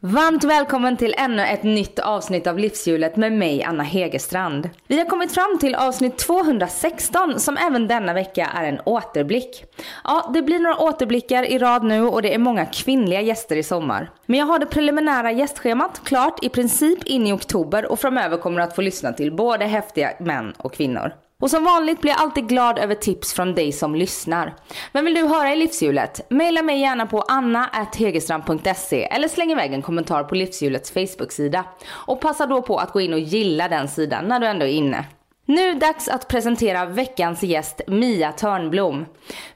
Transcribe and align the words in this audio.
Varmt 0.00 0.44
välkommen 0.44 0.96
till 0.96 1.14
ännu 1.18 1.42
ett 1.42 1.62
nytt 1.62 1.98
avsnitt 1.98 2.46
av 2.46 2.58
Livshjulet 2.58 3.16
med 3.16 3.32
mig 3.32 3.62
Anna 3.62 3.82
Hegerstrand. 3.82 4.70
Vi 4.86 4.98
har 4.98 5.04
kommit 5.04 5.32
fram 5.32 5.58
till 5.60 5.74
avsnitt 5.74 6.18
216 6.18 7.40
som 7.40 7.56
även 7.56 7.88
denna 7.88 8.14
vecka 8.14 8.50
är 8.54 8.64
en 8.64 8.80
återblick. 8.84 9.64
Ja, 10.04 10.30
det 10.34 10.42
blir 10.42 10.58
några 10.58 10.78
återblickar 10.78 11.42
i 11.42 11.58
rad 11.58 11.84
nu 11.84 12.02
och 12.02 12.22
det 12.22 12.34
är 12.34 12.38
många 12.38 12.66
kvinnliga 12.66 13.20
gäster 13.20 13.56
i 13.56 13.62
sommar. 13.62 14.10
Men 14.26 14.38
jag 14.38 14.46
har 14.46 14.58
det 14.58 14.66
preliminära 14.66 15.32
gästschemat 15.32 16.00
klart 16.04 16.44
i 16.44 16.48
princip 16.48 17.04
in 17.04 17.26
i 17.26 17.32
oktober 17.32 17.86
och 17.86 18.00
framöver 18.00 18.36
kommer 18.36 18.56
du 18.56 18.62
att 18.62 18.74
få 18.74 18.82
lyssna 18.82 19.12
till 19.12 19.36
både 19.36 19.64
häftiga 19.64 20.12
män 20.20 20.52
och 20.58 20.74
kvinnor. 20.74 21.12
Och 21.42 21.50
som 21.50 21.64
vanligt 21.64 22.00
blir 22.00 22.12
jag 22.12 22.20
alltid 22.20 22.48
glad 22.48 22.78
över 22.78 22.94
tips 22.94 23.32
från 23.32 23.54
dig 23.54 23.72
som 23.72 23.94
lyssnar. 23.94 24.54
Vem 24.92 25.04
vill 25.04 25.14
du 25.14 25.26
höra 25.26 25.52
i 25.52 25.56
livshjulet? 25.56 26.30
Maila 26.30 26.62
mig 26.62 26.80
gärna 26.80 27.06
på 27.06 27.20
anna.hegerstrand.se 27.20 29.04
eller 29.04 29.28
släng 29.28 29.52
iväg 29.52 29.72
en 29.72 29.82
kommentar 29.82 30.24
på 30.24 30.34
livshjulets 30.34 30.90
Facebook-sida. 30.90 31.64
Och 31.90 32.20
passa 32.20 32.46
då 32.46 32.62
på 32.62 32.78
att 32.78 32.92
gå 32.92 33.00
in 33.00 33.12
och 33.12 33.20
gilla 33.20 33.68
den 33.68 33.88
sidan 33.88 34.28
när 34.28 34.40
du 34.40 34.46
ändå 34.46 34.66
är 34.66 34.70
inne. 34.70 35.04
Nu 35.44 35.74
dags 35.74 36.08
att 36.08 36.28
presentera 36.28 36.86
veckans 36.86 37.42
gäst 37.42 37.80
Mia 37.86 38.32
Törnblom. 38.32 39.06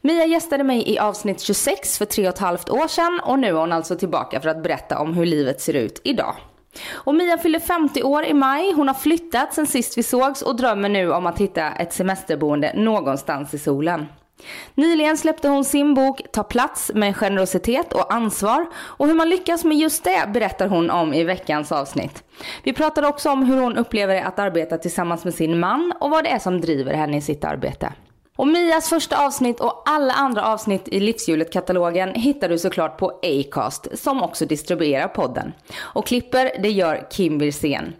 Mia 0.00 0.26
gästade 0.26 0.64
mig 0.64 0.90
i 0.90 0.98
avsnitt 0.98 1.40
26 1.40 1.98
för 1.98 2.04
tre 2.04 2.28
och 2.28 2.34
ett 2.34 2.40
halvt 2.40 2.70
år 2.70 2.88
sedan 2.88 3.20
och 3.24 3.38
nu 3.38 3.46
är 3.46 3.52
hon 3.52 3.72
alltså 3.72 3.96
tillbaka 3.96 4.40
för 4.40 4.48
att 4.48 4.62
berätta 4.62 4.98
om 4.98 5.14
hur 5.14 5.26
livet 5.26 5.60
ser 5.60 5.76
ut 5.76 6.00
idag. 6.04 6.34
Och 6.92 7.14
Mia 7.14 7.38
fyller 7.38 7.58
50 7.58 8.02
år 8.02 8.24
i 8.24 8.34
maj. 8.34 8.72
Hon 8.72 8.88
har 8.88 8.94
flyttat 8.94 9.54
sen 9.54 9.66
sist 9.66 9.98
vi 9.98 10.02
sågs 10.02 10.42
och 10.42 10.56
drömmer 10.56 10.88
nu 10.88 11.12
om 11.12 11.26
att 11.26 11.38
hitta 11.38 11.72
ett 11.72 11.92
semesterboende 11.92 12.72
någonstans 12.74 13.54
i 13.54 13.58
solen. 13.58 14.06
Nyligen 14.74 15.16
släppte 15.16 15.48
hon 15.48 15.64
sin 15.64 15.94
bok 15.94 16.22
Ta 16.32 16.42
plats 16.42 16.90
med 16.94 17.16
generositet 17.16 17.92
och 17.92 18.14
ansvar 18.14 18.66
och 18.76 19.06
hur 19.06 19.14
man 19.14 19.28
lyckas 19.28 19.64
med 19.64 19.78
just 19.78 20.04
det 20.04 20.28
berättar 20.32 20.68
hon 20.68 20.90
om 20.90 21.14
i 21.14 21.24
veckans 21.24 21.72
avsnitt. 21.72 22.24
Vi 22.62 22.72
pratar 22.72 23.02
också 23.02 23.30
om 23.30 23.42
hur 23.42 23.60
hon 23.60 23.76
upplever 23.76 24.14
det 24.14 24.24
att 24.24 24.38
arbeta 24.38 24.78
tillsammans 24.78 25.24
med 25.24 25.34
sin 25.34 25.60
man 25.60 25.92
och 26.00 26.10
vad 26.10 26.24
det 26.24 26.30
är 26.30 26.38
som 26.38 26.60
driver 26.60 26.94
henne 26.94 27.16
i 27.16 27.20
sitt 27.20 27.44
arbete. 27.44 27.92
Och 28.36 28.48
Mias 28.48 28.88
första 28.88 29.26
avsnitt 29.26 29.60
och 29.60 29.82
alla 29.86 30.12
andra 30.12 30.46
avsnitt 30.46 30.88
i 30.88 31.00
Livshjulet-katalogen 31.00 32.14
hittar 32.14 32.48
du 32.48 32.58
såklart 32.58 32.98
på 32.98 33.20
Acast 33.22 33.98
som 33.98 34.22
också 34.22 34.46
distribuerar 34.46 35.08
podden. 35.08 35.52
Och 35.78 36.06
klipper, 36.06 36.52
det 36.62 36.70
gör 36.70 37.06
Kim 37.10 37.38
Wirsén. 37.38 37.92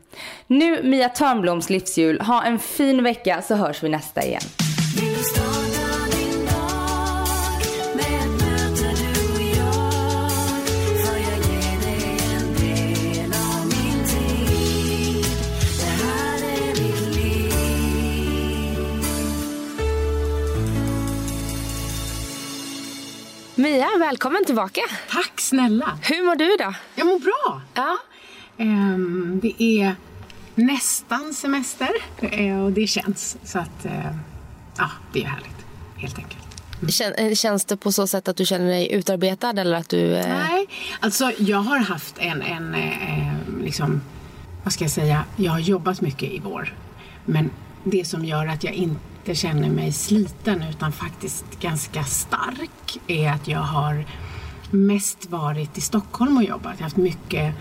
Nu 0.47 0.83
Mia 0.83 1.09
Törnbloms 1.09 1.71
livshjul, 1.71 2.21
ha 2.21 2.45
en 2.45 2.59
fin 2.59 3.03
vecka 3.03 3.43
så 3.43 3.55
hörs 3.55 3.83
vi 3.83 3.89
nästa 3.89 4.23
igen. 4.23 4.43
Mia, 23.63 23.89
välkommen 23.99 24.45
tillbaka. 24.45 24.81
Tack 25.11 25.41
snälla. 25.41 25.99
Hur 26.03 26.25
mår 26.25 26.37
du 26.37 26.55
idag? 26.55 26.75
Jag 26.95 27.07
mår 27.07 27.19
bra. 27.19 27.63
Ja. 27.75 27.99
Ehm, 28.57 29.41
det 29.43 29.63
är 29.63 29.95
nästan 30.55 31.35
semester 31.35 31.89
eh, 32.21 32.65
och 32.65 32.73
det 32.73 32.87
känns. 32.87 33.37
Så 33.45 33.59
att, 33.59 33.85
eh, 33.85 34.17
ja, 34.77 34.91
det 35.13 35.23
är 35.23 35.27
härligt. 35.27 35.67
Helt 35.97 36.19
enkelt. 36.19 36.43
Kän, 36.89 37.15
eh, 37.15 37.35
känns 37.35 37.65
det 37.65 37.77
på 37.77 37.93
så 37.93 38.07
sätt 38.07 38.29
att 38.29 38.37
du 38.37 38.47
känner 38.47 38.67
dig 38.67 38.93
utarbetad 38.93 39.51
eller 39.51 39.77
att 39.77 39.89
du... 39.89 40.15
Eh... 40.17 40.29
Nej, 40.29 40.67
alltså 41.01 41.33
jag 41.39 41.59
har 41.59 41.79
haft 41.79 42.19
en, 42.19 42.43
en 42.43 42.75
eh, 42.75 43.33
liksom, 43.65 44.01
vad 44.65 44.73
ska 44.73 44.85
jag 44.85 44.91
säga, 44.93 45.25
jag 45.37 45.53
har 45.53 45.61
jobbat 45.61 46.01
mycket 46.01 46.31
i 46.31 46.39
vår. 46.45 46.75
Men 47.25 47.51
det 47.85 48.05
som 48.05 48.25
gör 48.25 48.47
att 48.47 48.65
jag 48.65 48.75
inte 48.75 49.12
inte 49.23 49.35
känner 49.35 49.71
mig 49.71 49.93
sliten 49.93 50.63
utan 50.71 50.93
faktiskt 50.93 51.45
ganska 51.61 52.05
stark 52.05 52.99
är 53.07 53.31
att 53.31 53.49
jag 53.49 53.59
har 53.59 54.05
mest 54.71 55.31
varit 55.31 55.79
i 55.79 55.81
Stockholm 55.81 56.37
och 56.37 56.45
jobbat. 56.45 56.73
Jag 56.73 56.79
har 56.79 56.83
haft 56.83 56.97
mycket 56.97 57.55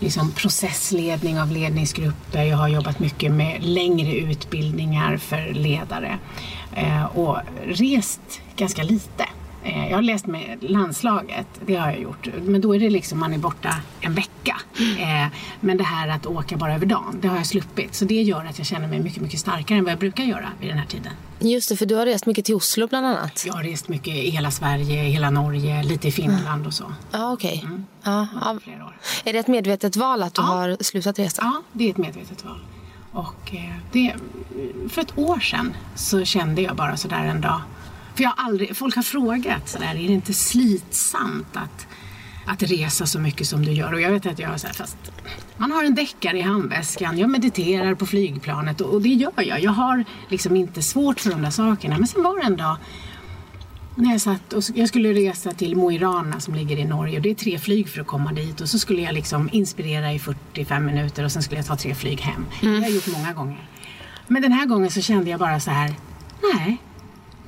liksom, 0.00 0.32
processledning 0.32 1.40
av 1.40 1.50
ledningsgrupper. 1.50 2.44
Jag 2.44 2.56
har 2.56 2.68
jobbat 2.68 2.98
mycket 2.98 3.32
med 3.32 3.64
längre 3.64 4.14
utbildningar 4.14 5.16
för 5.16 5.52
ledare 5.52 6.18
eh, 6.74 7.04
och 7.04 7.38
rest 7.64 8.40
ganska 8.56 8.82
lite. 8.82 9.24
Eh, 9.64 9.88
jag 9.88 9.96
har 9.96 10.02
läst 10.02 10.26
med 10.26 10.58
landslaget, 10.60 11.46
det 11.66 11.76
har 11.76 11.90
jag 11.90 12.00
gjort. 12.00 12.28
Men 12.42 12.60
då 12.60 12.74
är 12.74 12.80
det 12.80 12.90
liksom, 12.90 13.18
man 13.18 13.34
är 13.34 13.38
borta 13.38 13.76
en 14.00 14.14
vecka. 14.14 14.56
Eh, 14.98 15.26
men 15.60 15.76
det 15.76 15.84
här 15.84 16.08
att 16.08 16.26
åka 16.26 16.56
bara 16.56 16.74
över 16.74 16.86
dagen, 16.86 17.18
det 17.22 17.28
har 17.28 17.36
jag 17.36 17.46
sluppit. 17.46 17.94
Så 17.94 18.04
det 18.04 18.22
gör 18.22 18.44
att 18.44 18.58
jag 18.58 18.66
känner 18.66 18.88
mig 18.88 19.00
mycket, 19.00 19.22
mycket 19.22 19.40
starkare 19.40 19.78
än 19.78 19.84
vad 19.84 19.92
jag 19.92 19.98
brukar 19.98 20.24
göra 20.24 20.48
vid 20.60 20.68
den 20.68 20.78
här 20.78 20.86
tiden. 20.86 21.12
Just 21.38 21.68
det, 21.68 21.76
för 21.76 21.86
du 21.86 21.94
har 21.94 22.06
rest 22.06 22.26
mycket 22.26 22.44
till 22.44 22.54
Oslo 22.54 22.86
bland 22.86 23.06
annat. 23.06 23.44
Jag 23.46 23.54
har 23.54 23.62
rest 23.62 23.88
mycket 23.88 24.14
i 24.14 24.30
hela 24.30 24.50
Sverige, 24.50 25.02
hela 25.02 25.30
Norge, 25.30 25.82
lite 25.82 26.08
i 26.08 26.12
Finland 26.12 26.66
och 26.66 26.74
så. 26.74 26.84
Ja, 27.10 27.32
okej. 27.32 27.56
Okay. 27.56 27.68
Mm. 27.68 27.86
Ja, 28.02 28.26
ja. 28.34 28.58
Flera 28.64 28.84
år. 28.84 28.96
Är 29.24 29.32
det 29.32 29.38
ett 29.38 29.48
medvetet 29.48 29.96
val 29.96 30.22
att 30.22 30.34
du 30.34 30.42
ja. 30.42 30.46
har 30.46 30.76
slutat 30.80 31.18
resa? 31.18 31.42
Ja, 31.42 31.62
det 31.72 31.84
är 31.86 31.90
ett 31.90 31.98
medvetet 31.98 32.44
val. 32.44 32.60
Och 33.12 33.54
eh, 33.54 33.74
det, 33.92 34.14
för 34.88 35.02
ett 35.02 35.18
år 35.18 35.40
sedan 35.40 35.76
så 35.94 36.24
kände 36.24 36.62
jag 36.62 36.76
bara 36.76 36.96
sådär 36.96 37.24
en 37.24 37.40
dag 37.40 37.60
för 38.20 38.24
jag 38.24 38.30
har 38.30 38.44
aldrig, 38.44 38.76
folk 38.76 38.96
har 38.96 39.02
frågat 39.02 39.68
sådär, 39.68 39.90
är 39.90 39.94
det 39.94 40.12
inte 40.12 40.32
slitsamt 40.32 41.56
att, 41.56 41.86
att 42.46 42.62
resa 42.62 43.06
så 43.06 43.18
mycket 43.18 43.46
som 43.46 43.64
du 43.64 43.72
gör? 43.72 43.92
Och 43.92 44.00
jag 44.00 44.10
vet 44.10 44.26
att 44.26 44.38
jag 44.38 44.48
har 44.48 44.56
såhär, 44.56 44.74
fast 44.74 44.96
man 45.56 45.72
har 45.72 45.84
en 45.84 45.94
deckare 45.94 46.38
i 46.38 46.40
handväskan, 46.40 47.18
jag 47.18 47.30
mediterar 47.30 47.94
på 47.94 48.06
flygplanet 48.06 48.80
och, 48.80 48.94
och, 48.94 49.02
det 49.02 49.08
gör 49.08 49.32
jag. 49.36 49.60
Jag 49.60 49.70
har 49.70 50.04
liksom 50.28 50.56
inte 50.56 50.82
svårt 50.82 51.20
för 51.20 51.30
de 51.30 51.42
där 51.42 51.50
sakerna. 51.50 51.98
Men 51.98 52.06
sen 52.06 52.22
var 52.22 52.40
det 52.40 52.46
en 52.46 52.56
dag 52.56 52.76
när 53.94 54.10
jag 54.10 54.20
satt 54.20 54.52
och 54.52 54.62
jag 54.74 54.88
skulle 54.88 55.12
resa 55.12 55.52
till 55.52 55.76
Mo 55.76 55.92
i 55.92 55.98
Rana 55.98 56.40
som 56.40 56.54
ligger 56.54 56.76
i 56.76 56.84
Norge 56.84 57.16
och 57.16 57.22
det 57.22 57.30
är 57.30 57.34
tre 57.34 57.58
flyg 57.58 57.88
för 57.88 58.00
att 58.00 58.06
komma 58.06 58.32
dit 58.32 58.60
och 58.60 58.68
så 58.68 58.78
skulle 58.78 59.02
jag 59.02 59.14
liksom 59.14 59.48
inspirera 59.52 60.12
i 60.12 60.18
45 60.18 60.86
minuter 60.86 61.24
och 61.24 61.32
sen 61.32 61.42
skulle 61.42 61.58
jag 61.58 61.66
ta 61.66 61.76
tre 61.76 61.94
flyg 61.94 62.20
hem. 62.20 62.46
Mm. 62.62 62.74
Det 62.74 62.80
har 62.80 62.86
jag 62.86 62.94
gjort 62.94 63.06
många 63.06 63.32
gånger. 63.32 63.68
Men 64.26 64.42
den 64.42 64.52
här 64.52 64.66
gången 64.66 64.90
så 64.90 65.00
kände 65.00 65.30
jag 65.30 65.40
bara 65.40 65.60
så 65.60 65.70
här, 65.70 65.94
nej, 66.54 66.78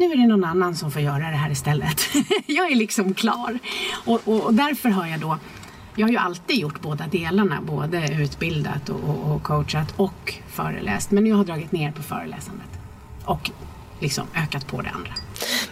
nu 0.03 0.13
är 0.13 0.17
det 0.17 0.27
någon 0.27 0.45
annan 0.45 0.75
som 0.75 0.91
får 0.91 1.03
göra 1.03 1.31
det 1.31 1.37
här 1.37 1.51
istället. 1.51 2.01
jag 2.47 2.73
är 2.73 2.77
liksom 2.77 3.15
klar. 3.15 3.59
Och, 4.05 4.21
och, 4.25 4.41
och, 4.45 4.55
därför 4.55 4.89
har 4.89 5.07
jag 5.07 5.21
då 5.21 5.39
jag 5.97 6.07
har 6.07 6.13
ju 6.13 6.17
alltid 6.17 6.57
gjort 6.57 6.81
båda 6.81 7.07
delarna, 7.07 7.61
både 7.63 8.23
utbildat 8.23 8.89
och, 8.89 9.33
och 9.33 9.43
coachat 9.43 9.95
och 9.97 10.35
föreläst. 10.49 11.11
Men 11.11 11.25
nu 11.25 11.31
har 11.31 11.39
jag 11.39 11.47
dragit 11.47 11.73
ner 11.73 11.93
på 11.93 12.03
föreläsandet 12.03 12.69
och 13.25 13.51
liksom 14.01 14.27
ökat 14.35 14.67
på 14.67 14.81
det 14.83 14.91
andra. 14.91 15.13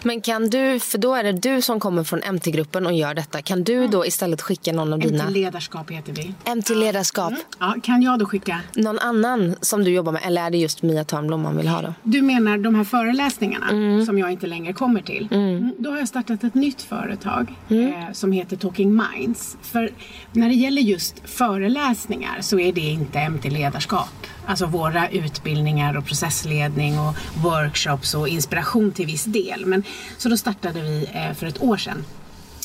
Men 0.03 0.21
kan 0.21 0.49
du, 0.49 0.79
för 0.79 0.97
då 0.97 1.15
är 1.15 1.23
det 1.23 1.31
du 1.31 1.61
som 1.61 1.79
kommer 1.79 2.03
från 2.03 2.19
MT-gruppen 2.33 2.85
och 2.85 2.93
gör 2.93 3.13
detta. 3.13 3.41
Kan 3.41 3.63
du 3.63 3.87
då 3.87 4.05
istället 4.05 4.41
skicka 4.41 4.73
någon 4.73 4.93
av 4.93 4.99
dina... 4.99 5.23
MT-ledarskap 5.23 5.91
heter 5.91 6.13
vi. 6.13 6.33
MT-ledarskap. 6.55 7.29
Mm. 7.29 7.41
Ja, 7.59 7.75
kan 7.83 8.01
jag 8.01 8.19
då 8.19 8.25
skicka? 8.25 8.61
Någon 8.75 8.99
annan 8.99 9.55
som 9.61 9.83
du 9.83 9.91
jobbar 9.91 10.11
med 10.11 10.21
eller 10.25 10.41
är 10.41 10.49
det 10.49 10.57
just 10.57 10.81
Mia 10.81 11.03
Törnblom 11.03 11.41
man 11.41 11.57
vill 11.57 11.67
ha 11.67 11.81
då? 11.81 11.93
Du 12.03 12.21
menar 12.21 12.57
de 12.57 12.75
här 12.75 12.83
föreläsningarna 12.83 13.69
mm. 13.69 14.05
som 14.05 14.17
jag 14.17 14.31
inte 14.31 14.47
längre 14.47 14.73
kommer 14.73 15.01
till. 15.01 15.27
Mm. 15.31 15.57
mm 15.57 15.71
då 15.77 15.89
har 15.89 15.97
jag 15.97 16.07
startat 16.07 16.43
ett 16.43 16.53
nytt 16.53 16.81
företag 16.81 17.55
mm. 17.69 17.93
eh, 17.93 18.11
som 18.13 18.31
heter 18.31 18.57
Talking 18.57 19.01
Minds. 19.03 19.57
För 19.61 19.89
när 20.31 20.49
det 20.49 20.55
gäller 20.55 20.81
just 20.81 21.21
föreläsningar 21.25 22.41
så 22.41 22.59
är 22.59 22.73
det 22.73 22.81
inte 22.81 23.29
MT-ledarskap. 23.29 24.27
Alltså 24.51 24.65
våra 24.65 25.09
utbildningar 25.09 25.97
och 25.97 26.05
processledning 26.05 26.99
och 26.99 27.15
workshops 27.35 28.13
och 28.13 28.27
inspiration 28.27 28.91
till 28.91 29.05
viss 29.05 29.23
del. 29.23 29.65
Men, 29.65 29.83
så 30.17 30.29
då 30.29 30.37
startade 30.37 30.81
vi 30.81 31.09
eh, 31.13 31.33
för 31.33 31.47
ett 31.47 31.61
år 31.61 31.77
sedan 31.77 32.05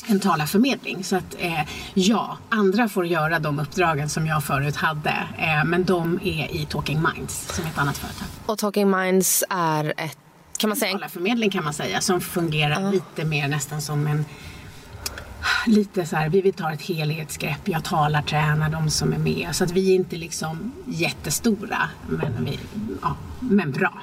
en 0.07 0.19
talarförmedling. 0.19 1.03
Så 1.03 1.15
att 1.15 1.35
eh, 1.39 1.61
ja, 1.93 2.37
andra 2.49 2.89
får 2.89 3.05
göra 3.05 3.39
de 3.39 3.59
uppdragen 3.59 4.09
som 4.09 4.27
jag 4.27 4.43
förut 4.43 4.75
hade. 4.75 5.13
Eh, 5.37 5.65
men 5.65 5.85
de 5.85 6.19
är 6.23 6.55
i 6.55 6.67
Talking 6.69 7.01
Minds 7.13 7.55
som 7.55 7.65
är 7.65 7.69
ett 7.69 7.77
annat 7.77 7.97
företag. 7.97 8.27
Och 8.45 8.57
Talking 8.57 8.89
Minds 8.89 9.43
är 9.49 9.93
ett, 9.97 10.17
kan 10.57 10.69
man 10.69 10.77
säga? 10.77 10.91
En 10.91 10.97
talarförmedling 10.97 11.49
kan 11.49 11.63
man 11.63 11.73
säga 11.73 12.01
som 12.01 12.21
fungerar 12.21 12.81
uh. 12.81 12.91
lite 12.91 13.25
mer 13.25 13.47
nästan 13.47 13.81
som 13.81 14.07
en 14.07 14.25
lite 15.67 16.05
så 16.05 16.15
här, 16.15 16.29
vi 16.29 16.41
vill 16.41 16.53
ta 16.53 16.71
ett 16.71 16.81
helhetsgrepp. 16.81 17.67
Jag 17.67 17.83
talar, 17.83 18.21
tränar 18.21 18.69
de 18.69 18.89
som 18.89 19.13
är 19.13 19.17
med. 19.17 19.55
Så 19.55 19.63
att 19.63 19.71
vi 19.71 19.91
är 19.91 19.95
inte 19.95 20.15
liksom 20.15 20.71
jättestora, 20.85 21.89
men, 22.09 22.45
vi, 22.45 22.59
ja, 23.01 23.15
men 23.39 23.71
bra. 23.71 23.93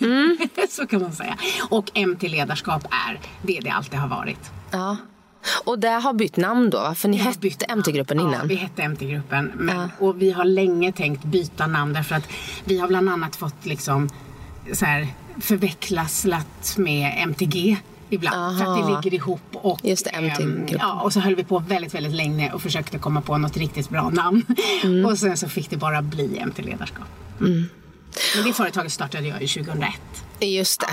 Mm. 0.00 0.38
så 0.70 0.86
kan 0.86 1.02
man 1.02 1.12
säga. 1.12 1.36
Och 1.70 1.98
MT 2.08 2.22
ledarskap 2.22 2.84
är 3.08 3.20
det 3.42 3.60
det 3.60 3.70
alltid 3.70 3.98
har 3.98 4.08
varit. 4.08 4.50
Ja. 4.70 4.96
Och 5.64 5.78
det 5.78 5.88
har 5.88 6.12
bytt 6.12 6.36
namn 6.36 6.70
då? 6.70 6.94
För 6.94 7.08
ni 7.08 7.16
vi 7.40 7.48
hette 7.48 7.76
MT-gruppen 7.76 8.20
innan? 8.20 8.32
Ja, 8.32 8.40
vi 8.44 8.54
hette 8.54 8.88
MT-gruppen. 8.88 9.70
Ja. 9.74 10.06
Och 10.06 10.22
vi 10.22 10.30
har 10.30 10.44
länge 10.44 10.92
tänkt 10.92 11.24
byta 11.24 11.66
namn 11.66 11.92
därför 11.92 12.14
att 12.14 12.28
vi 12.64 12.78
har 12.78 12.88
bland 12.88 13.08
annat 13.08 13.36
fått 13.36 13.66
liksom 13.66 14.08
så 14.72 14.84
här 14.84 15.08
förvecklas 15.40 16.26
med 16.76 17.14
MTG 17.18 17.78
ibland. 18.10 18.36
Aha. 18.36 18.58
För 18.58 18.72
att 18.72 18.86
det 18.86 18.94
ligger 18.94 19.14
ihop. 19.16 19.40
Och, 19.52 19.80
Just 19.82 20.04
det, 20.04 20.10
äm, 20.10 20.66
ja, 20.68 21.00
och 21.02 21.12
så 21.12 21.20
höll 21.20 21.34
vi 21.34 21.44
på 21.44 21.58
väldigt, 21.58 21.94
väldigt 21.94 22.12
länge 22.14 22.52
och 22.52 22.62
försökte 22.62 22.98
komma 22.98 23.20
på 23.20 23.38
något 23.38 23.56
riktigt 23.56 23.88
bra 23.88 24.10
namn. 24.10 24.46
Mm. 24.84 25.06
och 25.06 25.18
sen 25.18 25.36
så 25.36 25.48
fick 25.48 25.70
det 25.70 25.76
bara 25.76 26.02
bli 26.02 26.42
MT 26.46 26.58
Ledarskap. 26.62 27.06
Mm. 27.40 27.68
Men 28.36 28.44
det 28.44 28.52
företaget 28.52 28.92
startade 28.92 29.28
jag 29.28 29.42
i 29.42 29.48
2001. 29.48 29.92
Just 30.40 30.80
det. 30.80 30.86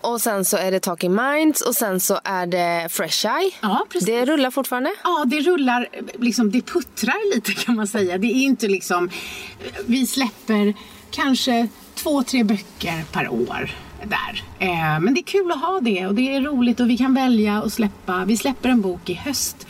Och 0.00 0.20
sen 0.20 0.44
så 0.44 0.56
är 0.56 0.70
det 0.70 0.80
Talking 0.80 1.14
Minds 1.14 1.60
och 1.60 1.74
sen 1.74 2.00
så 2.00 2.20
är 2.24 2.46
det 2.46 2.88
Fresh 2.90 3.26
Eye. 3.26 3.50
Ja, 3.60 3.86
precis. 3.90 4.06
Det 4.06 4.24
rullar 4.24 4.50
fortfarande? 4.50 4.90
Ja, 5.04 5.24
det 5.26 5.40
rullar, 5.40 5.88
liksom, 6.18 6.50
det 6.50 6.62
puttrar 6.62 7.34
lite 7.34 7.52
kan 7.52 7.76
man 7.76 7.86
säga. 7.86 8.18
Det 8.18 8.26
är 8.26 8.42
inte 8.42 8.68
liksom, 8.68 9.10
vi 9.86 10.06
släpper 10.06 10.74
kanske 11.10 11.68
två, 11.94 12.22
tre 12.22 12.44
böcker 12.44 13.04
per 13.12 13.28
år 13.28 13.70
där. 14.04 14.42
Eh, 14.58 15.00
men 15.00 15.14
det 15.14 15.20
är 15.20 15.24
kul 15.24 15.52
att 15.52 15.60
ha 15.60 15.80
det 15.82 16.06
och 16.06 16.14
det 16.14 16.34
är 16.34 16.40
roligt 16.40 16.80
och 16.80 16.90
vi 16.90 16.98
kan 16.98 17.14
välja 17.14 17.62
att 17.62 17.72
släppa. 17.72 18.24
Vi 18.24 18.36
släpper 18.36 18.68
en 18.68 18.80
bok 18.80 19.10
i 19.10 19.14
höst 19.14 19.66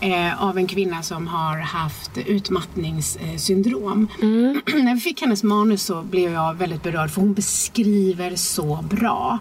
eh, 0.00 0.42
av 0.42 0.58
en 0.58 0.66
kvinna 0.66 1.02
som 1.02 1.26
har 1.26 1.58
haft 1.58 2.18
utmattningssyndrom. 2.18 4.08
Mm. 4.22 4.60
När 4.84 4.94
vi 4.94 5.00
fick 5.00 5.20
hennes 5.20 5.42
manus 5.42 5.82
så 5.82 6.02
blev 6.02 6.32
jag 6.32 6.54
väldigt 6.54 6.82
berörd 6.82 7.10
för 7.10 7.20
hon 7.20 7.34
beskriver 7.34 8.36
så 8.36 8.84
bra 8.90 9.38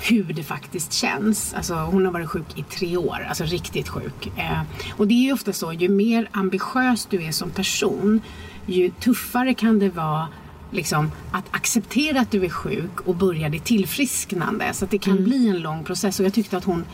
hur 0.00 0.24
det 0.24 0.42
faktiskt 0.42 0.92
känns. 0.92 1.54
Alltså, 1.54 1.74
hon 1.74 2.04
har 2.04 2.12
varit 2.12 2.28
sjuk 2.28 2.58
i 2.58 2.62
tre 2.62 2.96
år, 2.96 3.26
alltså 3.28 3.44
riktigt 3.44 3.88
sjuk. 3.88 4.26
Eh, 4.36 4.60
och 4.96 5.08
det 5.08 5.14
är 5.14 5.24
ju 5.24 5.32
ofta 5.32 5.52
så, 5.52 5.72
ju 5.72 5.88
mer 5.88 6.28
ambitiös 6.32 7.06
du 7.06 7.22
är 7.24 7.32
som 7.32 7.50
person, 7.50 8.20
ju 8.66 8.90
tuffare 8.90 9.54
kan 9.54 9.78
det 9.78 9.88
vara 9.88 10.28
liksom, 10.70 11.10
att 11.32 11.44
acceptera 11.50 12.20
att 12.20 12.30
du 12.30 12.44
är 12.44 12.48
sjuk 12.48 13.00
och 13.00 13.16
börja 13.16 13.48
ditt 13.48 13.64
tillfrisknande. 13.64 14.74
Så 14.74 14.84
att 14.84 14.90
det 14.90 14.98
kan 14.98 15.12
mm. 15.12 15.24
bli 15.24 15.48
en 15.48 15.58
lång 15.58 15.84
process 15.84 16.20
och 16.20 16.26
jag 16.26 16.34
tyckte 16.34 16.56
att 16.56 16.64
hon 16.64 16.84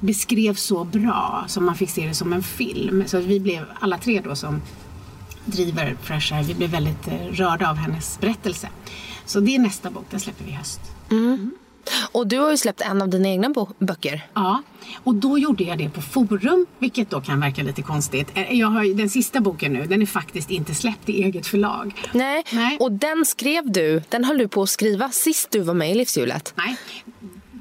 beskrev 0.00 0.54
så 0.54 0.84
bra 0.84 1.44
så 1.46 1.60
man 1.60 1.74
fick 1.74 1.90
se 1.90 2.06
det 2.06 2.14
som 2.14 2.32
en 2.32 2.42
film. 2.42 3.04
Så 3.06 3.16
att 3.16 3.24
vi 3.24 3.40
blev 3.40 3.64
alla 3.80 3.98
tre 3.98 4.20
då 4.24 4.36
som 4.36 4.62
driver 5.44 5.96
Fresh 6.02 6.34
Air, 6.34 6.42
vi 6.42 6.54
blev 6.54 6.70
väldigt 6.70 7.08
eh, 7.08 7.26
rörda 7.32 7.70
av 7.70 7.76
hennes 7.76 8.20
berättelse. 8.20 8.68
Så 9.24 9.40
det 9.40 9.54
är 9.54 9.58
nästa 9.58 9.90
bok, 9.90 10.04
den 10.10 10.20
släpper 10.20 10.44
vi 10.44 10.50
i 10.50 10.54
höst. 10.54 10.80
Mm. 11.10 11.50
Och 12.12 12.26
du 12.26 12.38
har 12.38 12.50
ju 12.50 12.56
släppt 12.56 12.80
en 12.80 13.02
av 13.02 13.08
dina 13.08 13.28
egna 13.28 13.54
böcker. 13.78 14.26
Ja, 14.34 14.62
och 15.04 15.14
då 15.14 15.38
gjorde 15.38 15.64
jag 15.64 15.78
det 15.78 15.90
på 15.90 16.02
Forum, 16.02 16.66
vilket 16.78 17.10
då 17.10 17.20
kan 17.20 17.40
verka 17.40 17.62
lite 17.62 17.82
konstigt. 17.82 18.28
Eh, 18.34 18.58
jag 18.58 18.66
har, 18.66 18.96
den 18.96 19.10
sista 19.10 19.40
boken 19.40 19.72
nu, 19.72 19.86
den 19.86 20.02
är 20.02 20.06
faktiskt 20.06 20.50
inte 20.50 20.74
släppt 20.74 21.08
i 21.08 21.22
eget 21.22 21.46
förlag. 21.46 22.08
Nej, 22.12 22.44
Nej. 22.52 22.76
och 22.80 22.92
den 22.92 23.24
skrev 23.24 23.72
du, 23.72 24.02
den 24.08 24.24
höll 24.24 24.38
du 24.38 24.48
på 24.48 24.62
att 24.62 24.70
skriva 24.70 25.08
sist 25.08 25.50
du 25.50 25.60
var 25.60 25.74
med 25.74 25.90
i 25.90 25.94
Livshjulet. 25.94 26.54
Nej, 26.56 26.76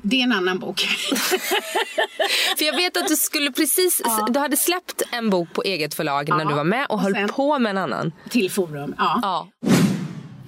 det 0.01 0.19
är 0.19 0.24
en 0.24 0.33
annan 0.33 0.60
bok. 0.60 0.81
För 2.57 2.66
jag 2.66 2.75
vet 2.75 2.98
att 2.98 3.07
du 3.07 3.16
skulle 3.16 3.51
precis, 3.51 4.01
ja. 4.04 4.27
du 4.30 4.39
hade 4.39 4.57
släppt 4.57 5.01
en 5.12 5.30
bok 5.30 5.54
på 5.54 5.63
eget 5.63 5.94
förlag 5.94 6.30
ja. 6.30 6.38
när 6.38 6.45
du 6.45 6.54
var 6.54 6.63
med 6.63 6.86
och, 6.86 6.94
och 6.94 7.01
höll 7.01 7.27
på 7.27 7.60
med 7.60 7.69
en 7.69 7.77
annan. 7.77 8.12
Till 8.30 8.51
Forum, 8.51 8.95
ja. 8.98 9.19
ja. 9.21 9.48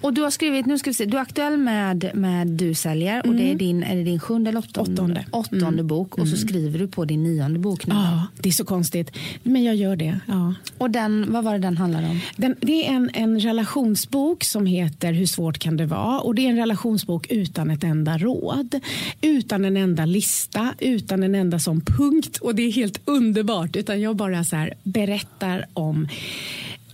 Och 0.01 0.13
du 0.13 0.21
har 0.21 0.29
skrivit, 0.29 0.65
nu 0.65 0.77
ska 0.77 0.89
vi 0.89 0.93
se, 0.93 1.05
du 1.05 1.17
är 1.17 1.21
aktuell 1.21 1.57
med, 1.57 2.11
med 2.13 2.47
Du 2.47 2.73
säljer 2.73 3.13
mm. 3.13 3.29
och 3.29 3.35
det 3.35 3.43
är 3.43 3.45
mm. 3.45 3.57
din, 3.57 3.83
är 3.83 3.95
det 3.95 4.03
din 4.03 4.19
sjunde 4.19 4.49
eller 4.49 4.59
åttonde, 4.59 4.91
åttonde. 4.91 5.25
åttonde 5.31 5.67
mm. 5.67 5.87
bok 5.87 6.17
och 6.17 6.27
så 6.27 6.35
mm. 6.35 6.47
skriver 6.47 6.79
du 6.79 6.87
på 6.87 7.05
din 7.05 7.23
nionde 7.23 7.59
bok 7.59 7.87
nu. 7.87 7.95
Ja, 7.95 8.27
det 8.37 8.49
är 8.49 8.53
så 8.53 8.65
konstigt. 8.65 9.11
Men 9.43 9.63
jag 9.63 9.75
gör 9.75 9.95
det. 9.95 10.19
Ja. 10.25 10.53
Och 10.77 10.91
den, 10.91 11.31
vad 11.31 11.43
var 11.43 11.53
det 11.53 11.59
den 11.59 11.77
handlar 11.77 12.09
om? 12.09 12.19
Den, 12.35 12.55
det 12.59 12.87
är 12.87 12.93
en, 12.93 13.09
en 13.13 13.39
relationsbok 13.39 14.43
som 14.43 14.65
heter 14.65 15.13
Hur 15.13 15.25
svårt 15.25 15.57
kan 15.57 15.77
det 15.77 15.85
vara? 15.85 16.19
Och 16.19 16.35
det 16.35 16.45
är 16.45 16.49
en 16.49 16.57
relationsbok 16.57 17.27
utan 17.29 17.71
ett 17.71 17.83
enda 17.83 18.17
råd. 18.17 18.79
Utan 19.21 19.65
en 19.65 19.77
enda 19.77 20.05
lista, 20.05 20.73
utan 20.79 21.23
en 21.23 21.35
enda 21.35 21.59
sån 21.59 21.81
punkt. 21.81 22.37
Och 22.37 22.55
det 22.55 22.63
är 22.63 22.71
helt 22.71 23.01
underbart. 23.05 23.75
Utan 23.75 24.01
jag 24.01 24.15
bara 24.15 24.43
så 24.43 24.55
här 24.55 24.73
berättar 24.83 25.65
om 25.73 26.07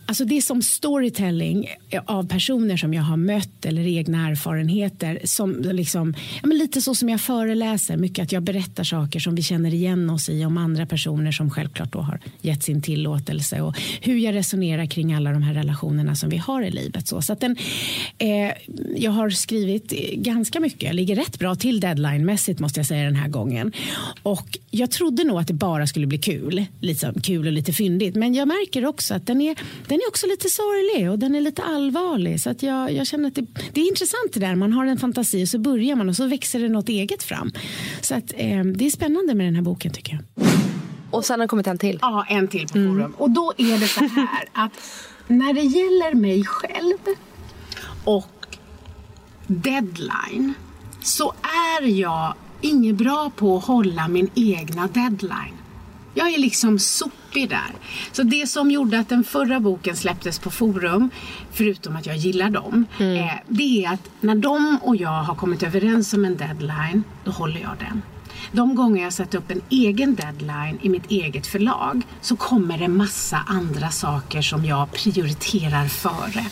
Alltså 0.10 0.26
det 0.26 0.38
är 0.38 0.42
som 0.42 0.62
storytelling 0.62 1.68
eh, 1.90 2.02
av 2.06 2.28
personer 2.28 2.78
som 2.78 2.94
jag 2.94 3.04
har 3.04 3.18
mött 3.18 3.66
eller 3.66 3.88
egna 3.88 4.30
erfarenheter. 4.30 5.20
Som 5.24 5.62
liksom, 5.62 6.14
ja 6.44 6.50
lite 6.50 6.82
så 6.82 6.96
som 6.96 7.10
jag 7.10 7.22
föreläser, 7.22 7.98
mycket 7.98 8.24
att 8.24 8.32
jag 8.32 8.44
berättar 8.44 8.84
saker 8.84 9.20
som 9.20 9.36
vi 9.36 9.44
känner 9.44 9.74
igen 9.74 10.10
oss 10.10 10.30
i 10.30 10.46
om 10.46 10.58
andra 10.58 10.86
personer 10.86 11.32
som 11.32 11.50
självklart 11.50 11.92
då 11.92 12.00
har 12.00 12.20
gett 12.42 12.64
sin 12.64 12.82
tillåtelse 12.82 13.62
och 13.62 13.78
hur 14.02 14.18
jag 14.18 14.36
resonerar 14.36 14.86
kring 14.86 15.14
alla 15.14 15.32
de 15.32 15.44
här 15.44 15.54
relationerna 15.54 16.16
som 16.16 16.30
vi 16.30 16.38
har 16.38 16.62
i 16.62 16.72
livet. 16.72 17.08
Så, 17.08 17.22
så 17.22 17.34
att 17.34 17.40
den, 17.40 17.56
eh, 18.18 18.52
jag 18.96 19.12
har 19.12 19.30
skrivit 19.30 19.92
ganska 20.14 20.60
mycket, 20.60 20.84
jag 20.84 20.96
ligger 20.96 21.16
rätt 21.16 21.40
bra 21.40 21.56
till 21.56 21.80
deadline-mässigt 21.80 22.60
måste 22.60 22.80
jag 22.80 22.88
säga 22.88 23.04
den 23.04 23.16
här 23.16 23.28
gången. 23.28 23.72
Och 24.24 24.58
jag 24.72 24.92
trodde 24.92 25.24
nog 25.24 25.40
att 25.40 25.48
det 25.48 25.54
bara 25.54 25.88
skulle 25.88 26.08
bli 26.08 26.18
kul, 26.18 26.66
liksom, 26.82 27.14
kul 27.22 27.48
och 27.48 27.54
lite 27.54 27.74
fyndigt. 27.74 28.16
Men 28.16 28.34
jag 28.34 28.48
märker 28.48 28.86
också 28.86 29.14
att 29.14 29.28
den 29.28 29.42
är, 29.42 29.56
den 29.88 29.97
den 29.98 30.04
är 30.04 30.08
också 30.10 30.28
lite 30.28 30.50
sorglig 30.50 31.12
och 31.12 31.20
den 31.20 31.36
är 31.36 31.42
lite 31.42 31.64
allvarlig. 31.64 32.42
Så 32.42 32.50
att 32.50 32.64
jag, 32.64 32.92
jag 32.92 33.08
känner 33.08 33.28
att 33.28 33.36
det, 33.36 33.46
det, 33.74 33.82
är 33.82 33.88
intressant 33.88 34.34
det 34.34 34.40
där. 34.40 34.56
Man 34.56 34.74
har 34.74 34.86
en 34.86 34.98
fantasi 34.98 35.44
och 35.44 35.50
så 35.50 35.60
börjar 35.60 35.96
man 35.96 36.10
och 36.10 36.16
så 36.16 36.28
växer 36.28 36.60
det 36.60 36.70
något 36.70 36.90
eget 36.90 37.24
fram. 37.24 37.52
Så 38.02 38.16
att, 38.16 38.34
eh, 38.36 38.64
det 38.64 38.86
är 38.86 38.90
spännande 38.90 39.36
med 39.36 39.48
den 39.48 39.56
här 39.56 39.62
boken 39.62 39.94
tycker 39.94 40.14
jag. 40.14 40.48
Och 41.12 41.26
sen 41.26 41.40
har 41.40 41.46
det 41.46 41.50
kommit 41.50 41.68
en 41.68 41.78
till. 41.78 42.00
Ja, 42.02 42.26
en 42.30 42.48
till 42.48 42.68
på 42.68 42.78
mm. 42.78 42.94
forum. 42.94 43.14
Och 43.18 43.30
då 43.30 43.54
är 43.58 43.80
det 43.80 43.88
så 43.88 44.00
här 44.00 44.46
att 44.54 44.72
när 45.28 45.54
det 45.54 45.62
gäller 45.62 46.14
mig 46.14 46.46
själv 46.46 46.98
och 48.04 48.58
deadline 49.48 50.54
så 51.04 51.34
är 51.80 51.86
jag 51.88 52.34
inget 52.62 52.96
bra 52.96 53.32
på 53.36 53.58
att 53.58 53.66
hålla 53.66 54.08
min 54.08 54.30
egna 54.36 54.88
deadline. 54.88 55.57
Jag 56.18 56.34
är 56.34 56.38
liksom 56.38 56.80
sopig 56.80 57.50
där. 57.50 57.72
Så 58.12 58.24
det 58.24 58.48
som 58.48 58.72
gjorde 58.72 59.00
att 59.00 59.10
den 59.10 59.24
förra 59.24 59.60
boken 59.60 59.96
släpptes 59.96 60.40
på 60.40 60.52
Forum, 60.52 61.10
förutom 61.52 61.96
att 61.96 62.06
jag 62.06 62.18
gillar 62.18 62.50
dem, 62.50 62.86
mm. 63.00 63.16
eh, 63.16 63.34
det 63.48 63.86
är 63.86 63.94
att 63.94 64.10
när 64.22 64.36
de 64.36 64.80
och 64.82 64.96
jag 64.96 65.24
har 65.24 65.36
kommit 65.36 65.64
överens 65.64 66.14
om 66.14 66.26
en 66.26 66.38
deadline, 66.38 67.04
då 67.24 67.32
håller 67.32 67.62
jag 67.62 67.72
den. 67.80 68.02
De 68.52 68.76
gånger 68.76 69.04
jag 69.04 69.14
sätter 69.14 69.38
upp 69.38 69.52
en 69.52 69.62
egen 69.70 70.16
deadline 70.16 70.80
i 70.82 70.90
mitt 70.90 71.12
eget 71.12 71.48
förlag 71.48 72.02
så 72.22 72.36
kommer 72.36 72.78
det 72.78 72.88
massa 72.88 73.38
andra 73.48 73.90
saker 73.90 74.42
som 74.42 74.66
jag 74.66 74.92
prioriterar 74.92 75.88
före. 75.88 76.46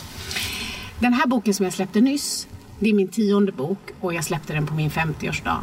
Den 0.98 1.12
här 1.12 1.26
boken 1.26 1.54
som 1.54 1.64
jag 1.64 1.72
släppte 1.72 2.00
nyss, 2.00 2.48
det 2.78 2.90
är 2.90 2.94
min 2.94 3.08
tionde 3.08 3.52
bok 3.52 3.90
och 4.00 4.14
jag 4.14 4.24
släppte 4.24 4.52
den 4.52 4.66
på 4.66 4.74
min 4.74 4.90
50-årsdag. 4.90 5.58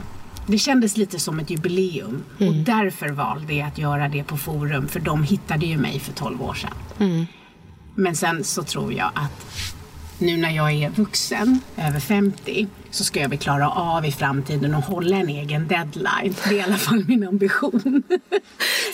Det 0.47 0.57
kändes 0.57 0.97
lite 0.97 1.19
som 1.19 1.39
ett 1.39 1.49
jubileum 1.49 2.23
mm. 2.39 2.49
och 2.49 2.65
därför 2.65 3.09
valde 3.09 3.53
jag 3.53 3.67
att 3.67 3.77
göra 3.77 4.09
det 4.09 4.23
på 4.23 4.37
Forum 4.37 4.87
för 4.87 4.99
de 4.99 5.23
hittade 5.23 5.65
ju 5.65 5.77
mig 5.77 5.99
för 5.99 6.13
12 6.13 6.41
år 6.41 6.53
sedan. 6.53 6.73
Mm. 6.99 7.25
Men 7.95 8.15
sen 8.15 8.43
så 8.43 8.63
tror 8.63 8.93
jag 8.93 9.11
att 9.13 9.73
nu 10.17 10.37
när 10.37 10.49
jag 10.49 10.71
är 10.71 10.89
vuxen, 10.89 11.59
över 11.77 11.99
50, 11.99 12.67
så 12.91 13.03
ska 13.03 13.19
jag 13.19 13.29
väl 13.29 13.37
klara 13.37 13.69
av 13.69 14.05
i 14.05 14.11
framtiden 14.11 14.75
att 14.75 14.85
hålla 14.85 15.17
en 15.17 15.29
egen 15.29 15.67
deadline. 15.67 16.35
Det 16.43 16.49
är 16.49 16.53
i 16.53 16.61
alla 16.61 16.77
fall 16.77 17.05
min 17.07 17.27
ambition. 17.27 18.03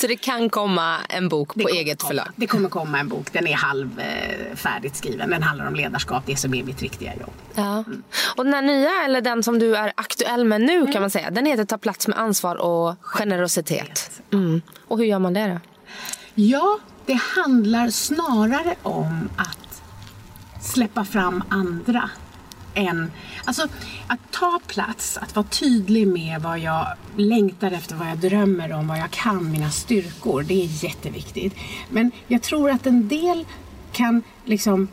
Så 0.01 0.07
det 0.07 0.15
kan 0.15 0.49
komma 0.49 0.97
en 1.09 1.29
bok 1.29 1.53
på 1.53 1.69
eget 1.69 2.03
förlag? 2.03 2.27
Det 2.35 2.47
kommer 2.47 2.69
komma 2.69 2.99
en 2.99 3.07
bok. 3.07 3.33
Den 3.33 3.47
är 3.47 3.55
halvfärdigt 3.55 4.95
skriven. 4.95 5.29
Den 5.29 5.43
handlar 5.43 5.67
om 5.67 5.75
ledarskap, 5.75 6.23
det 6.25 6.35
som 6.35 6.53
är 6.53 6.63
mitt 6.63 6.81
riktiga 6.81 7.15
jobb. 7.15 7.33
Ja. 7.55 7.77
Mm. 7.87 8.03
Och 8.35 8.45
den 8.45 8.53
här 8.53 8.61
nya, 8.61 9.05
eller 9.05 9.21
den 9.21 9.43
som 9.43 9.59
du 9.59 9.75
är 9.75 9.93
aktuell 9.95 10.45
med 10.45 10.61
nu 10.61 10.77
mm. 10.77 10.91
kan 10.91 11.01
man 11.01 11.09
säga, 11.09 11.31
den 11.31 11.45
heter 11.45 11.65
Ta 11.65 11.77
plats 11.77 12.07
med 12.07 12.19
ansvar 12.19 12.55
och 12.55 12.95
generositet. 13.01 14.21
Mm. 14.33 14.61
Och 14.87 14.97
hur 14.97 15.05
gör 15.05 15.19
man 15.19 15.33
det 15.33 15.47
då? 15.47 15.59
Ja, 16.35 16.79
det 17.05 17.19
handlar 17.35 17.89
snarare 17.89 18.75
om 18.83 19.29
att 19.37 19.81
släppa 20.61 21.05
fram 21.05 21.43
andra. 21.49 22.09
Än, 22.75 23.11
alltså 23.45 23.67
att 24.07 24.19
ta 24.31 24.59
plats, 24.67 25.17
att 25.17 25.35
vara 25.35 25.45
tydlig 25.45 26.07
med 26.07 26.41
vad 26.41 26.59
jag 26.59 26.87
längtar 27.17 27.71
efter, 27.71 27.95
vad 27.95 28.07
jag 28.07 28.17
drömmer 28.17 28.73
om, 28.73 28.87
vad 28.87 28.97
jag 28.99 29.11
kan, 29.11 29.51
mina 29.51 29.71
styrkor. 29.71 30.43
Det 30.43 30.63
är 30.63 30.83
jätteviktigt. 30.83 31.55
Men 31.89 32.11
jag 32.27 32.41
tror 32.41 32.69
att 32.69 32.87
en 32.87 33.07
del 33.07 33.45
kan 33.91 34.23
liksom 34.45 34.87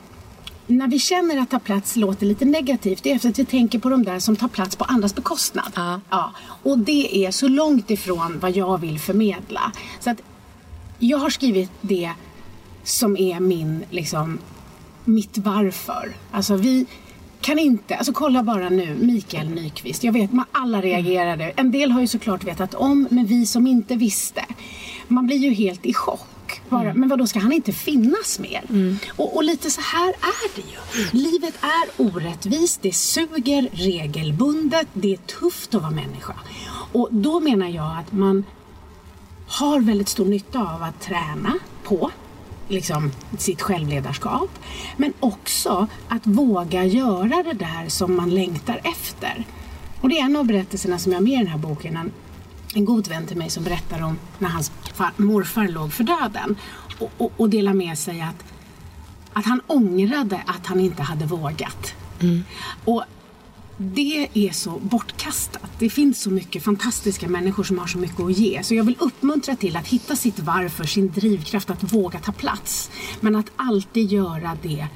när 0.66 0.88
vi 0.88 0.98
känner 0.98 1.38
att 1.38 1.50
ta 1.50 1.58
plats 1.58 1.96
låter 1.96 2.26
lite 2.26 2.44
negativt, 2.44 3.02
det 3.02 3.10
är 3.10 3.16
efter 3.16 3.28
att 3.28 3.38
vi 3.38 3.44
tänker 3.44 3.78
på 3.78 3.88
de 3.88 4.04
där 4.04 4.18
som 4.18 4.36
tar 4.36 4.48
plats 4.48 4.76
på 4.76 4.84
andras 4.84 5.14
bekostnad. 5.14 5.72
Ja. 5.74 6.00
ja. 6.10 6.32
Och 6.62 6.78
det 6.78 7.26
är 7.26 7.30
så 7.30 7.48
långt 7.48 7.90
ifrån 7.90 8.38
vad 8.40 8.56
jag 8.56 8.80
vill 8.80 9.00
förmedla. 9.00 9.72
Så 10.00 10.10
att 10.10 10.22
jag 10.98 11.18
har 11.18 11.30
skrivit 11.30 11.70
det 11.80 12.12
som 12.84 13.16
är 13.16 13.40
min 13.40 13.84
liksom, 13.90 14.38
mitt 15.04 15.38
varför. 15.38 16.16
Alltså 16.30 16.56
vi 16.56 16.86
kan 17.40 17.58
inte, 17.58 17.96
alltså 17.96 18.12
kolla 18.12 18.42
bara 18.42 18.68
nu, 18.68 18.94
Mikael 19.00 19.48
Nyqvist. 19.48 20.04
Jag 20.04 20.12
vet, 20.12 20.32
man 20.32 20.44
alla 20.52 20.82
reagerade. 20.82 21.52
En 21.56 21.70
del 21.70 21.90
har 21.90 22.00
ju 22.00 22.06
såklart 22.06 22.44
vetat 22.44 22.74
om, 22.74 23.08
men 23.10 23.26
vi 23.26 23.46
som 23.46 23.66
inte 23.66 23.96
visste. 23.96 24.44
Man 25.08 25.26
blir 25.26 25.36
ju 25.36 25.50
helt 25.50 25.86
i 25.86 25.94
chock. 25.94 26.60
Bara, 26.68 26.82
mm. 26.82 27.00
Men 27.00 27.08
vad 27.08 27.18
då 27.18 27.26
ska 27.26 27.38
han 27.38 27.52
inte 27.52 27.72
finnas 27.72 28.38
mer? 28.38 28.62
Mm. 28.68 28.98
Och, 29.16 29.36
och, 29.36 29.44
lite 29.44 29.70
så 29.70 29.80
här 29.80 30.08
är 30.08 30.56
det 30.56 30.62
ju. 30.62 31.02
Mm. 31.02 31.30
Livet 31.32 31.54
är 31.60 32.02
orättvist, 32.06 32.82
det 32.82 32.92
suger 32.92 33.68
regelbundet, 33.72 34.88
det 34.92 35.12
är 35.12 35.16
tufft 35.16 35.74
att 35.74 35.82
vara 35.82 35.92
människa. 35.92 36.34
Och 36.92 37.08
då 37.10 37.40
menar 37.40 37.68
jag 37.68 37.98
att 37.98 38.12
man 38.12 38.44
har 39.48 39.80
väldigt 39.80 40.08
stor 40.08 40.24
nytta 40.24 40.58
av 40.58 40.82
att 40.82 41.00
träna 41.00 41.54
på 41.84 42.10
liksom, 42.68 43.12
sitt 43.38 43.62
självledarskap. 43.62 44.50
Men 44.96 45.12
också 45.20 45.86
att 46.08 46.26
våga 46.26 46.84
göra 46.84 47.42
det 47.42 47.52
där 47.52 47.88
som 47.88 48.16
man 48.16 48.30
längtar 48.30 48.80
efter. 48.84 49.44
Och 50.00 50.08
det 50.08 50.18
är 50.18 50.24
en 50.24 50.36
av 50.36 50.46
berättelserna 50.46 50.98
som 50.98 51.12
jag 51.12 51.18
har 51.18 51.24
med 51.24 51.32
i 51.32 51.36
den 51.36 51.46
här 51.46 51.58
boken. 51.58 51.96
En, 51.96 52.12
en 52.74 52.84
god 52.84 53.08
vän 53.08 53.26
till 53.26 53.36
mig 53.36 53.50
som 53.50 53.64
berättar 53.64 54.02
om 54.02 54.18
när 54.38 54.48
hans 54.48 54.72
far, 54.94 55.10
morfar 55.16 55.68
låg 55.68 55.92
för 55.92 56.04
döden. 56.04 56.56
Och, 56.98 57.10
och, 57.18 57.32
och 57.36 57.50
delar 57.50 57.74
med 57.74 57.98
sig 57.98 58.20
att, 58.20 58.44
att 59.32 59.44
han 59.44 59.60
ångrade 59.66 60.40
att 60.46 60.66
han 60.66 60.80
inte 60.80 61.02
hade 61.02 61.26
vågat. 61.26 61.94
Mm. 62.20 62.44
Och 62.84 63.04
det 63.78 64.28
är 64.34 64.52
så 64.52 64.70
bortkastat. 64.70 65.70
Det 65.78 65.90
finns 65.90 66.22
så 66.22 66.30
mycket 66.30 66.64
fantastiska 66.64 67.28
människor 67.28 67.64
som 67.64 67.78
har 67.78 67.86
så 67.86 67.98
mycket 67.98 68.20
att 68.20 68.38
ge. 68.38 68.62
Så 68.62 68.74
jag 68.74 68.84
vill 68.84 68.96
uppmuntra 68.98 69.56
till 69.56 69.76
att 69.76 69.86
hitta 69.86 70.16
sitt 70.16 70.38
varför, 70.38 70.84
sin 70.84 71.12
drivkraft 71.12 71.70
att 71.70 71.92
våga 71.92 72.18
ta 72.18 72.32
plats. 72.32 72.90
Men 73.20 73.36
att 73.36 73.50
alltid 73.56 74.12
göra 74.12 74.58
det 74.62 74.86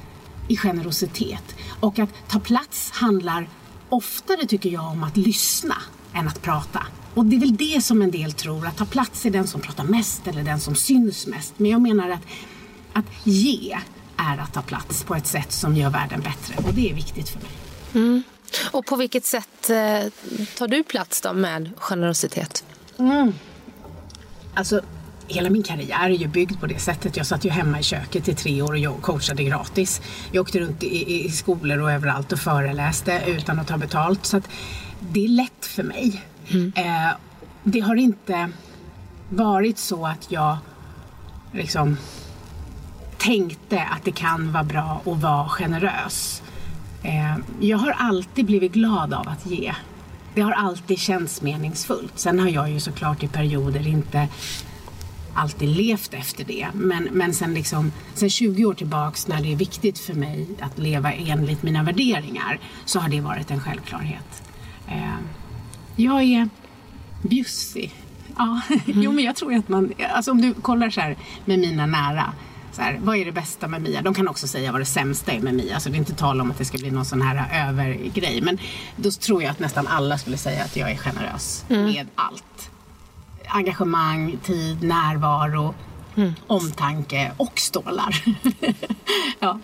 i 0.48 0.56
generositet. 0.56 1.56
Och 1.80 1.98
att 1.98 2.28
ta 2.28 2.40
plats 2.40 2.90
handlar 2.90 3.48
oftare, 3.88 4.46
tycker 4.46 4.70
jag, 4.70 4.84
om 4.84 5.04
att 5.04 5.16
lyssna 5.16 5.76
än 6.14 6.28
att 6.28 6.42
prata. 6.42 6.86
Och 7.14 7.24
det 7.24 7.36
är 7.36 7.40
väl 7.40 7.56
det 7.56 7.84
som 7.84 8.02
en 8.02 8.10
del 8.10 8.32
tror, 8.32 8.66
att 8.66 8.76
ta 8.76 8.86
plats 8.86 9.26
är 9.26 9.30
den 9.30 9.46
som 9.46 9.60
pratar 9.60 9.84
mest 9.84 10.26
eller 10.26 10.42
den 10.42 10.60
som 10.60 10.74
syns 10.74 11.26
mest. 11.26 11.54
Men 11.56 11.70
jag 11.70 11.80
menar 11.80 12.10
att, 12.10 12.26
att 12.92 13.26
ge 13.26 13.78
är 14.16 14.38
att 14.38 14.52
ta 14.52 14.62
plats 14.62 15.04
på 15.04 15.14
ett 15.14 15.26
sätt 15.26 15.52
som 15.52 15.76
gör 15.76 15.90
världen 15.90 16.20
bättre. 16.20 16.54
Och 16.68 16.74
det 16.74 16.90
är 16.90 16.94
viktigt 16.94 17.28
för 17.28 17.38
mig. 17.38 17.50
Mm. 17.94 18.22
Och 18.70 18.86
på 18.86 18.96
vilket 18.96 19.24
sätt 19.24 19.70
eh, 19.70 20.12
tar 20.58 20.68
du 20.68 20.82
plats 20.82 21.20
då 21.20 21.32
med 21.32 21.70
generositet? 21.76 22.64
Mm. 22.98 23.32
Alltså, 24.54 24.80
hela 25.28 25.50
min 25.50 25.62
karriär 25.62 26.04
är 26.04 26.14
ju 26.14 26.26
byggd 26.26 26.60
på 26.60 26.66
det 26.66 26.78
sättet. 26.78 27.16
Jag 27.16 27.26
satt 27.26 27.44
ju 27.44 27.50
hemma 27.50 27.80
i 27.80 27.82
köket 27.82 28.28
i 28.28 28.34
tre 28.34 28.62
år 28.62 28.88
och 28.88 29.02
coachade 29.02 29.44
gratis. 29.44 30.00
Jag 30.32 30.42
åkte 30.42 30.60
runt 30.60 30.82
i, 30.82 31.24
i 31.24 31.30
skolor 31.30 31.80
och 31.80 31.92
överallt 31.92 32.32
och 32.32 32.38
föreläste 32.38 33.22
utan 33.26 33.58
att 33.58 33.68
ta 33.68 33.78
betalt. 33.78 34.26
Så 34.26 34.40
det 35.00 35.24
är 35.24 35.28
lätt 35.28 35.66
för 35.66 35.82
mig. 35.82 36.22
Mm. 36.48 36.72
Eh, 36.76 37.16
det 37.62 37.80
har 37.80 37.96
inte 37.96 38.50
varit 39.28 39.78
så 39.78 40.06
att 40.06 40.32
jag 40.32 40.58
liksom 41.52 41.96
tänkte 43.18 43.82
att 43.82 44.04
det 44.04 44.12
kan 44.12 44.52
vara 44.52 44.64
bra 44.64 45.02
att 45.06 45.20
vara 45.22 45.48
generös. 45.48 46.42
Eh, 47.02 47.36
jag 47.60 47.78
har 47.78 47.90
alltid 47.90 48.46
blivit 48.46 48.72
glad 48.72 49.14
av 49.14 49.28
att 49.28 49.46
ge. 49.46 49.74
Det 50.34 50.40
har 50.40 50.52
alltid 50.52 50.98
känts 50.98 51.42
meningsfullt. 51.42 52.18
Sen 52.18 52.38
har 52.38 52.48
jag 52.48 52.70
ju 52.70 52.80
såklart 52.80 53.22
i 53.22 53.28
perioder 53.28 53.86
inte 53.86 54.28
alltid 55.34 55.68
levt 55.68 56.14
efter 56.14 56.44
det. 56.44 56.68
Men, 56.74 57.08
men 57.12 57.34
sen, 57.34 57.54
liksom, 57.54 57.92
sen 58.14 58.30
20 58.30 58.64
år 58.64 58.74
tillbaks 58.74 59.28
när 59.28 59.42
det 59.42 59.52
är 59.52 59.56
viktigt 59.56 59.98
för 59.98 60.14
mig 60.14 60.46
att 60.60 60.78
leva 60.78 61.12
enligt 61.12 61.62
mina 61.62 61.82
värderingar 61.82 62.58
så 62.84 63.00
har 63.00 63.08
det 63.08 63.20
varit 63.20 63.50
en 63.50 63.60
självklarhet. 63.60 64.42
Eh, 64.88 65.18
jag 65.96 66.22
är 66.22 66.48
bjussig. 67.22 67.94
Ja, 68.36 68.60
mm. 68.68 69.02
jo 69.02 69.12
men 69.12 69.24
jag 69.24 69.36
tror 69.36 69.54
att 69.54 69.68
man, 69.68 69.92
alltså 70.12 70.30
om 70.30 70.40
du 70.40 70.54
kollar 70.54 70.90
så 70.90 71.00
här 71.00 71.16
med 71.44 71.58
mina 71.58 71.86
nära 71.86 72.32
så 72.72 72.82
här, 72.82 72.98
vad 73.02 73.16
är 73.16 73.24
det 73.24 73.32
bästa 73.32 73.68
med 73.68 73.82
Mia? 73.82 74.02
De 74.02 74.14
kan 74.14 74.28
också 74.28 74.46
säga 74.48 74.72
vad 74.72 74.80
det 74.80 74.84
sämsta 74.84 75.32
är 75.32 75.40
med 75.40 75.54
Mia. 75.54 75.80
Så 75.80 75.88
det 75.88 75.96
är 75.96 75.98
inte 75.98 76.14
tal 76.14 76.40
om 76.40 76.50
att 76.50 76.58
det 76.58 76.64
ska 76.64 76.78
bli 76.78 76.90
någon 76.90 77.04
sån 77.04 77.22
här 77.22 77.68
övergrej. 77.68 78.40
Men 78.40 78.58
då 78.96 79.10
tror 79.10 79.42
jag 79.42 79.50
att 79.50 79.58
nästan 79.58 79.86
alla 79.86 80.18
skulle 80.18 80.36
säga 80.36 80.64
att 80.64 80.76
jag 80.76 80.90
är 80.90 80.96
generös 80.96 81.64
mm. 81.68 81.84
med 81.84 82.08
allt. 82.14 82.70
Engagemang, 83.46 84.38
tid, 84.44 84.82
närvaro, 84.82 85.74
mm. 86.16 86.32
omtanke 86.46 87.32
och 87.36 87.58
stålar. 87.58 88.24
ja. 89.38 89.58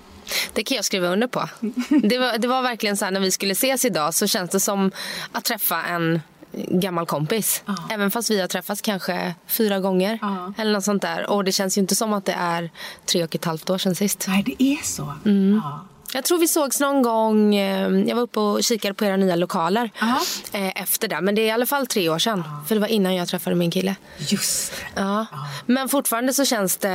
Det 0.52 0.64
kan 0.64 0.76
jag 0.76 0.84
skriva 0.84 1.08
under 1.08 1.26
på. 1.26 1.48
Det 2.02 2.18
var, 2.18 2.38
det 2.38 2.48
var 2.48 2.62
verkligen 2.62 2.96
så 2.96 3.04
här 3.04 3.12
när 3.12 3.20
vi 3.20 3.30
skulle 3.30 3.52
ses 3.52 3.84
idag 3.84 4.14
så 4.14 4.26
känns 4.26 4.50
det 4.50 4.60
som 4.60 4.90
att 5.32 5.44
träffa 5.44 5.82
en 5.82 6.20
gammal 6.56 7.06
kompis. 7.06 7.62
Ja. 7.66 7.76
Även 7.90 8.10
fast 8.10 8.30
vi 8.30 8.40
har 8.40 8.48
träffats 8.48 8.80
kanske 8.80 9.34
fyra 9.46 9.80
gånger. 9.80 10.18
Ja. 10.22 10.52
Eller 10.58 10.72
något 10.72 10.84
sånt 10.84 11.02
där. 11.02 11.30
Och 11.30 11.44
det 11.44 11.52
känns 11.52 11.78
ju 11.78 11.80
inte 11.80 11.96
som 11.96 12.12
att 12.12 12.24
det 12.24 12.36
är 12.38 12.70
tre 13.06 13.24
och 13.24 13.34
ett 13.34 13.44
halvt 13.44 13.70
år 13.70 13.78
sedan 13.78 13.94
sist. 13.94 14.24
Nej, 14.28 14.42
det 14.46 14.62
är 14.62 14.84
så. 14.84 15.12
Mm. 15.24 15.60
Ja. 15.64 15.86
Jag 16.12 16.24
tror 16.24 16.38
vi 16.38 16.48
sågs 16.48 16.80
någon 16.80 17.02
gång. 17.02 17.54
Eh, 17.54 17.90
jag 18.08 18.16
var 18.16 18.22
uppe 18.22 18.40
och 18.40 18.64
kikade 18.64 18.94
på 18.94 19.04
era 19.04 19.16
nya 19.16 19.36
lokaler 19.36 19.90
Aha. 20.02 20.20
Eh, 20.52 20.82
efter 20.82 21.08
det. 21.08 21.20
Men 21.20 21.34
det 21.34 21.42
är 21.42 21.46
i 21.46 21.50
alla 21.50 21.66
fall 21.66 21.86
tre 21.86 22.08
år 22.08 22.18
sedan. 22.18 22.40
Aha. 22.46 22.64
För 22.64 22.74
det 22.74 22.80
var 22.80 22.88
innan 22.88 23.14
jag 23.14 23.28
träffade 23.28 23.56
min 23.56 23.70
kille. 23.70 23.96
Just 24.18 24.72
det. 24.72 25.00
Ja. 25.02 25.26
Men 25.66 25.88
fortfarande 25.88 26.34
så 26.34 26.44
känns 26.44 26.76
det 26.76 26.90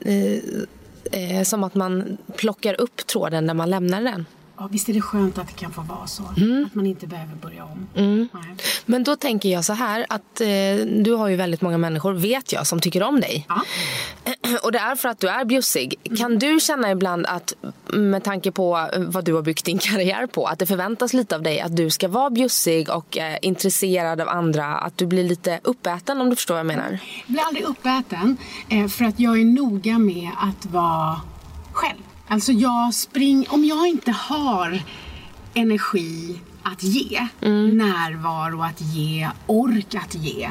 eh, 0.00 1.38
eh, 1.38 1.42
som 1.44 1.64
att 1.64 1.74
man 1.74 2.18
plockar 2.36 2.80
upp 2.80 3.06
tråden 3.06 3.46
när 3.46 3.54
man 3.54 3.70
lämnar 3.70 4.02
den. 4.02 4.26
Ja, 4.58 4.68
visst 4.70 4.88
är 4.88 4.92
det 4.92 5.00
skönt 5.00 5.38
att 5.38 5.46
det 5.46 5.54
kan 5.54 5.72
få 5.72 5.82
vara 5.82 6.06
så. 6.06 6.22
Mm. 6.36 6.64
Att 6.66 6.74
man 6.74 6.86
inte 6.86 7.06
behöver 7.06 7.34
börja 7.34 7.64
om. 7.64 7.86
Mm. 7.94 8.28
Men 8.86 9.04
då 9.04 9.16
tänker 9.16 9.48
jag 9.48 9.64
så 9.64 9.72
här 9.72 10.06
att 10.08 10.40
eh, 10.40 10.46
du 11.02 11.12
har 11.12 11.28
ju 11.28 11.36
väldigt 11.36 11.62
många 11.62 11.78
människor, 11.78 12.12
vet 12.12 12.52
jag, 12.52 12.66
som 12.66 12.80
tycker 12.80 13.02
om 13.02 13.20
dig. 13.20 13.46
Ja. 13.48 13.62
Och 14.62 14.72
det 14.72 14.78
är 14.78 14.96
för 14.96 15.08
att 15.08 15.20
du 15.20 15.28
är 15.28 15.44
bjussig. 15.44 15.94
Mm. 16.04 16.16
Kan 16.16 16.38
du 16.38 16.60
känna 16.60 16.90
ibland 16.90 17.26
att, 17.26 17.54
med 17.86 18.24
tanke 18.24 18.52
på 18.52 18.88
vad 18.96 19.24
du 19.24 19.34
har 19.34 19.42
byggt 19.42 19.64
din 19.64 19.78
karriär 19.82 20.26
på, 20.26 20.46
att 20.46 20.58
det 20.58 20.66
förväntas 20.66 21.12
lite 21.12 21.34
av 21.34 21.42
dig 21.42 21.60
att 21.60 21.76
du 21.76 21.90
ska 21.90 22.08
vara 22.08 22.30
bjussig 22.30 22.90
och 22.90 23.18
eh, 23.18 23.38
intresserad 23.42 24.20
av 24.20 24.28
andra, 24.28 24.66
att 24.66 24.98
du 24.98 25.06
blir 25.06 25.24
lite 25.24 25.60
uppäten 25.62 26.20
om 26.20 26.30
du 26.30 26.36
förstår 26.36 26.54
vad 26.54 26.58
jag 26.58 26.66
menar? 26.66 26.98
Jag 27.26 27.32
blir 27.32 27.42
aldrig 27.42 27.64
uppäten, 27.64 28.36
eh, 28.68 28.86
för 28.86 29.04
att 29.04 29.20
jag 29.20 29.40
är 29.40 29.44
noga 29.44 29.98
med 29.98 30.30
att 30.38 30.66
vara 30.66 31.20
själv. 31.72 32.05
Alltså 32.28 32.52
jag 32.52 32.94
spring, 32.94 33.46
om 33.48 33.64
jag 33.64 33.86
inte 33.86 34.12
har 34.12 34.82
energi 35.54 36.40
att 36.62 36.82
ge, 36.82 37.28
mm. 37.40 37.76
närvaro 37.76 38.62
att 38.62 38.80
ge, 38.80 39.28
ork 39.46 39.94
att 39.94 40.14
ge, 40.14 40.50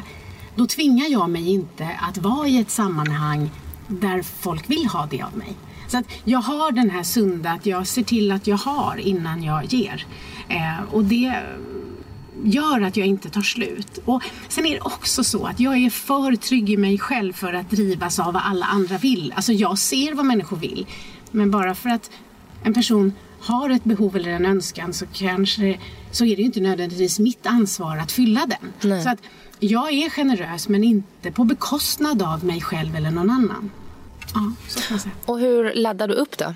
då 0.55 0.67
tvingar 0.67 1.07
jag 1.11 1.29
mig 1.29 1.49
inte 1.49 1.99
att 2.01 2.17
vara 2.17 2.47
i 2.47 2.57
ett 2.57 2.71
sammanhang 2.71 3.49
där 3.87 4.21
folk 4.21 4.69
vill 4.69 4.85
ha 4.85 5.05
det 5.05 5.21
av 5.21 5.37
mig. 5.37 5.53
Så 5.87 5.97
att 5.97 6.05
jag 6.23 6.39
har 6.39 6.71
den 6.71 6.89
här 6.89 7.03
sunda 7.03 7.51
att 7.51 7.65
jag 7.65 7.87
ser 7.87 8.03
till 8.03 8.31
att 8.31 8.47
jag 8.47 8.57
har 8.57 8.97
innan 8.97 9.43
jag 9.43 9.65
ger. 9.65 10.05
Eh, 10.49 10.93
och 10.93 11.05
det 11.05 11.33
gör 12.43 12.81
att 12.81 12.97
jag 12.97 13.07
inte 13.07 13.29
tar 13.29 13.41
slut. 13.41 13.99
Och 14.05 14.23
sen 14.47 14.65
är 14.65 14.73
det 14.73 14.81
också 14.81 15.23
så 15.23 15.45
att 15.45 15.59
jag 15.59 15.77
är 15.77 15.89
för 15.89 16.35
trygg 16.35 16.69
i 16.69 16.77
mig 16.77 16.99
själv 16.99 17.33
för 17.33 17.53
att 17.53 17.69
drivas 17.69 18.19
av 18.19 18.33
vad 18.33 18.43
alla 18.45 18.65
andra 18.65 18.97
vill. 18.97 19.33
Alltså 19.35 19.53
jag 19.53 19.77
ser 19.77 20.13
vad 20.13 20.25
människor 20.25 20.57
vill. 20.57 20.85
Men 21.35 21.51
bara 21.51 21.75
för 21.75 21.89
att 21.89 22.11
en 22.63 22.73
person 22.73 23.13
har 23.39 23.69
ett 23.69 23.83
behov 23.83 24.15
eller 24.15 24.29
en 24.29 24.45
önskan 24.45 24.93
så 24.93 25.05
kanske 25.13 25.79
så 26.11 26.25
är 26.25 26.35
det 26.35 26.41
inte 26.41 26.59
nödvändigtvis 26.59 27.19
mitt 27.19 27.45
ansvar 27.45 27.97
att 27.97 28.11
fylla 28.11 28.45
den. 28.45 28.89
Nej. 28.89 29.03
Så 29.03 29.09
att 29.09 29.19
jag 29.59 29.93
är 29.93 30.09
generös 30.09 30.67
men 30.67 30.83
inte 30.83 31.31
på 31.31 31.43
bekostnad 31.43 32.21
av 32.21 32.45
mig 32.45 32.61
själv 32.61 32.95
eller 32.95 33.11
någon 33.11 33.29
annan. 33.29 33.71
Ja, 34.33 34.53
så 34.67 34.79
kan 34.79 34.87
man 34.89 34.99
säga. 34.99 35.15
Och 35.25 35.39
hur 35.39 35.73
laddar 35.73 36.07
du 36.07 36.13
upp 36.13 36.37
då? 36.37 36.53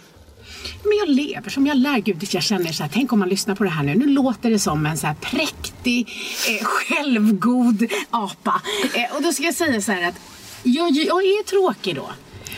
Men 0.83 0.97
jag 0.99 1.09
lever 1.09 1.49
som 1.49 1.67
jag 1.67 1.77
lär. 1.77 1.99
Gud, 1.99 2.27
jag 2.31 2.43
känner 2.43 2.71
så 2.71 2.83
här, 2.83 2.91
tänk 2.93 3.13
om 3.13 3.19
man 3.19 3.29
lyssnar 3.29 3.55
på 3.55 3.63
det 3.63 3.69
här 3.69 3.83
nu. 3.83 3.95
Nu 3.95 4.05
låter 4.05 4.49
det 4.49 4.59
som 4.59 4.85
en 4.85 4.97
så 4.97 5.07
här 5.07 5.15
präktig, 5.15 6.07
eh, 6.49 6.65
självgod 6.65 7.85
apa. 8.09 8.61
Eh, 8.93 9.15
och 9.15 9.23
då 9.23 9.31
ska 9.31 9.43
jag 9.43 9.55
säga 9.55 9.81
så 9.81 9.91
här 9.91 10.07
att 10.07 10.19
jag, 10.63 10.91
jag 10.91 11.23
är 11.23 11.43
tråkig 11.43 11.95
då. 11.95 12.09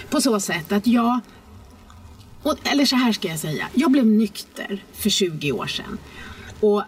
På 0.10 0.22
så 0.22 0.40
sätt 0.40 0.72
att 0.72 0.88
jag 0.88 1.20
och, 2.44 2.58
eller 2.64 2.86
så 2.86 2.96
här 2.96 3.12
ska 3.12 3.28
jag 3.28 3.40
säga. 3.40 3.68
Jag 3.74 3.92
blev 3.92 4.06
nykter 4.06 4.84
för 4.94 5.10
20 5.10 5.52
år 5.52 5.68
sedan. 5.68 5.98
Och 6.60 6.84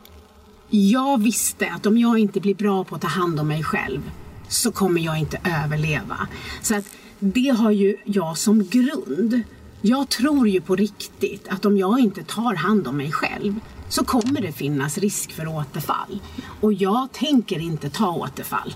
jag 0.70 1.22
visste 1.22 1.70
att 1.72 1.86
om 1.86 1.98
jag 1.98 2.20
inte 2.20 2.40
blir 2.40 2.56
bra 2.56 2.84
på 2.84 2.96
att 2.96 3.02
ta 3.02 3.08
hand 3.08 3.40
om 3.40 3.48
mig 3.48 3.64
själv 3.64 4.12
så 4.48 4.72
kommer 4.72 5.02
jag 5.02 5.20
inte 5.20 5.40
överleva. 5.64 6.28
Så 6.62 6.76
att 6.76 6.86
det 7.20 7.50
har 7.50 7.72
ju 7.72 7.98
jag 8.06 8.38
som 8.38 8.68
grund. 8.68 9.42
Jag 9.82 10.10
tror 10.10 10.48
ju 10.48 10.62
på 10.62 10.76
riktigt 10.76 11.48
att 11.48 11.66
om 11.66 11.78
jag 11.78 12.00
inte 12.00 12.24
tar 12.24 12.56
hand 12.56 12.88
om 12.88 12.98
mig 12.98 13.12
själv 13.12 13.60
så 13.90 14.04
kommer 14.04 14.42
det 14.42 14.52
finnas 14.52 14.98
risk 14.98 15.32
för 15.32 15.48
återfall. 15.48 16.20
Och 16.62 16.74
jag 16.74 17.12
tänker 17.12 17.60
inte 17.60 17.90
ta 17.90 18.12
återfall. 18.12 18.74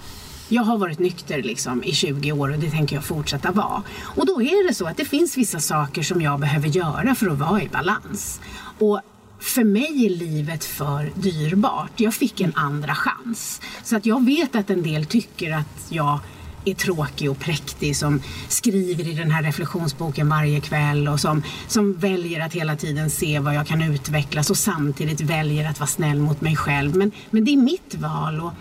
Jag 0.49 0.63
har 0.63 0.77
varit 0.77 0.99
nykter 0.99 1.43
liksom 1.43 1.83
i 1.83 1.91
20 1.91 2.31
år 2.31 2.49
och 2.51 2.59
det 2.59 2.71
tänker 2.71 2.95
jag 2.95 3.05
fortsätta 3.05 3.51
vara. 3.51 3.83
Och 4.01 4.25
då 4.25 4.41
är 4.41 4.67
det 4.67 4.73
så 4.73 4.85
att 4.85 4.97
det 4.97 5.05
finns 5.05 5.37
vissa 5.37 5.59
saker 5.59 6.03
som 6.03 6.21
jag 6.21 6.39
behöver 6.39 6.67
göra 6.67 7.15
för 7.15 7.27
att 7.29 7.37
vara 7.37 7.63
i 7.63 7.67
balans. 7.67 8.41
Och 8.79 9.01
för 9.39 9.63
mig 9.63 10.05
är 10.05 10.09
livet 10.09 10.65
för 10.65 11.11
dyrbart. 11.15 11.91
Jag 11.95 12.13
fick 12.13 12.41
en 12.41 12.51
andra 12.55 12.95
chans. 12.95 13.61
Så 13.83 13.97
att 13.97 14.05
jag 14.05 14.25
vet 14.25 14.55
att 14.55 14.69
en 14.69 14.83
del 14.83 15.05
tycker 15.05 15.53
att 15.53 15.87
jag 15.89 16.19
är 16.65 16.73
tråkig 16.73 17.31
och 17.31 17.39
präktig 17.39 17.95
som 17.95 18.21
skriver 18.47 19.07
i 19.07 19.13
den 19.13 19.31
här 19.31 19.43
reflektionsboken 19.43 20.29
varje 20.29 20.59
kväll 20.59 21.07
och 21.07 21.19
som, 21.19 21.43
som 21.67 21.93
väljer 21.93 22.45
att 22.45 22.53
hela 22.53 22.75
tiden 22.75 23.09
se 23.09 23.39
vad 23.39 23.55
jag 23.55 23.67
kan 23.67 23.81
utvecklas 23.81 24.49
och 24.49 24.57
samtidigt 24.57 25.21
väljer 25.21 25.69
att 25.69 25.79
vara 25.79 25.87
snäll 25.87 26.19
mot 26.19 26.41
mig 26.41 26.55
själv. 26.55 26.95
Men, 26.95 27.11
men 27.29 27.45
det 27.45 27.51
är 27.51 27.57
mitt 27.57 27.95
val. 27.95 28.41
Och 28.41 28.53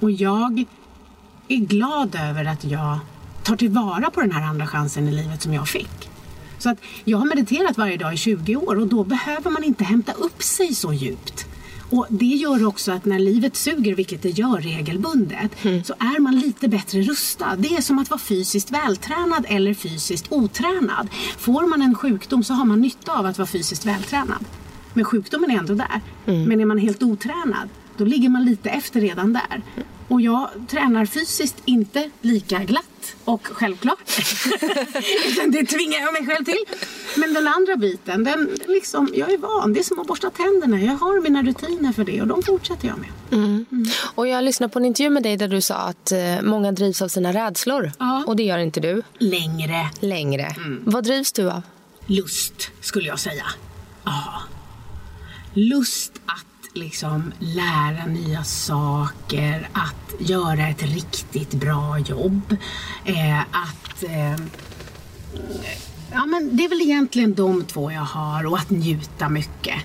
Och 0.00 0.10
jag 0.10 0.64
är 1.54 1.58
glad 1.58 2.14
över 2.14 2.44
att 2.44 2.64
jag 2.64 2.98
tar 3.42 3.56
tillvara 3.56 4.10
på 4.10 4.20
den 4.20 4.32
här 4.32 4.42
andra 4.42 4.66
chansen 4.66 5.08
i 5.08 5.12
livet 5.12 5.42
som 5.42 5.54
jag 5.54 5.68
fick. 5.68 6.10
Så 6.58 6.70
att 6.70 6.78
jag 7.04 7.18
har 7.18 7.26
mediterat 7.26 7.78
varje 7.78 7.96
dag 7.96 8.14
i 8.14 8.16
20 8.16 8.56
år 8.56 8.78
och 8.78 8.86
då 8.86 9.04
behöver 9.04 9.50
man 9.50 9.64
inte 9.64 9.84
hämta 9.84 10.12
upp 10.12 10.42
sig 10.42 10.74
så 10.74 10.92
djupt. 10.92 11.46
Och 11.90 12.06
Det 12.08 12.24
gör 12.24 12.66
också 12.66 12.92
att 12.92 13.04
när 13.04 13.18
livet 13.18 13.56
suger, 13.56 13.94
vilket 13.94 14.22
det 14.22 14.30
gör 14.30 14.60
regelbundet, 14.60 15.64
mm. 15.64 15.84
så 15.84 15.94
är 15.98 16.20
man 16.20 16.38
lite 16.38 16.68
bättre 16.68 17.02
rustad. 17.02 17.56
Det 17.56 17.76
är 17.76 17.80
som 17.80 17.98
att 17.98 18.10
vara 18.10 18.20
fysiskt 18.20 18.70
vältränad 18.70 19.46
eller 19.48 19.74
fysiskt 19.74 20.26
otränad. 20.32 21.08
Får 21.38 21.66
man 21.66 21.82
en 21.82 21.94
sjukdom 21.94 22.44
så 22.44 22.54
har 22.54 22.64
man 22.64 22.80
nytta 22.80 23.12
av 23.12 23.26
att 23.26 23.38
vara 23.38 23.48
fysiskt 23.48 23.86
vältränad. 23.86 24.44
Men 24.94 25.04
sjukdomen 25.04 25.50
är 25.50 25.58
ändå 25.58 25.74
där. 25.74 26.00
Mm. 26.26 26.44
Men 26.44 26.60
är 26.60 26.64
man 26.64 26.78
helt 26.78 27.02
otränad, 27.02 27.68
då 27.96 28.04
ligger 28.04 28.28
man 28.28 28.44
lite 28.44 28.70
efter 28.70 29.00
redan 29.00 29.32
där. 29.32 29.62
Och 30.10 30.20
jag 30.20 30.48
tränar 30.68 31.06
fysiskt 31.06 31.56
inte 31.64 32.10
lika 32.20 32.58
glatt 32.58 33.14
och 33.24 33.46
självklart. 33.46 33.98
det 35.48 35.66
tvingar 35.66 36.00
jag 36.00 36.12
mig 36.12 36.26
själv 36.26 36.44
till. 36.44 36.64
Men 37.16 37.34
den 37.34 37.48
andra 37.48 37.76
biten, 37.76 38.24
den, 38.24 38.50
liksom, 38.68 39.10
jag 39.14 39.32
är 39.32 39.38
van. 39.38 39.72
Det 39.72 39.80
är 39.80 39.84
som 39.84 40.00
att 40.00 40.06
borsta 40.06 40.30
tänderna. 40.30 40.80
Jag 40.80 40.92
har 40.92 41.20
mina 41.20 41.42
rutiner 41.42 41.92
för 41.92 42.04
det 42.04 42.20
och 42.20 42.26
de 42.26 42.42
fortsätter 42.42 42.88
jag 42.88 42.98
med. 42.98 43.08
Mm. 43.32 43.66
Mm. 43.72 43.86
Och 44.14 44.28
jag 44.28 44.44
lyssnade 44.44 44.72
på 44.72 44.78
en 44.78 44.84
intervju 44.84 45.10
med 45.10 45.22
dig 45.22 45.36
där 45.36 45.48
du 45.48 45.60
sa 45.60 45.74
att 45.74 46.12
eh, 46.12 46.42
många 46.42 46.72
drivs 46.72 47.02
av 47.02 47.08
sina 47.08 47.32
rädslor. 47.32 47.92
Ja. 47.98 48.24
Och 48.26 48.36
det 48.36 48.42
gör 48.42 48.58
inte 48.58 48.80
du. 48.80 49.02
Längre. 49.18 49.90
Längre. 50.00 50.54
Mm. 50.56 50.82
Vad 50.86 51.04
drivs 51.04 51.32
du 51.32 51.50
av? 51.50 51.62
Lust, 52.06 52.70
skulle 52.80 53.08
jag 53.08 53.18
säga. 53.20 53.44
Ja. 54.04 54.42
Lust 55.54 56.12
att 56.26 56.49
liksom 56.72 57.32
lära 57.38 58.06
nya 58.06 58.44
saker, 58.44 59.68
att 59.72 60.20
göra 60.20 60.68
ett 60.68 60.82
riktigt 60.82 61.50
bra 61.50 61.98
jobb. 61.98 62.56
Eh, 63.04 63.40
att... 63.40 64.02
Eh, 64.02 64.36
ja, 66.12 66.26
men 66.26 66.56
det 66.56 66.64
är 66.64 66.68
väl 66.68 66.80
egentligen 66.80 67.34
de 67.34 67.64
två 67.64 67.92
jag 67.92 68.00
har 68.00 68.46
och 68.46 68.58
att 68.58 68.70
njuta 68.70 69.28
mycket. 69.28 69.76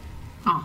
Ja. 0.43 0.63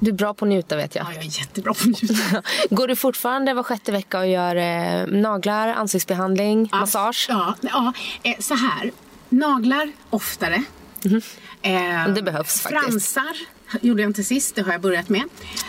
Du 0.00 0.10
är 0.10 0.14
bra 0.14 0.34
på 0.34 0.44
att 0.44 0.48
njuta 0.48 0.76
vet 0.76 0.94
jag. 0.94 1.06
Ja, 1.06 1.12
jag 1.14 1.24
är 1.24 1.38
jättebra 1.38 1.74
på 1.74 1.80
att 1.80 2.02
njuta. 2.02 2.42
Går 2.70 2.88
du 2.88 2.96
fortfarande 2.96 3.54
var 3.54 3.62
sjätte 3.62 3.92
vecka 3.92 4.18
och 4.18 4.26
gör 4.26 4.56
eh, 4.56 5.06
naglar, 5.06 5.68
ansiktsbehandling, 5.68 6.68
ja, 6.72 6.80
massage? 6.80 7.26
Ja, 7.28 7.54
ja 7.60 7.92
eh, 8.22 8.38
så 8.38 8.54
här. 8.54 8.90
Naglar 9.28 9.92
oftare. 10.10 10.64
Mm. 11.04 11.22
Eh, 11.62 12.14
det 12.14 12.22
behövs 12.22 12.60
faktiskt. 12.60 12.90
Fransar 12.90 13.36
gjorde 13.80 14.02
jag 14.02 14.08
inte 14.08 14.24
sist, 14.24 14.54
det 14.54 14.62
har 14.62 14.72
jag 14.72 14.80
börjat 14.80 15.08
med. 15.08 15.22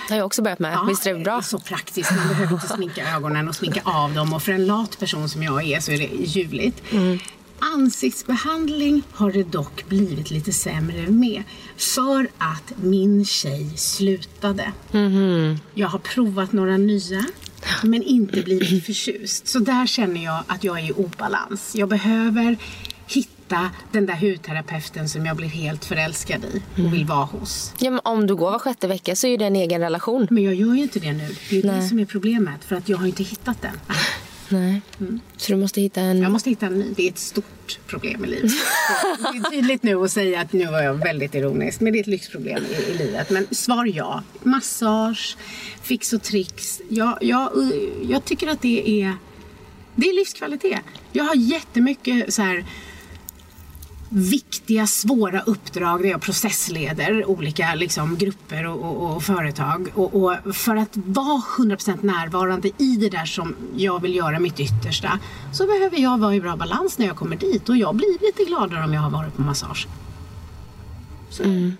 Det 0.07 0.13
har 0.13 0.17
jag 0.17 0.25
också 0.25 0.41
börjat 0.41 0.59
med. 0.59 0.73
Ja, 0.73 0.85
Visst 0.89 1.07
är 1.07 1.13
det 1.13 1.19
bra? 1.19 1.41
Så 1.41 1.59
praktiskt, 1.59 2.11
man 2.15 2.27
behöver 2.27 2.53
inte 2.53 2.67
sminka 2.67 3.15
ögonen 3.15 3.49
och 3.49 3.55
sminka 3.55 3.81
av 3.83 4.13
dem. 4.13 4.33
Och 4.33 4.43
för 4.43 4.51
en 4.51 4.65
lat 4.65 4.99
person 4.99 5.29
som 5.29 5.43
jag 5.43 5.63
är 5.63 5.79
så 5.79 5.91
är 5.91 5.97
det 5.97 6.09
ljuvligt. 6.25 6.83
Mm. 6.91 7.19
Ansiktsbehandling 7.59 9.03
har 9.11 9.31
det 9.31 9.43
dock 9.43 9.85
blivit 9.87 10.31
lite 10.31 10.53
sämre 10.53 11.07
med. 11.07 11.43
För 11.77 12.27
att 12.37 12.73
min 12.81 13.25
tjej 13.25 13.77
slutade. 13.77 14.71
Mm. 14.91 15.57
Jag 15.73 15.87
har 15.87 15.99
provat 15.99 16.51
några 16.51 16.77
nya 16.77 17.25
men 17.83 18.03
inte 18.03 18.41
blivit 18.41 18.85
förtjust. 18.85 19.47
Så 19.47 19.59
där 19.59 19.87
känner 19.87 20.23
jag 20.23 20.43
att 20.47 20.63
jag 20.63 20.79
är 20.79 20.89
i 20.89 20.91
obalans. 20.91 21.75
Jag 21.75 21.89
behöver 21.89 22.57
hitta 23.07 23.42
den 23.91 24.05
där 24.05 24.15
hudterapeuten 24.15 25.09
som 25.09 25.25
jag 25.25 25.35
blir 25.35 25.47
helt 25.47 25.85
förälskad 25.85 26.45
i 26.45 26.61
och 26.73 26.79
mm. 26.79 26.91
vill 26.91 27.05
vara 27.05 27.25
hos. 27.25 27.73
Ja, 27.79 27.91
men 27.91 28.01
om 28.03 28.27
du 28.27 28.35
går 28.35 28.51
var 28.51 28.59
sjätte 28.59 28.87
vecka 28.87 29.15
så 29.15 29.27
är 29.27 29.37
det 29.37 29.45
en 29.45 29.55
egen 29.55 29.81
relation. 29.81 30.27
Men 30.29 30.43
jag 30.43 30.55
gör 30.55 30.73
ju 30.73 30.81
inte 30.81 30.99
det 30.99 31.13
nu. 31.13 31.35
Det 31.49 31.59
är 31.59 31.63
Nej. 31.63 31.81
det 31.81 31.87
som 31.87 31.99
är 31.99 32.05
problemet. 32.05 32.63
För 32.63 32.75
att 32.75 32.89
jag 32.89 32.97
har 32.97 33.05
inte 33.05 33.23
hittat 33.23 33.61
den. 33.61 33.79
Nej. 34.49 34.81
Mm. 34.99 35.19
Så 35.37 35.51
du 35.51 35.57
måste 35.57 35.81
hitta 35.81 36.01
en... 36.01 36.21
Jag 36.21 36.31
måste 36.31 36.49
hitta 36.49 36.65
en 36.65 36.79
ny. 36.79 36.93
Det 36.95 37.07
är 37.07 37.09
ett 37.11 37.17
stort 37.17 37.79
problem 37.87 38.25
i 38.25 38.27
livet. 38.27 38.51
det 39.33 39.37
är 39.37 39.51
tydligt 39.51 39.83
nu 39.83 39.95
att 39.95 40.11
säga 40.11 40.41
att 40.41 40.53
nu 40.53 40.65
var 40.65 40.81
jag 40.81 40.93
väldigt 40.93 41.35
ironisk. 41.35 41.81
Men 41.81 41.93
det 41.93 41.99
är 41.99 42.01
ett 42.01 42.07
lyxproblem 42.07 42.63
i, 42.65 42.91
i 42.91 42.97
livet. 42.97 43.29
Men 43.29 43.47
svar 43.51 43.85
ja. 43.85 44.23
Massage, 44.43 45.37
fix 45.81 46.13
och 46.13 46.21
tricks. 46.21 46.81
Jag, 46.89 47.17
jag, 47.21 47.49
jag 48.03 48.25
tycker 48.25 48.47
att 48.47 48.61
det 48.61 49.01
är, 49.03 49.13
det 49.95 50.09
är 50.09 50.13
livskvalitet. 50.13 50.81
Jag 51.11 51.23
har 51.23 51.35
jättemycket 51.35 52.33
så 52.33 52.41
här 52.41 52.65
viktiga, 54.13 54.87
svåra 54.87 55.41
uppdrag 55.41 56.01
där 56.01 56.09
jag 56.09 56.21
processleder 56.21 57.25
olika 57.25 57.75
liksom, 57.75 58.17
grupper 58.17 58.67
och, 58.67 58.83
och, 58.83 59.15
och 59.15 59.23
företag. 59.23 59.91
Och, 59.95 60.23
och, 60.23 60.55
för 60.55 60.75
att 60.75 60.97
vara 60.97 61.41
100% 61.57 62.05
närvarande 62.05 62.67
i 62.77 62.95
det 62.95 63.09
där 63.09 63.25
som 63.25 63.55
jag 63.75 64.01
vill 64.01 64.15
göra 64.15 64.39
mitt 64.39 64.59
yttersta 64.59 65.19
så 65.53 65.65
behöver 65.65 65.97
jag 65.97 66.17
vara 66.17 66.35
i 66.35 66.41
bra 66.41 66.55
balans 66.55 66.97
när 66.97 67.07
jag 67.07 67.15
kommer 67.15 67.35
dit. 67.35 67.69
Och 67.69 67.77
jag 67.77 67.95
blir 67.95 68.25
lite 68.25 68.43
gladare 68.43 68.83
om 68.83 68.93
jag 68.93 69.01
har 69.01 69.09
varit 69.09 69.35
på 69.35 69.41
massage. 69.41 69.87
Mm. 71.39 71.77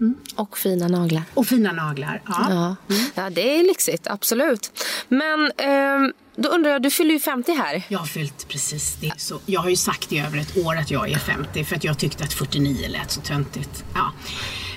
Mm. 0.00 0.14
Och 0.36 0.58
fina 0.58 0.88
naglar. 0.88 1.22
Och 1.34 1.46
fina 1.46 1.72
naglar, 1.72 2.22
ja. 2.26 2.46
Ja, 2.48 2.76
mm. 2.94 3.10
ja 3.14 3.30
det 3.30 3.58
är 3.58 3.62
lyxigt, 3.62 4.06
absolut. 4.06 4.72
Men... 5.08 5.52
Eh, 5.56 6.12
då 6.42 6.48
undrar 6.48 6.70
jag, 6.70 6.82
du 6.82 6.90
fyller 6.90 7.12
ju 7.12 7.20
50 7.20 7.52
här. 7.52 7.82
Jag 7.88 7.98
har 7.98 8.06
fyllt 8.06 8.48
precis 8.48 8.96
det. 9.00 9.12
Så 9.16 9.40
jag 9.46 9.60
har 9.60 9.70
ju 9.70 9.76
sagt 9.76 10.12
i 10.12 10.18
över 10.18 10.38
ett 10.38 10.56
år 10.56 10.76
att 10.76 10.90
jag 10.90 11.10
är 11.10 11.18
50 11.18 11.64
för 11.64 11.76
att 11.76 11.84
jag 11.84 11.98
tyckte 11.98 12.24
att 12.24 12.32
49 12.32 12.88
lät 12.88 13.10
så 13.10 13.20
töntigt. 13.20 13.84
Ja. 13.94 14.12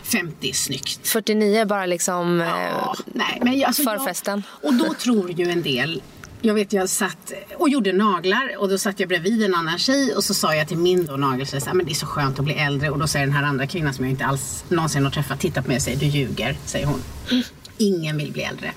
50 0.03 0.49
är 0.49 0.53
snyggt. 0.53 1.07
49 1.07 1.61
är 1.61 1.65
bara 1.65 1.85
liksom 1.85 2.39
ja, 2.39 2.95
eh, 2.97 3.13
nej, 3.13 3.39
men 3.41 3.65
alltså 3.65 3.83
förfesten. 3.83 4.43
Jag, 4.61 4.71
och 4.71 4.77
då 4.77 4.93
tror 4.93 5.31
ju 5.31 5.49
en 5.49 5.61
del 5.61 6.01
jag 6.45 6.53
vet 6.53 6.73
jag 6.73 6.89
satt 6.89 7.33
och 7.57 7.69
gjorde 7.69 7.93
naglar 7.93 8.55
och 8.57 8.69
då 8.69 8.77
satt 8.77 8.99
jag 8.99 9.09
bredvid 9.09 9.43
en 9.43 9.55
annan 9.55 9.77
tjej 9.77 10.15
och 10.15 10.23
så 10.23 10.33
sa 10.33 10.55
jag 10.55 10.67
till 10.67 10.77
min 10.77 11.05
då 11.05 11.15
nageltjej 11.15 11.61
men 11.73 11.85
det 11.85 11.91
är 11.91 11.95
så 11.95 12.05
skönt 12.05 12.39
att 12.39 12.45
bli 12.45 12.53
äldre 12.53 12.89
och 12.89 12.99
då 12.99 13.07
säger 13.07 13.25
den 13.25 13.35
här 13.35 13.43
andra 13.43 13.67
kvinnan 13.67 13.93
som 13.93 14.05
jag 14.05 14.11
inte 14.11 14.25
alls 14.25 14.65
någonsin 14.69 15.03
har 15.03 15.11
träffat, 15.11 15.39
tittar 15.39 15.61
på 15.61 15.67
mig 15.67 15.75
och 15.75 15.81
säger 15.81 15.99
du 15.99 16.05
ljuger, 16.05 16.57
säger 16.65 16.85
hon. 16.85 17.01
Mm. 17.31 17.43
Ingen 17.77 18.17
vill 18.17 18.31
bli 18.31 18.41
äldre. 18.43 18.71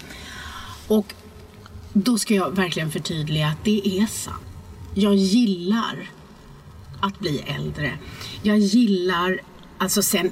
Och 0.89 1.15
då 2.05 2.19
ska 2.19 2.35
jag 2.35 2.57
verkligen 2.57 2.91
förtydliga 2.91 3.47
att 3.47 3.65
det 3.65 3.99
är 3.99 4.07
sant. 4.07 4.37
Jag 4.95 5.15
gillar 5.15 6.11
att 7.01 7.19
bli 7.19 7.39
äldre. 7.39 7.99
Jag 8.43 8.59
gillar 8.59 9.41
Alltså 9.79 10.03
sen, 10.03 10.31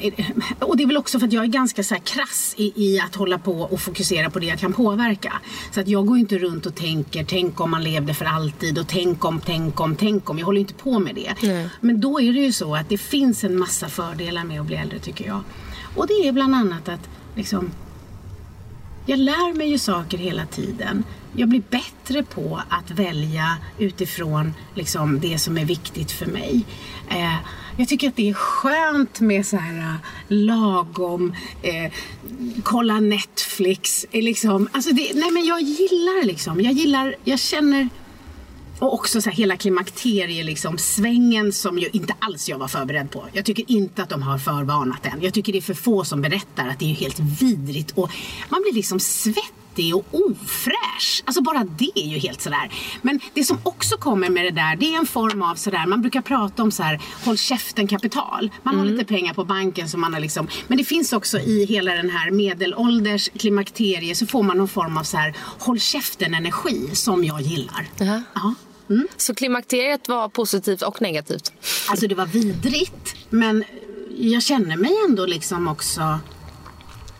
och 0.60 0.76
det 0.76 0.82
är 0.82 0.86
väl 0.86 0.96
också 0.96 1.18
för 1.18 1.26
att 1.26 1.32
jag 1.32 1.44
är 1.44 1.48
ganska 1.48 1.84
så 1.84 1.94
krass 2.04 2.54
i, 2.56 2.72
i, 2.84 3.00
att 3.00 3.14
hålla 3.14 3.38
på 3.38 3.60
och 3.60 3.80
fokusera 3.80 4.30
på 4.30 4.38
det 4.38 4.46
jag 4.46 4.58
kan 4.58 4.72
påverka. 4.72 5.32
Så 5.70 5.80
att 5.80 5.88
jag 5.88 6.06
går 6.06 6.18
inte 6.18 6.38
runt 6.38 6.66
och 6.66 6.74
tänker, 6.74 7.24
tänk 7.24 7.60
om 7.60 7.70
man 7.70 7.82
levde 7.82 8.14
för 8.14 8.24
alltid 8.24 8.78
och 8.78 8.88
tänk 8.88 9.24
om, 9.24 9.40
tänk 9.40 9.80
om, 9.80 9.96
tänk 9.96 10.30
om. 10.30 10.38
Jag 10.38 10.46
håller 10.46 10.60
inte 10.60 10.74
på 10.74 10.98
med 10.98 11.14
det. 11.14 11.34
Nej. 11.42 11.68
Men 11.80 12.00
då 12.00 12.20
är 12.20 12.32
det 12.32 12.40
ju 12.40 12.52
så 12.52 12.74
att 12.76 12.88
det 12.88 12.98
finns 12.98 13.44
en 13.44 13.58
massa 13.58 13.88
fördelar 13.88 14.44
med 14.44 14.60
att 14.60 14.66
bli 14.66 14.76
äldre 14.76 14.98
tycker 14.98 15.26
jag. 15.26 15.40
Och 15.96 16.06
det 16.06 16.28
är 16.28 16.32
bland 16.32 16.54
annat 16.54 16.88
att 16.88 17.08
liksom, 17.36 17.70
jag 19.06 19.18
lär 19.18 19.56
mig 19.56 19.70
ju 19.70 19.78
saker 19.78 20.18
hela 20.18 20.46
tiden 20.46 21.04
jag 21.36 21.48
blir 21.48 21.62
bättre 21.70 22.22
på 22.22 22.60
att 22.68 22.90
välja 22.90 23.56
utifrån 23.78 24.54
liksom, 24.74 25.20
det 25.20 25.38
som 25.38 25.58
är 25.58 25.64
viktigt 25.64 26.12
för 26.12 26.26
mig. 26.26 26.66
Eh, 27.08 27.36
jag 27.76 27.88
tycker 27.88 28.08
att 28.08 28.16
det 28.16 28.30
är 28.30 28.34
skönt 28.34 29.20
med 29.20 29.46
så 29.46 29.56
här 29.56 29.78
eh, 29.78 29.94
lagom, 30.28 31.34
eh, 31.62 31.92
kolla 32.62 33.00
Netflix. 33.00 34.06
Eh, 34.10 34.22
liksom. 34.22 34.68
alltså 34.72 34.90
det, 34.90 35.10
nej 35.14 35.30
men 35.30 35.44
jag 35.44 35.60
gillar 35.60 36.24
liksom, 36.24 36.60
jag 36.60 36.72
gillar, 36.72 37.16
jag 37.24 37.38
känner 37.38 37.88
och 38.78 38.94
också 38.94 39.20
så 39.20 39.30
här, 39.30 39.36
hela 39.36 39.56
klimakteriesvängen 39.56 40.46
liksom, 40.46 40.78
svängen 40.78 41.52
som 41.52 41.78
ju 41.78 41.88
inte 41.92 42.14
alls 42.18 42.48
jag 42.48 42.58
var 42.58 42.68
förberedd 42.68 43.10
på. 43.10 43.24
Jag 43.32 43.44
tycker 43.44 43.70
inte 43.70 44.02
att 44.02 44.08
de 44.08 44.22
har 44.22 44.38
förvarnat 44.38 45.02
den. 45.02 45.22
Jag 45.22 45.34
tycker 45.34 45.52
det 45.52 45.58
är 45.58 45.62
för 45.62 45.74
få 45.74 46.04
som 46.04 46.22
berättar 46.22 46.68
att 46.68 46.78
det 46.78 46.90
är 46.90 46.94
helt 46.94 47.20
vidrigt 47.20 47.90
och 47.90 48.10
man 48.48 48.62
blir 48.62 48.72
liksom 48.72 49.00
svettig 49.00 49.63
svettig 49.74 49.96
och 49.96 50.04
ofräsch. 50.10 51.22
Alltså 51.24 51.42
bara 51.42 51.64
det 51.64 51.90
är 51.94 52.06
ju 52.06 52.18
helt 52.18 52.40
sådär. 52.40 52.72
Men 53.02 53.20
det 53.34 53.44
som 53.44 53.58
också 53.62 53.96
kommer 53.96 54.30
med 54.30 54.44
det 54.44 54.50
där, 54.50 54.76
det 54.76 54.94
är 54.94 54.98
en 54.98 55.06
form 55.06 55.42
av 55.42 55.54
sådär, 55.54 55.86
man 55.86 56.00
brukar 56.00 56.20
prata 56.20 56.62
om 56.62 56.70
så 56.70 56.82
här, 56.82 57.00
håll 57.24 57.38
käften 57.38 57.86
kapital. 57.86 58.50
Man 58.62 58.74
mm. 58.74 58.86
har 58.86 58.92
lite 58.92 59.04
pengar 59.04 59.34
på 59.34 59.44
banken 59.44 59.88
som 59.88 60.00
man 60.00 60.14
har 60.14 60.20
liksom, 60.20 60.48
men 60.68 60.78
det 60.78 60.84
finns 60.84 61.12
också 61.12 61.38
i 61.38 61.64
hela 61.64 61.94
den 61.94 62.10
här 62.10 62.30
medelålders 62.30 63.28
klimakterie 63.28 64.14
så 64.14 64.26
får 64.26 64.42
man 64.42 64.58
någon 64.58 64.68
form 64.68 64.96
av 64.96 65.02
så 65.02 65.16
här, 65.16 65.34
håll 65.58 65.80
käften 65.80 66.34
energi 66.34 66.90
som 66.92 67.24
jag 67.24 67.40
gillar. 67.40 67.82
Uh 68.00 68.06
-huh. 68.06 68.22
Ja. 68.34 68.54
Mm. 68.90 69.08
Så 69.16 69.34
klimakteriet 69.34 70.08
var 70.08 70.28
positivt 70.28 70.82
och 70.82 71.02
negativt? 71.02 71.52
Alltså 71.88 72.06
det 72.06 72.14
var 72.14 72.26
vidrigt, 72.26 73.16
men 73.30 73.64
jag 74.18 74.42
känner 74.42 74.76
mig 74.76 74.92
ändå 75.08 75.26
liksom 75.26 75.68
också 75.68 76.18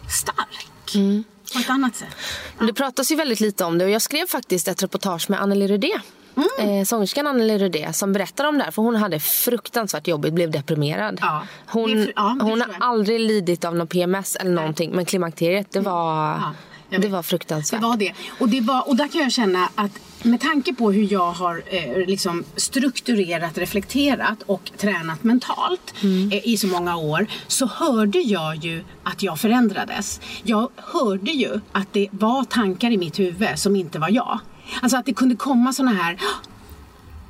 stark. 0.09 0.95
Mm 0.95 1.25
på 1.53 1.59
ett 1.59 1.71
annat 1.71 1.97
sätt. 1.97 2.17
Ja. 2.59 2.67
Det 2.67 2.73
pratas 2.73 3.13
ju 3.13 3.17
väldigt 3.17 3.41
lite 3.41 3.65
om 3.65 3.79
det 3.79 3.85
och 3.85 3.91
jag 3.91 4.03
skrev 4.03 4.27
faktiskt 4.27 4.69
ett 4.69 4.83
reportage 4.83 5.31
med 5.31 5.43
Anneli 5.43 5.69
Rudé. 5.69 6.01
Mm. 6.37 6.81
Eh, 6.81 6.85
sångerskan 6.85 7.27
Anneli 7.27 7.59
Rudé 7.59 7.93
som 7.93 8.13
berättar 8.13 8.45
om 8.45 8.59
det 8.59 8.65
här. 8.65 8.71
För 8.71 8.83
hon 8.83 8.97
hade 8.97 9.21
fruktansvärt 9.21 10.09
jobbigt, 10.09 10.33
blev 10.33 10.51
deprimerad. 10.51 11.19
Ja. 11.21 11.47
Hon, 11.67 12.09
ja, 12.17 12.37
hon 12.41 12.61
har 12.61 12.69
aldrig 12.81 13.21
lidit 13.21 13.65
av 13.65 13.77
någon 13.77 13.87
PMS 13.87 14.37
eller 14.37 14.51
någonting. 14.51 14.91
Men 14.95 15.05
klimakteriet 15.05 15.73
det 15.73 15.81
var... 15.81 16.25
Ja. 16.25 16.53
Det 17.01 17.09
var 17.09 17.23
fruktansvärt. 17.23 17.81
Det 17.81 17.87
var 17.87 17.97
det. 17.97 18.13
Och, 18.39 18.49
det 18.49 18.61
var, 18.61 18.89
och 18.89 18.97
där 18.97 19.09
kan 19.09 19.21
jag 19.21 19.33
känna 19.33 19.69
att 19.75 20.01
med 20.23 20.41
tanke 20.41 20.75
på 20.75 20.93
hur 20.93 21.13
jag 21.13 21.33
har 21.33 21.63
eh, 21.67 22.07
liksom 22.07 22.45
strukturerat, 22.57 23.59
reflekterat 23.59 24.43
och 24.47 24.71
tränat 24.77 25.25
mentalt 25.25 25.95
eh, 26.03 26.49
i 26.49 26.57
så 26.57 26.67
många 26.67 26.97
år 26.97 27.27
så 27.47 27.67
hörde 27.67 28.19
jag 28.19 28.57
ju 28.57 28.85
att 29.03 29.23
jag 29.23 29.41
förändrades. 29.41 30.21
Jag 30.43 30.71
hörde 30.77 31.31
ju 31.31 31.61
att 31.73 31.93
det 31.93 32.09
var 32.11 32.45
tankar 32.45 32.91
i 32.91 32.97
mitt 32.97 33.19
huvud 33.19 33.59
som 33.59 33.77
inte 33.77 33.99
var 33.99 34.11
jag. 34.11 34.39
Alltså 34.83 34.99
att 34.99 35.07
det 35.07 35.15
kunde 35.15 35.37
komma 35.37 35.73
såna 35.73 35.91
här 35.91 36.19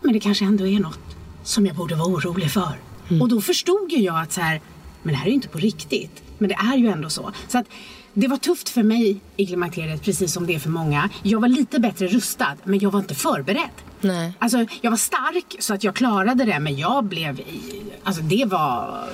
men 0.04 0.12
det 0.12 0.20
kanske 0.20 0.44
ändå 0.44 0.66
är 0.66 0.80
något 0.80 1.16
som 1.42 1.66
jag 1.66 1.76
borde 1.76 1.94
vara 1.94 2.08
orolig 2.08 2.50
för. 2.50 2.78
Och 3.20 3.28
då 3.28 3.40
förstod 3.40 3.92
ju 3.92 3.98
jag 3.98 4.20
att 4.20 4.32
så 4.32 4.40
här, 4.40 4.60
men 5.02 5.12
det 5.12 5.18
här 5.18 5.26
är 5.26 5.28
ju 5.28 5.34
inte 5.34 5.48
på 5.48 5.58
riktigt. 5.58 6.22
Men 6.38 6.48
det 6.48 6.54
är 6.54 6.76
ju 6.76 6.88
ändå 6.88 7.10
så. 7.10 7.32
Så 7.48 7.58
att 7.58 7.66
det 8.14 8.28
var 8.28 8.36
tufft 8.36 8.68
för 8.68 8.82
mig 8.82 9.20
i 9.36 9.46
klimakteriet, 9.46 10.02
precis 10.02 10.32
som 10.32 10.46
det 10.46 10.54
är 10.54 10.58
för 10.58 10.70
många. 10.70 11.10
Jag 11.22 11.40
var 11.40 11.48
lite 11.48 11.80
bättre 11.80 12.06
rustad, 12.06 12.56
men 12.64 12.78
jag 12.78 12.90
var 12.90 13.00
inte 13.00 13.14
förberedd. 13.14 13.70
Nej. 14.00 14.32
Alltså, 14.38 14.66
jag 14.80 14.90
var 14.90 14.98
stark 14.98 15.56
så 15.58 15.74
att 15.74 15.84
jag 15.84 15.94
klarade 15.94 16.44
det, 16.44 16.60
men 16.60 16.76
jag 16.76 17.04
blev 17.04 17.40
i... 17.40 17.82
Alltså 18.04 18.22
det 18.22 18.44
var... 18.44 19.04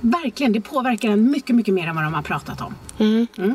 Verkligen, 0.00 0.52
det 0.52 0.60
påverkar 0.60 1.08
en 1.08 1.30
mycket, 1.30 1.56
mycket 1.56 1.74
mer 1.74 1.86
än 1.86 1.94
vad 1.94 2.04
de 2.04 2.14
har 2.14 2.22
pratat 2.22 2.60
om. 2.60 2.74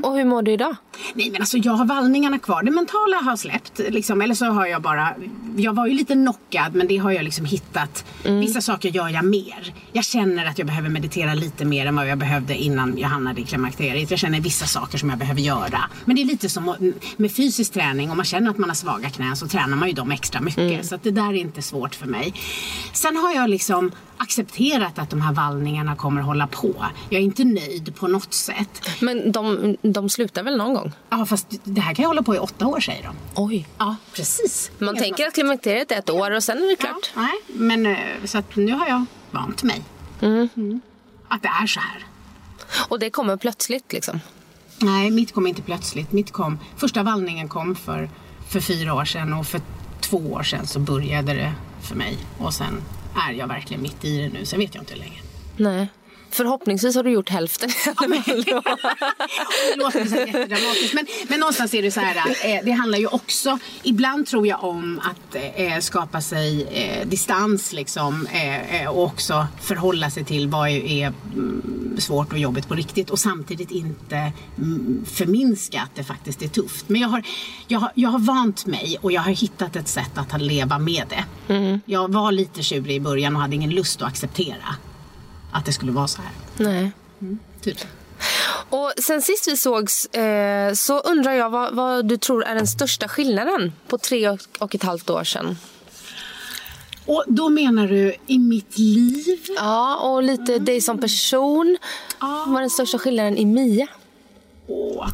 Och 0.03 0.17
hur 0.17 0.25
mår 0.25 0.41
du 0.41 0.51
idag? 0.51 0.75
Nej 1.13 1.31
men 1.31 1.41
alltså 1.41 1.57
jag 1.57 1.73
har 1.73 1.85
vallningarna 1.85 2.39
kvar. 2.39 2.63
Det 2.63 2.71
mentala 2.71 3.17
har 3.17 3.35
släppt. 3.35 3.79
Liksom. 3.89 4.21
Eller 4.21 4.35
så 4.35 4.45
har 4.45 4.65
jag 4.65 4.81
bara... 4.81 5.13
Jag 5.57 5.73
var 5.73 5.87
ju 5.87 5.93
lite 5.93 6.13
knockad 6.13 6.75
men 6.75 6.87
det 6.87 6.97
har 6.97 7.11
jag 7.11 7.23
liksom 7.23 7.45
hittat. 7.45 8.05
Vissa 8.23 8.61
saker 8.61 8.89
gör 8.89 9.09
jag 9.09 9.25
mer. 9.25 9.73
Jag 9.91 10.03
känner 10.05 10.45
att 10.45 10.57
jag 10.57 10.67
behöver 10.67 10.89
meditera 10.89 11.33
lite 11.33 11.65
mer 11.65 11.85
än 11.85 11.95
vad 11.95 12.07
jag 12.07 12.17
behövde 12.17 12.55
innan 12.55 12.97
jag 12.97 13.09
hamnade 13.09 13.41
i 13.41 13.43
klimakteriet. 13.43 14.11
Jag 14.11 14.19
känner 14.19 14.41
vissa 14.41 14.65
saker 14.65 14.97
som 14.97 15.09
jag 15.09 15.19
behöver 15.19 15.41
göra. 15.41 15.81
Men 16.05 16.15
det 16.15 16.21
är 16.21 16.25
lite 16.25 16.49
som 16.49 16.93
med 17.17 17.31
fysisk 17.31 17.73
träning. 17.73 18.11
Om 18.11 18.17
man 18.17 18.25
känner 18.25 18.51
att 18.51 18.57
man 18.57 18.69
har 18.69 18.75
svaga 18.75 19.09
knän 19.09 19.35
så 19.35 19.47
tränar 19.47 19.77
man 19.77 19.87
ju 19.87 19.93
dem 19.93 20.11
extra 20.11 20.41
mycket. 20.41 20.85
Så 20.85 20.95
att 20.95 21.03
det 21.03 21.11
där 21.11 21.29
är 21.29 21.33
inte 21.33 21.61
svårt 21.61 21.95
för 21.95 22.07
mig. 22.07 22.33
Sen 22.93 23.17
har 23.17 23.33
jag 23.33 23.49
liksom 23.49 23.91
accepterat 24.17 24.99
att 24.99 25.09
de 25.09 25.21
här 25.21 25.33
vallningarna 25.33 25.95
kommer 25.95 26.21
hålla 26.21 26.47
på. 26.47 26.85
Jag 27.09 27.19
är 27.19 27.23
inte 27.25 27.43
nöjd 27.43 27.95
på 27.95 28.07
något 28.07 28.33
sätt. 28.33 28.89
Men 28.99 29.28
de, 29.31 29.77
de 29.81 30.09
slutar 30.09 30.43
väl 30.43 30.57
någon 30.57 30.73
gång? 30.73 30.91
Ja 31.09 31.25
fast 31.25 31.47
det 31.63 31.81
här 31.81 31.93
kan 31.95 32.03
jag 32.03 32.09
hålla 32.09 32.23
på 32.23 32.35
i 32.35 32.39
åtta 32.39 32.67
år 32.67 32.79
säger 32.79 33.03
de. 33.03 33.15
Oj. 33.35 33.67
Ja, 33.77 33.95
precis. 34.13 34.71
Man 34.77 34.95
Helt 34.95 34.99
tänker 35.07 35.27
att 35.27 35.33
klimakteriet 35.33 35.91
är 35.91 35.95
ett 35.99 36.09
år 36.09 36.31
och 36.31 36.43
sen 36.43 36.57
är 36.57 36.61
det 36.61 36.75
Ja, 36.79 36.85
klart. 36.85 37.11
nej, 37.15 37.33
men 37.47 37.85
eh, 37.85 37.97
så 38.25 38.37
att 38.37 38.55
nu 38.55 38.71
har 38.71 38.87
jag 38.87 39.05
vant 39.31 39.63
mig. 39.63 39.81
Mm. 40.21 40.81
Att 41.27 41.41
det 41.41 41.47
är 41.63 41.67
så 41.67 41.79
här. 41.79 42.05
Och 42.89 42.99
det 42.99 43.09
kommer 43.09 43.37
plötsligt 43.37 43.93
liksom. 43.93 44.19
Nej, 44.81 45.11
mitt 45.11 45.33
kom 45.33 45.47
inte 45.47 45.61
plötsligt. 45.61 46.11
Mitt 46.11 46.31
kom, 46.31 46.59
första 46.77 47.03
vallningen 47.03 47.47
kom 47.47 47.75
för, 47.75 48.09
för 48.49 48.59
fyra 48.59 48.93
år 48.93 49.05
sedan 49.05 49.33
och 49.33 49.47
för 49.47 49.61
två 50.01 50.17
år 50.17 50.43
sedan 50.43 50.67
så 50.67 50.79
började 50.79 51.33
det 51.33 51.53
för 51.81 51.95
mig. 51.95 52.17
Och 52.37 52.53
sen 52.53 52.81
är 53.29 53.33
jag 53.33 53.47
verkligen 53.47 53.81
mitt 53.83 54.05
i 54.05 54.17
det 54.17 54.29
nu. 54.29 54.45
Sen 54.45 54.59
vet 54.59 54.75
jag 54.75 54.81
inte 54.81 54.93
hur 54.93 54.99
länge. 54.99 55.21
Nej. 55.57 55.87
Förhoppningsvis 56.31 56.95
har 56.95 57.03
du 57.03 57.11
gjort 57.11 57.29
hälften 57.29 57.69
alla 57.95 58.21
fall. 58.21 58.43
det 58.43 59.75
låter 59.75 60.05
så 60.05 60.15
jättedramatiskt. 60.15 60.93
Men, 60.93 61.05
men 61.27 61.39
någonstans 61.39 61.73
är 61.73 61.81
det 61.81 61.91
så 61.91 61.99
här, 61.99 62.17
eh, 62.45 62.59
det 62.65 62.71
handlar 62.71 62.97
ju 62.97 63.07
också, 63.07 63.59
ibland 63.83 64.27
tror 64.27 64.47
jag 64.47 64.63
om 64.63 65.01
att 65.03 65.35
eh, 65.55 65.79
skapa 65.79 66.21
sig 66.21 66.63
eh, 66.63 67.07
distans 67.07 67.73
liksom 67.73 68.27
eh, 68.27 68.81
eh, 68.81 68.89
och 68.89 69.03
också 69.03 69.47
förhålla 69.61 70.09
sig 70.09 70.25
till 70.25 70.47
vad 70.47 70.69
är 70.69 71.13
mm, 71.33 71.95
svårt 71.97 72.33
och 72.33 72.39
jobbigt 72.39 72.67
på 72.67 72.75
riktigt 72.75 73.09
och 73.09 73.19
samtidigt 73.19 73.71
inte 73.71 74.31
mm, 74.57 75.05
förminska 75.05 75.81
att 75.81 75.95
det 75.95 76.03
faktiskt 76.03 76.41
är 76.41 76.47
tufft. 76.47 76.89
Men 76.89 77.01
jag 77.01 77.09
har, 77.09 77.23
jag, 77.67 77.79
har, 77.79 77.91
jag 77.95 78.09
har 78.09 78.19
vant 78.19 78.65
mig 78.65 78.97
och 79.01 79.11
jag 79.11 79.21
har 79.21 79.31
hittat 79.31 79.75
ett 79.75 79.87
sätt 79.87 80.11
att 80.15 80.41
leva 80.41 80.79
med 80.79 81.05
det. 81.09 81.23
Jag 81.85 82.11
var 82.11 82.31
lite 82.31 82.63
tjurig 82.63 82.95
i 82.95 82.99
början 82.99 83.35
och 83.35 83.41
hade 83.41 83.55
ingen 83.55 83.69
lust 83.69 84.01
att 84.01 84.07
acceptera 84.07 84.75
att 85.51 85.65
det 85.65 85.73
skulle 85.73 85.91
vara 85.91 86.07
så 86.07 86.21
här. 86.21 86.31
Nej. 86.57 86.91
Typ. 87.61 87.77
Och 88.69 88.93
sen 88.97 89.21
sist 89.21 89.47
vi 89.47 89.57
sågs 89.57 90.05
eh, 90.05 90.73
så 90.73 90.99
undrar 90.99 91.31
jag 91.31 91.49
vad, 91.49 91.75
vad 91.75 92.05
du 92.05 92.17
tror 92.17 92.43
är 92.43 92.55
den 92.55 92.67
största 92.67 93.07
skillnaden 93.07 93.73
på 93.87 93.97
tre 93.97 94.29
och, 94.29 94.39
och 94.59 94.75
ett 94.75 94.83
halvt 94.83 95.09
år 95.09 95.23
sedan. 95.23 95.57
Och 97.05 97.23
då 97.27 97.49
menar 97.49 97.87
du 97.87 98.15
i 98.27 98.39
mitt 98.39 98.77
liv? 98.77 99.45
Ja, 99.55 99.95
och 99.95 100.23
lite 100.23 100.59
dig 100.59 100.81
som 100.81 100.97
person. 100.97 101.77
Vad 102.19 102.55
är 102.55 102.59
den 102.59 102.69
största 102.69 102.99
skillnaden 102.99 103.37
i 103.37 103.45
Mia? 103.45 103.87
Åh. 104.67 105.09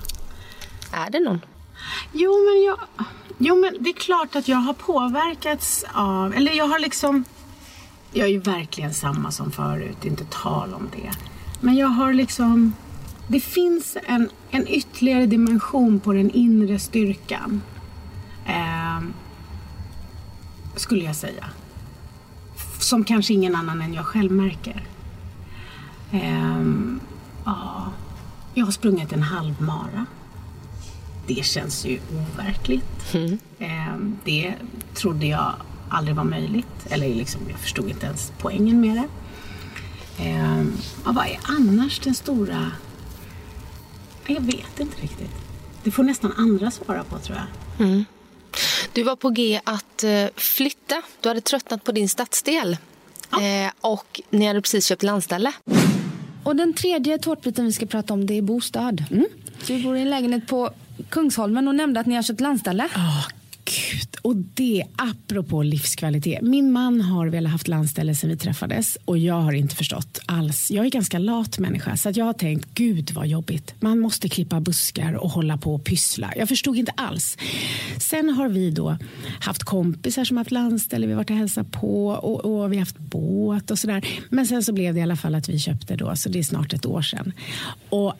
Är 0.93 1.10
det 1.10 1.19
någon? 1.19 1.41
Jo, 2.13 2.32
men 2.32 2.63
jag... 2.63 2.80
Jo, 3.38 3.56
men 3.56 3.84
det 3.84 3.89
är 3.89 3.93
klart 3.93 4.36
att 4.36 4.48
jag 4.48 4.58
har 4.58 4.74
påverkats 4.74 5.86
av... 5.93 6.34
Eller 6.34 6.52
jag 6.52 6.67
har 6.67 6.80
liksom... 6.80 7.26
Jag 8.17 8.28
är 8.28 8.32
ju 8.32 8.39
verkligen 8.39 8.93
samma 8.93 9.32
som 9.32 9.51
förut, 9.51 10.06
inte 10.06 10.25
tal 10.30 10.73
om 10.73 10.89
det. 10.91 11.12
Men 11.60 11.75
jag 11.75 11.88
har 11.88 12.13
liksom... 12.13 12.73
Det 13.28 13.39
finns 13.39 13.97
en, 14.04 14.30
en 14.51 14.67
ytterligare 14.67 15.25
dimension 15.25 15.99
på 15.99 16.13
den 16.13 16.32
inre 16.32 16.80
styrkan. 16.80 17.62
Ehm, 18.45 19.13
skulle 20.75 21.04
jag 21.04 21.15
säga. 21.15 21.45
Som 22.80 23.04
kanske 23.04 23.34
ingen 23.34 23.56
annan 23.56 23.82
än 23.82 23.93
jag 23.93 24.06
själv 24.06 24.32
märker. 24.32 24.84
Ehm, 26.12 26.99
ja, 27.45 27.91
jag 28.54 28.65
har 28.65 28.71
sprungit 28.71 29.13
en 29.13 29.23
halvmara. 29.23 30.06
Det 31.28 31.45
känns 31.45 31.86
ju 31.86 31.99
overkligt. 32.12 33.15
Ehm, 33.60 34.17
det 34.25 34.56
trodde 34.93 35.25
jag 35.25 35.54
aldrig 35.96 36.16
var 36.16 36.24
möjligt. 36.24 36.86
Eller 36.90 37.16
liksom, 37.16 37.42
jag 37.50 37.60
förstod 37.60 37.90
inte 37.90 38.06
ens 38.06 38.32
poängen 38.38 38.82
med 38.82 38.96
det. 38.96 39.08
Ehm, 40.24 40.78
ja, 41.06 41.12
vad 41.12 41.26
är 41.26 41.40
annars 41.44 42.00
den 42.00 42.14
stora... 42.14 42.72
Jag 44.28 44.42
vet 44.42 44.80
inte 44.80 45.02
riktigt. 45.02 45.32
Det 45.84 45.92
får 45.92 46.04
nästan 46.04 46.34
andra 46.38 46.72
svara 46.72 47.04
på 47.04 47.20
tror 47.20 47.38
jag. 47.38 48.04
Du 48.94 49.04
var 49.04 49.16
på 49.16 49.30
G 49.30 49.62
att 49.64 50.04
eh, 50.04 50.26
flytta. 50.36 51.02
Du 51.22 51.30
hade 51.30 51.42
tröttnat 51.42 51.84
på 51.84 51.92
din 51.92 52.10
stadsdel. 52.10 52.78
Eh, 53.32 53.72
och 53.82 54.22
ni 54.30 54.46
hade 54.46 54.62
precis 54.62 54.86
köpt 54.86 55.04
landställe. 55.04 55.52
Och 56.44 56.56
den 56.56 56.74
tredje 56.74 57.18
tårtbiten 57.18 57.66
vi 57.66 57.72
ska 57.72 57.86
prata 57.86 58.14
om 58.14 58.26
det 58.26 58.38
är 58.38 58.42
bostad. 58.42 59.04
Mm. 59.12 59.26
Du 59.68 59.84
bor 59.84 59.98
i 59.98 60.02
en 60.02 60.10
lägenhet 60.10 60.48
på 60.48 60.70
Kungsholmen 61.10 61.68
och 61.68 61.76
nämnde 61.76 62.00
att 62.00 62.06
ni 62.06 62.16
har 62.16 62.24
köpt 62.24 62.42
landställe. 62.42 62.90
Åh, 62.96 63.28
gud. 63.65 64.15
Och 64.21 64.36
det, 64.36 64.84
apropå 64.95 65.63
livskvalitet. 65.63 66.41
Min 66.41 66.71
man 66.71 67.01
har 67.01 67.28
velat 67.28 67.51
haft 67.51 67.67
landställe 67.67 68.15
sedan 68.15 68.30
vi 68.30 68.38
träffades 68.38 68.97
och 69.06 69.17
jag 69.17 69.41
har 69.41 69.54
inte 69.54 69.75
förstått 69.75 70.19
alls. 70.25 70.71
Jag 70.71 70.86
är 70.86 70.89
ganska 70.89 71.19
lat 71.19 71.60
människa 71.60 71.97
så 71.97 72.10
att 72.10 72.17
jag 72.17 72.25
har 72.25 72.34
tänkt, 72.34 72.69
gud 72.73 73.12
vad 73.12 73.28
jobbigt. 73.28 73.73
Man 73.80 73.99
måste 73.99 74.30
klippa 74.30 74.60
buskar 74.60 75.13
och 75.13 75.30
hålla 75.30 75.58
på 75.58 75.75
och 75.75 75.84
pyssla. 75.84 76.34
Jag 76.36 76.49
förstod 76.49 76.78
inte 76.78 76.91
alls. 76.97 77.38
Sen 77.99 78.30
har 78.30 78.49
vi 78.49 78.71
då 78.71 78.97
haft 79.39 79.63
kompisar 79.63 80.23
som 80.23 80.38
haft 80.38 80.51
landställe, 80.51 81.08
vi 81.08 81.13
har 81.13 81.17
varit 81.17 81.30
och 81.30 81.36
hälsat 81.36 81.71
på 81.71 82.08
och, 82.08 82.45
och 82.45 82.71
vi 82.71 82.75
har 82.75 82.82
haft 82.82 82.99
båt 82.99 83.71
och 83.71 83.80
sådär. 83.80 84.08
Men 84.30 84.47
sen 84.47 84.63
så 84.63 84.73
blev 84.73 84.93
det 84.93 84.99
i 84.99 85.04
alla 85.04 85.15
fall 85.15 85.36
att 85.36 85.49
vi 85.49 85.60
köpte 85.60 85.95
då, 85.95 86.15
så 86.15 86.30
det 86.30 86.39
är 86.39 86.43
snart 86.43 86.73
ett 86.73 86.86
år 86.86 87.01
sedan. 87.01 87.34
Och 87.89 88.13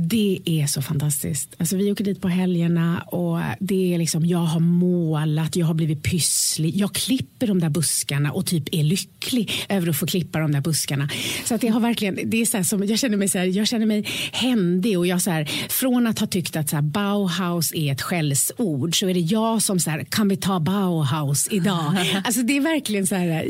det 0.00 0.40
är 0.44 0.66
så 0.66 0.82
fantastiskt. 0.82 1.54
Alltså, 1.58 1.76
vi 1.76 1.92
åker 1.92 2.04
dit 2.04 2.20
på 2.20 2.28
helgerna 2.28 3.00
och 3.00 3.40
det 3.60 3.94
är 3.94 3.98
liksom, 3.98 4.26
jag 4.26 4.38
har 4.38 4.60
målat, 4.60 5.56
jag 5.56 5.66
har 5.66 5.74
blivit 5.74 6.02
pysslig. 6.02 6.76
Jag 6.76 6.92
klipper 6.92 7.46
de 7.46 7.60
där 7.60 7.68
buskarna 7.68 8.32
och 8.32 8.46
typ 8.46 8.64
är 8.72 8.82
lycklig 8.82 9.52
över 9.68 9.88
att 9.88 9.96
få 9.96 10.06
klippa 10.06 10.38
de 10.38 10.52
där 10.52 10.60
buskarna. 10.60 11.08
Så 11.44 11.54
att 11.54 11.60
det 11.60 11.68
har 11.68 11.80
verkligen, 11.80 12.18
det 12.30 12.40
är 12.40 12.46
så 12.46 12.64
som, 12.64 12.84
jag 12.84 12.98
känner 12.98 13.16
mig 13.16 13.28
så 13.28 13.38
här, 13.38 13.44
jag 13.46 13.68
känner 13.68 13.86
mig 13.86 14.08
händig 14.32 14.98
och 14.98 15.06
jag 15.06 15.22
så 15.22 15.30
här, 15.30 15.44
från 15.68 16.06
att 16.06 16.18
ha 16.18 16.26
tyckt 16.26 16.56
att 16.56 16.68
så 16.68 16.76
här, 16.76 16.82
Bauhaus 16.82 17.72
är 17.74 17.92
ett 17.92 18.02
skällsord 18.02 18.98
så 18.98 19.08
är 19.08 19.14
det 19.14 19.20
jag 19.20 19.62
som 19.62 19.80
så 19.80 19.90
här, 19.90 20.04
kan 20.04 20.28
vi 20.28 20.36
ta 20.36 20.60
Bauhaus 20.60 21.48
idag? 21.50 21.94
Alltså 22.24 22.42
det 22.42 22.56
är 22.56 22.60
verkligen 22.60 23.06
så 23.06 23.14
här 23.14 23.44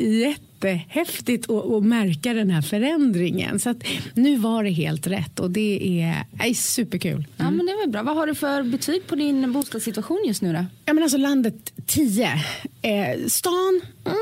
jättehäftigt 0.64 1.51
att, 1.51 1.71
att 1.73 1.85
märka 1.85 2.35
den 2.35 2.51
här 2.51 2.62
förändringen. 2.62 3.59
Så 3.59 3.75
nu 4.14 4.37
var 4.37 4.64
det 4.64 4.71
helt 4.71 5.07
rätt 5.07 5.40
och 5.40 5.51
det 5.51 6.03
är, 6.03 6.25
är 6.38 6.55
superkul. 6.55 7.27
Ja, 7.37 7.51
men 7.51 7.66
det 7.66 7.77
väl 7.77 7.90
bra. 7.90 8.03
Vad 8.03 8.16
har 8.16 8.27
du 8.27 8.35
för 8.35 8.62
betyg 8.62 9.07
på 9.07 9.14
din 9.14 9.53
bostadssituation 9.53 10.25
just 10.27 10.42
nu 10.42 10.53
då? 10.53 10.64
Ja, 10.85 10.92
men 10.92 11.03
alltså 11.03 11.18
landet 11.18 11.73
10. 11.87 12.25
Eh, 12.83 13.27
stan, 13.27 13.81
mm, 14.05 14.16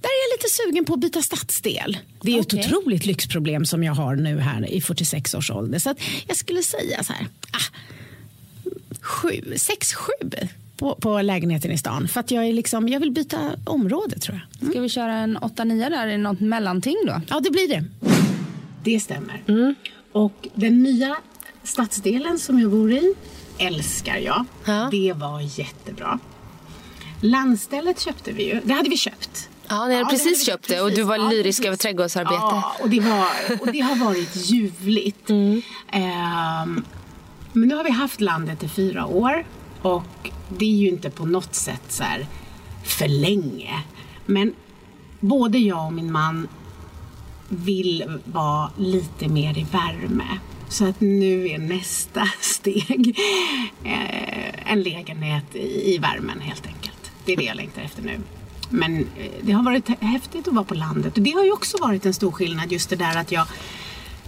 där 0.00 0.08
är 0.08 0.30
jag 0.30 0.38
lite 0.38 0.48
sugen 0.50 0.84
på 0.84 0.94
att 0.94 1.00
byta 1.00 1.22
stadsdel. 1.22 1.98
Det 2.22 2.36
är 2.36 2.40
Okej. 2.40 2.60
ett 2.60 2.66
otroligt 2.66 3.06
lyxproblem 3.06 3.66
som 3.66 3.84
jag 3.84 3.94
har 3.94 4.16
nu 4.16 4.38
här 4.38 4.70
i 4.70 4.80
46 4.80 5.34
års 5.34 5.50
ålder. 5.50 5.78
Så 5.78 5.94
jag 6.26 6.36
skulle 6.36 6.62
säga 6.62 7.04
så 7.04 7.12
här, 7.12 7.26
ah, 7.50 7.76
sju, 9.00 9.54
sex, 9.56 9.94
sju 9.94 10.30
på, 10.76 10.94
på 10.94 11.22
lägenheten 11.22 11.70
i 11.70 11.78
stan. 11.78 12.08
För 12.08 12.20
att 12.20 12.30
jag, 12.30 12.46
är 12.46 12.52
liksom, 12.52 12.88
jag 12.88 13.00
vill 13.00 13.10
byta 13.12 13.38
område 13.64 14.18
tror 14.18 14.40
jag. 14.60 14.70
Ska 14.70 14.80
vi 14.80 14.88
köra 14.88 15.12
en 15.12 15.38
8-9 15.38 15.90
där 15.90 16.06
i 16.06 16.18
något 16.18 16.40
mellanting 16.40 16.96
då? 17.06 17.20
Ja, 17.28 17.40
det 17.40 17.50
blir 17.50 17.68
det. 17.68 17.84
Det 18.84 19.00
stämmer. 19.00 19.44
Och 20.12 20.48
den 20.54 20.82
nya 20.82 21.16
stadsdelen 21.62 22.38
som 22.38 22.60
jag 22.60 22.70
bor 22.70 22.92
i 22.92 23.14
älskar 23.58 24.16
jag. 24.16 24.44
Ja. 24.64 24.88
Det 24.90 25.12
var 25.12 25.58
jättebra. 25.58 26.18
Landstället 27.20 28.00
köpte 28.00 28.32
vi 28.32 28.48
ju. 28.48 28.60
Det 28.64 28.72
hade 28.72 28.90
vi 28.90 28.96
köpt. 28.96 29.48
Ja, 29.68 29.86
ni 29.86 29.94
hade 29.94 30.04
det 30.04 30.10
precis 30.10 30.40
vi 30.40 30.44
köpt 30.44 30.68
det 30.68 30.80
och 30.80 30.90
du 30.90 31.02
var 31.02 31.16
Ja, 31.16 31.28
lyrisk 31.28 31.64
över 31.64 31.76
trädgårdsarbete. 31.76 32.34
Ja, 32.40 32.76
och 32.82 32.90
det, 32.90 33.00
var, 33.00 33.26
och 33.60 33.72
det 33.72 33.80
har 33.80 33.96
varit 33.96 34.36
ljuvligt. 34.36 35.30
Mm. 35.30 35.62
Ehm, 35.92 36.84
men 37.52 37.68
nu 37.68 37.74
har 37.74 37.84
vi 37.84 37.90
haft 37.90 38.20
landet 38.20 38.62
i 38.62 38.68
fyra 38.68 39.06
år 39.06 39.46
och 39.82 40.30
det 40.48 40.64
är 40.64 40.76
ju 40.76 40.88
inte 40.88 41.10
på 41.10 41.26
något 41.26 41.54
sätt 41.54 41.82
så 41.88 42.02
här 42.02 42.26
för 42.84 43.08
länge. 43.08 43.82
Men 44.26 44.54
både 45.20 45.58
jag 45.58 45.86
och 45.86 45.92
min 45.92 46.12
man 46.12 46.48
vill 47.48 48.20
vara 48.24 48.70
lite 48.76 49.28
mer 49.28 49.58
i 49.58 49.66
värme. 49.72 50.38
Så 50.68 50.88
att 50.88 51.00
nu 51.00 51.48
är 51.48 51.58
nästa 51.58 52.28
steg 52.40 53.18
eh, 53.84 54.72
en 54.72 54.82
lägenhet 54.82 55.54
i, 55.54 55.98
värmen 55.98 56.40
helt 56.40 56.66
enkelt. 56.66 57.12
Det 57.24 57.32
är 57.32 57.36
det 57.36 57.44
jag 57.44 57.56
längtar 57.56 57.82
efter 57.82 58.02
nu. 58.02 58.20
Men 58.70 58.98
eh, 58.98 59.30
det 59.42 59.52
har 59.52 59.62
varit 59.62 59.88
häftigt 59.88 60.48
att 60.48 60.54
vara 60.54 60.64
på 60.64 60.74
landet 60.74 61.16
och 61.16 61.22
det 61.22 61.30
har 61.30 61.44
ju 61.44 61.52
också 61.52 61.76
varit 61.80 62.06
en 62.06 62.14
stor 62.14 62.32
skillnad 62.32 62.72
just 62.72 62.90
det 62.90 62.96
där 62.96 63.16
att 63.16 63.32
jag 63.32 63.46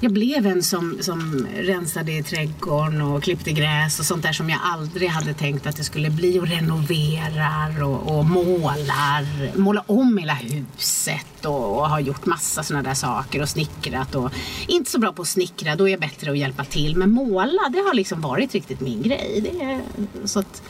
jag 0.00 0.12
blev 0.12 0.46
en 0.46 0.62
som, 0.62 0.98
som 1.00 1.46
rensade 1.56 2.12
i 2.12 2.22
trädgården 2.22 3.02
och 3.02 3.22
klippte 3.22 3.52
gräs 3.52 3.98
och 3.98 4.04
sånt 4.04 4.22
där 4.22 4.32
som 4.32 4.50
jag 4.50 4.58
aldrig 4.62 5.08
hade 5.08 5.34
tänkt 5.34 5.66
att 5.66 5.76
det 5.76 5.84
skulle 5.84 6.10
bli 6.10 6.38
och 6.38 6.46
renoverar 6.48 7.82
och, 7.82 8.18
och 8.18 8.24
målar, 8.24 9.58
målar 9.58 9.84
om 9.86 10.18
hela 10.18 10.34
huset 10.34 11.44
och, 11.44 11.78
och 11.78 11.88
har 11.88 12.00
gjort 12.00 12.26
massa 12.26 12.62
sådana 12.62 12.88
där 12.88 12.94
saker 12.94 13.42
och 13.42 13.48
snickrat 13.48 14.14
och 14.14 14.30
inte 14.68 14.90
så 14.90 14.98
bra 14.98 15.12
på 15.12 15.22
att 15.22 15.28
snickra, 15.28 15.76
då 15.76 15.88
är 15.88 15.90
jag 15.90 16.00
bättre 16.00 16.30
att 16.30 16.38
hjälpa 16.38 16.64
till 16.64 16.96
men 16.96 17.10
måla 17.10 17.68
det 17.72 17.78
har 17.78 17.94
liksom 17.94 18.20
varit 18.20 18.54
riktigt 18.54 18.80
min 18.80 19.02
grej. 19.02 19.40
Det 19.52 19.64
är, 19.64 19.80
så 20.24 20.38
att 20.38 20.62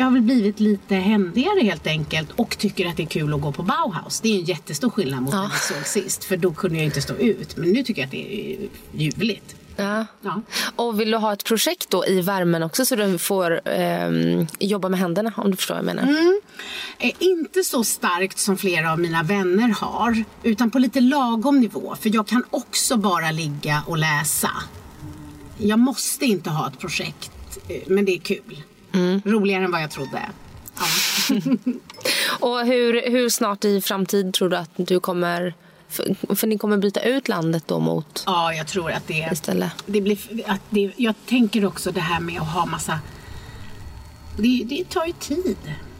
jag 0.00 0.06
har 0.06 0.12
väl 0.12 0.22
blivit 0.22 0.60
lite 0.60 0.94
händigare 0.94 1.60
helt 1.60 1.86
enkelt 1.86 2.28
och 2.36 2.58
tycker 2.58 2.86
att 2.86 2.96
det 2.96 3.02
är 3.02 3.06
kul 3.06 3.34
att 3.34 3.40
gå 3.40 3.52
på 3.52 3.62
Bauhaus. 3.62 4.20
Det 4.20 4.28
är 4.28 4.38
en 4.38 4.44
jättestor 4.44 4.90
skillnad 4.90 5.22
mot 5.22 5.32
när 5.32 5.48
vi 5.48 5.74
såg 5.74 5.86
sist 5.86 6.24
för 6.24 6.36
då 6.36 6.52
kunde 6.52 6.76
jag 6.76 6.84
inte 6.84 7.02
stå 7.02 7.14
ut 7.14 7.56
men 7.56 7.68
nu 7.68 7.82
tycker 7.82 8.02
jag 8.02 8.06
att 8.06 8.10
det 8.10 8.52
är 8.52 8.68
ljuvligt. 8.92 9.56
Ja. 9.76 10.06
Ja. 10.22 10.42
Och 10.76 11.00
vill 11.00 11.10
du 11.10 11.16
ha 11.16 11.32
ett 11.32 11.44
projekt 11.44 11.90
då 11.90 12.06
i 12.06 12.20
värmen 12.20 12.62
också 12.62 12.84
så 12.84 12.96
du 12.96 13.18
får 13.18 13.60
ehm, 13.64 14.46
jobba 14.58 14.88
med 14.88 15.00
händerna 15.00 15.32
om 15.36 15.50
du 15.50 15.56
förstår 15.56 15.74
vad 15.74 15.84
jag 15.84 15.96
menar? 15.96 16.02
Mm. 16.02 16.40
Eh, 16.98 17.12
inte 17.18 17.64
så 17.64 17.84
starkt 17.84 18.38
som 18.38 18.56
flera 18.56 18.92
av 18.92 18.98
mina 18.98 19.22
vänner 19.22 19.68
har 19.68 20.24
utan 20.42 20.70
på 20.70 20.78
lite 20.78 21.00
lagom 21.00 21.60
nivå 21.60 21.96
för 22.00 22.14
jag 22.14 22.26
kan 22.26 22.44
också 22.50 22.96
bara 22.96 23.30
ligga 23.30 23.82
och 23.86 23.98
läsa. 23.98 24.50
Jag 25.58 25.78
måste 25.78 26.24
inte 26.24 26.50
ha 26.50 26.68
ett 26.68 26.78
projekt 26.78 27.58
eh, 27.68 27.82
men 27.86 28.04
det 28.04 28.12
är 28.12 28.18
kul. 28.18 28.62
Roligare 29.24 29.64
än 29.64 29.70
vad 29.70 29.82
jag 29.82 29.90
trodde. 29.90 30.22
Ja. 30.78 30.84
Och 32.40 32.66
hur, 32.66 33.10
hur 33.10 33.28
snart 33.28 33.64
i 33.64 33.80
framtid 33.80 34.34
tror 34.34 34.48
du 34.48 34.56
att 34.56 34.70
du 34.76 35.00
kommer... 35.00 35.54
För, 35.88 36.34
för 36.34 36.46
ni 36.46 36.58
kommer 36.58 36.76
byta 36.76 37.00
ut 37.00 37.28
landet 37.28 37.64
då 37.66 37.78
mot 37.78 38.22
Ja, 38.26 38.54
jag 38.54 38.66
tror 38.66 38.90
att 38.90 39.06
det, 39.06 39.28
istället? 39.32 39.72
det 39.86 40.00
blir... 40.00 40.18
Att 40.46 40.60
det, 40.70 40.92
jag 40.96 41.14
tänker 41.26 41.64
också 41.64 41.92
det 41.92 42.00
här 42.00 42.20
med 42.20 42.40
att 42.40 42.48
ha 42.48 42.66
massa... 42.66 42.98
Det, 44.36 44.64
det 44.64 44.84
tar 44.90 45.06
ju 45.06 45.12
tid. 45.12 45.56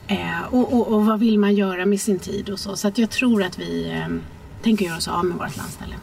Eh, 0.07 0.43
och, 0.51 0.73
och, 0.73 0.89
och 0.89 1.07
vad 1.07 1.21
vill 1.21 1.39
man 1.39 1.55
göra 1.55 1.87
med 1.87 2.01
sin 2.01 2.19
tid 2.19 2.51
och 2.51 2.59
så. 2.59 2.77
Så 2.77 2.89
att 2.89 2.99
jag 2.99 3.11
tror 3.11 3.43
att 3.43 3.59
vi 3.59 3.91
eh, 3.91 4.09
tänker 4.63 4.85
göra 4.85 4.97
oss 4.97 5.09
av 5.09 5.25
med 5.25 5.37
vårt 5.39 5.57
landställe. 5.57 5.95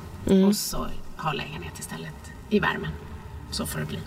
Och 0.47 0.55
så 0.55 0.87
ha 1.17 1.33
lägenhet 1.33 1.79
istället 1.79 2.13
i 2.49 2.59
värmen. 2.59 2.91
Så 3.51 3.65
får 3.65 3.79
det 3.79 3.85
bli. 3.85 3.99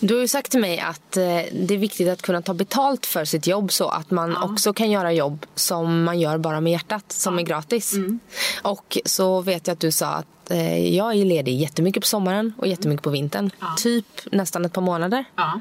Du 0.00 0.14
har 0.14 0.20
ju 0.20 0.28
sagt 0.28 0.50
till 0.50 0.60
mig 0.60 0.80
att 0.80 1.16
eh, 1.16 1.22
det 1.52 1.74
är 1.74 1.78
viktigt 1.78 2.08
att 2.08 2.22
kunna 2.22 2.42
ta 2.42 2.54
betalt 2.54 3.06
för 3.06 3.24
sitt 3.24 3.46
jobb 3.46 3.72
så 3.72 3.88
att 3.88 4.10
man 4.10 4.36
också 4.36 4.72
kan 4.72 4.90
göra 4.90 5.12
jobb 5.12 5.46
som 5.54 6.04
man 6.04 6.20
gör 6.20 6.38
bara 6.38 6.60
med 6.60 6.72
hjärtat, 6.72 7.12
som 7.12 7.38
är 7.38 7.42
gratis. 7.42 7.94
Och 8.62 8.98
så 9.04 9.40
vet 9.40 9.66
jag 9.66 9.72
att 9.72 9.80
du 9.80 9.92
sa 9.92 10.06
att 10.06 10.50
eh, 10.50 10.94
jag 10.96 11.14
är 11.14 11.24
ledig 11.24 11.60
jättemycket 11.60 12.02
på 12.02 12.06
sommaren 12.06 12.52
och 12.58 12.66
jättemycket 12.66 13.02
på 13.02 13.10
vintern. 13.10 13.50
Typ 13.78 14.06
nästan 14.32 14.64
ett 14.64 14.72
par 14.72 14.82
månader. 14.82 15.24
Ja. 15.36 15.60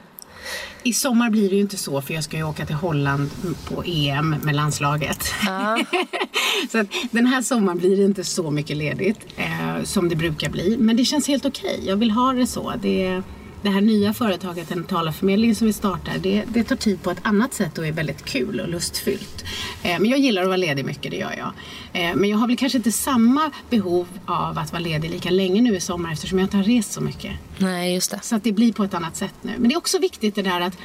I 0.84 0.94
sommar 0.94 1.30
blir 1.30 1.50
det 1.50 1.56
ju 1.56 1.62
inte 1.62 1.78
så 1.78 2.02
för 2.02 2.14
jag 2.14 2.24
ska 2.24 2.38
ju 2.38 2.44
åka 2.44 2.66
till 2.66 2.76
Holland 2.76 3.30
på 3.70 3.84
EM 3.86 4.36
med 4.44 4.56
landslaget. 4.56 5.24
så 6.72 6.78
att 6.78 6.88
den 7.12 7.26
här 7.26 7.42
sommaren 7.42 7.78
blir 7.78 7.98
det 7.98 8.04
inte 8.04 8.24
så 8.24 8.52
mycket 8.52 8.78
ledigt 8.78 9.20
eh, 9.38 9.84
som 9.84 10.10
det 10.10 10.16
brukar 10.16 10.50
bli. 10.50 10.78
Men 10.80 10.98
det 10.98 11.06
känns 11.06 11.28
helt 11.28 11.46
okej. 11.46 11.82
Jag 11.84 11.96
vill 11.96 12.12
ha 12.12 12.34
det 12.34 12.48
så. 12.48 12.74
Det, 12.82 13.22
det 13.66 13.72
här 13.72 13.82
nya 13.82 14.14
företaget, 14.14 14.70
den 14.70 14.84
talarförmedlingen 14.84 15.56
som 15.56 15.68
vi 15.68 15.74
startar, 15.74 16.18
det, 16.18 16.44
det 16.48 16.64
tar 16.64 16.76
tid 16.76 17.04
på 17.04 17.12
ett 17.12 17.20
annat 17.22 17.54
sätt 17.54 17.78
och 17.78 17.88
är 17.88 17.92
väldigt 17.92 18.26
kul 18.26 18.60
och 18.60 18.70
lustfyllt. 18.70 19.46
Eh, 19.84 20.00
men 20.00 20.06
jag 20.06 20.20
gillar 20.20 20.42
att 20.42 20.48
vara 20.48 20.58
ledig 20.58 20.86
mycket, 20.86 21.12
det 21.12 21.18
gör 21.18 21.36
jag. 21.38 21.52
Eh, 21.94 22.16
men 22.16 22.30
jag 22.30 22.38
har 22.38 22.48
väl 22.48 22.58
kanske 22.58 22.78
inte 22.78 22.92
samma 22.92 23.52
behov 23.70 24.08
av 24.26 24.58
att 24.58 24.72
vara 24.72 24.80
ledig 24.80 25.10
lika 25.12 25.30
länge 25.30 25.62
nu 25.62 25.76
i 25.76 25.80
sommar 25.80 26.12
eftersom 26.14 26.40
jag 26.40 26.46
inte 26.46 26.58
har 26.58 26.64
rest 26.64 26.92
så 26.92 27.02
mycket. 27.02 27.32
Nej, 27.58 27.94
just 27.94 28.12
det. 28.12 28.20
Så 28.24 28.36
att 28.36 28.44
det 28.44 28.52
blir 28.52 28.74
på 28.74 28.84
ett 28.84 28.94
annat 28.94 29.16
sätt 29.16 29.34
nu. 29.42 29.52
Men 29.58 29.70
det 29.70 29.76
är 29.76 29.78
också 29.78 30.00
viktigt 30.00 30.36
det 30.36 30.42
där 30.42 30.62
att, 30.62 30.78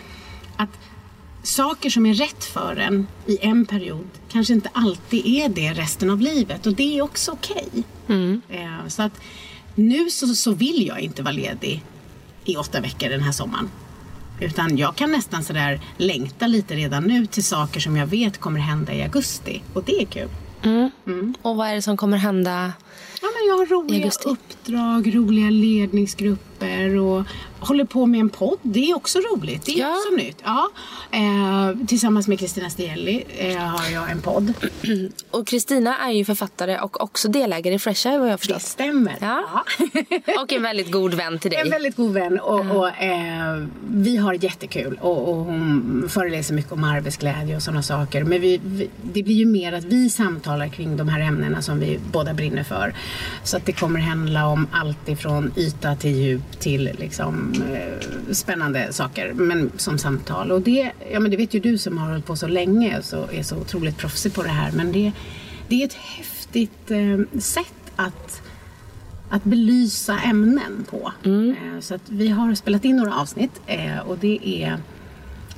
att 0.56 0.78
saker 1.42 1.90
som 1.90 2.06
är 2.06 2.14
rätt 2.14 2.44
för 2.44 2.76
en 2.76 3.06
i 3.26 3.38
en 3.40 3.66
period 3.66 4.08
kanske 4.32 4.52
inte 4.54 4.68
alltid 4.72 5.26
är 5.26 5.48
det 5.48 5.72
resten 5.72 6.10
av 6.10 6.20
livet. 6.20 6.66
Och 6.66 6.74
det 6.74 6.98
är 6.98 7.02
också 7.02 7.32
okej. 7.32 7.68
Eh, 8.48 8.88
Så 8.88 9.02
att 9.02 9.20
nu 9.74 10.10
så, 10.10 10.34
så 10.34 10.52
vill 10.52 10.86
jag 10.86 11.00
inte 11.00 11.22
vara 11.22 11.32
ledig 11.32 11.82
i 12.52 12.56
åtta 12.56 12.80
veckor 12.80 13.08
den 13.08 13.20
här 13.20 13.32
sommaren. 13.32 13.70
Utan 14.40 14.76
jag 14.78 14.96
kan 14.96 15.10
nästan 15.12 15.44
sådär 15.44 15.80
längta 15.96 16.46
lite 16.46 16.74
redan 16.74 17.04
nu 17.04 17.26
till 17.26 17.44
saker 17.44 17.80
som 17.80 17.96
jag 17.96 18.06
vet 18.06 18.38
kommer 18.40 18.60
hända 18.60 18.92
i 18.92 19.02
augusti. 19.02 19.62
Och 19.74 19.84
det 19.84 20.02
är 20.02 20.06
kul. 20.06 20.28
Och 21.42 21.56
vad 21.56 21.68
är 21.68 21.74
det 21.74 21.82
som 21.82 21.96
kommer 21.96 22.16
hända? 22.16 22.72
Ja, 23.22 23.28
men 23.34 23.48
jag 23.48 23.56
har 23.56 23.66
I 23.66 23.68
roliga 23.68 23.98
augusti. 23.98 24.28
uppdrag, 24.28 25.16
roliga 25.16 25.50
ledningsgrupper 25.50 26.49
och 27.00 27.24
håller 27.68 27.84
på 27.84 28.06
med 28.06 28.20
en 28.20 28.28
podd. 28.30 28.58
Det 28.62 28.90
är 28.90 28.96
också 28.96 29.18
roligt. 29.18 29.66
Det 29.66 29.72
är 29.72 29.78
Ja. 29.78 29.90
också 29.96 30.16
nytt. 30.16 30.42
Ja. 30.44 30.68
Eh, 31.12 31.86
tillsammans 31.86 32.28
med 32.28 32.38
Kristina 32.38 32.70
Stielli 32.70 33.24
eh, 33.38 33.56
har 33.58 33.90
jag 33.92 34.10
en 34.10 34.20
podd. 34.20 34.52
Och 35.30 35.46
Kristina 35.46 35.96
är 35.98 36.10
ju 36.12 36.24
författare 36.24 36.78
och 36.78 37.02
också 37.02 37.28
delägare 37.28 37.74
i 37.74 37.78
Fresh 37.78 38.06
Eye 38.08 38.18
vad 38.18 38.26
jag 38.28 38.32
har 38.32 38.36
Det 38.36 38.38
förstått. 38.38 38.62
stämmer. 38.62 39.16
Ja. 39.20 39.64
Och 40.42 40.52
en 40.52 40.62
väldigt 40.62 40.92
god 40.92 41.14
vän 41.14 41.38
till 41.38 41.50
dig. 41.50 41.60
En 41.60 41.70
väldigt 41.70 41.96
god 41.96 42.12
vän 42.12 42.40
och, 42.40 42.76
och 42.76 42.88
eh, 42.88 43.64
vi 43.90 44.16
har 44.16 44.32
jättekul 44.44 44.98
och, 45.02 45.28
och 45.28 45.36
hon 45.36 46.06
föreläser 46.08 46.54
mycket 46.54 46.72
om 46.72 46.84
arbetsglädje 46.84 47.56
och 47.56 47.62
sådana 47.62 47.82
saker. 47.82 48.24
Men 48.24 48.40
vi, 48.40 48.60
vi, 48.64 48.90
det 49.02 49.22
blir 49.22 49.34
ju 49.34 49.46
mer 49.46 49.72
att 49.72 49.84
vi 49.84 50.10
samtalar 50.10 50.68
kring 50.68 50.96
de 50.96 51.08
här 51.08 51.20
ämnena 51.20 51.62
som 51.62 51.80
vi 51.80 51.98
båda 52.12 52.34
brinner 52.34 52.62
för. 52.64 52.94
Så 53.44 53.56
att 53.56 53.66
det 53.66 53.72
kommer 53.72 54.00
handla 54.00 54.46
om 54.46 54.66
allt 54.72 55.08
ifrån 55.08 55.52
yta 55.56 55.96
till 55.96 56.10
djup 56.16 56.42
till 56.58 56.90
liksom, 56.98 57.54
eh, 57.72 58.32
spännande 58.32 58.92
saker 58.92 59.32
men 59.32 59.70
som 59.76 59.98
samtal. 59.98 60.52
Och 60.52 60.62
det, 60.62 60.90
ja, 61.12 61.20
men 61.20 61.30
det 61.30 61.36
vet 61.36 61.54
ju 61.54 61.60
du 61.60 61.78
som 61.78 61.98
har 61.98 62.08
hållit 62.10 62.26
på 62.26 62.36
så 62.36 62.46
länge 62.46 62.98
och 62.98 63.34
är 63.34 63.42
så 63.42 63.56
otroligt 63.56 63.96
proffsig 63.98 64.34
på 64.34 64.42
det 64.42 64.48
här. 64.48 64.72
Men 64.72 64.92
det, 64.92 65.12
det 65.68 65.82
är 65.82 65.86
ett 65.86 65.94
häftigt 65.94 66.90
eh, 66.90 67.40
sätt 67.40 67.92
att 67.96 68.42
att 69.32 69.44
belysa 69.44 70.18
ämnen 70.18 70.86
på. 70.90 71.12
Eh, 71.24 71.80
Så 71.80 71.94
att 71.94 72.02
vi 72.08 72.28
har 72.28 72.54
spelat 72.54 72.84
in 72.84 72.96
några 72.96 73.14
avsnitt 73.14 73.60
och 74.06 74.18
det 74.18 74.38
är, 74.64 74.78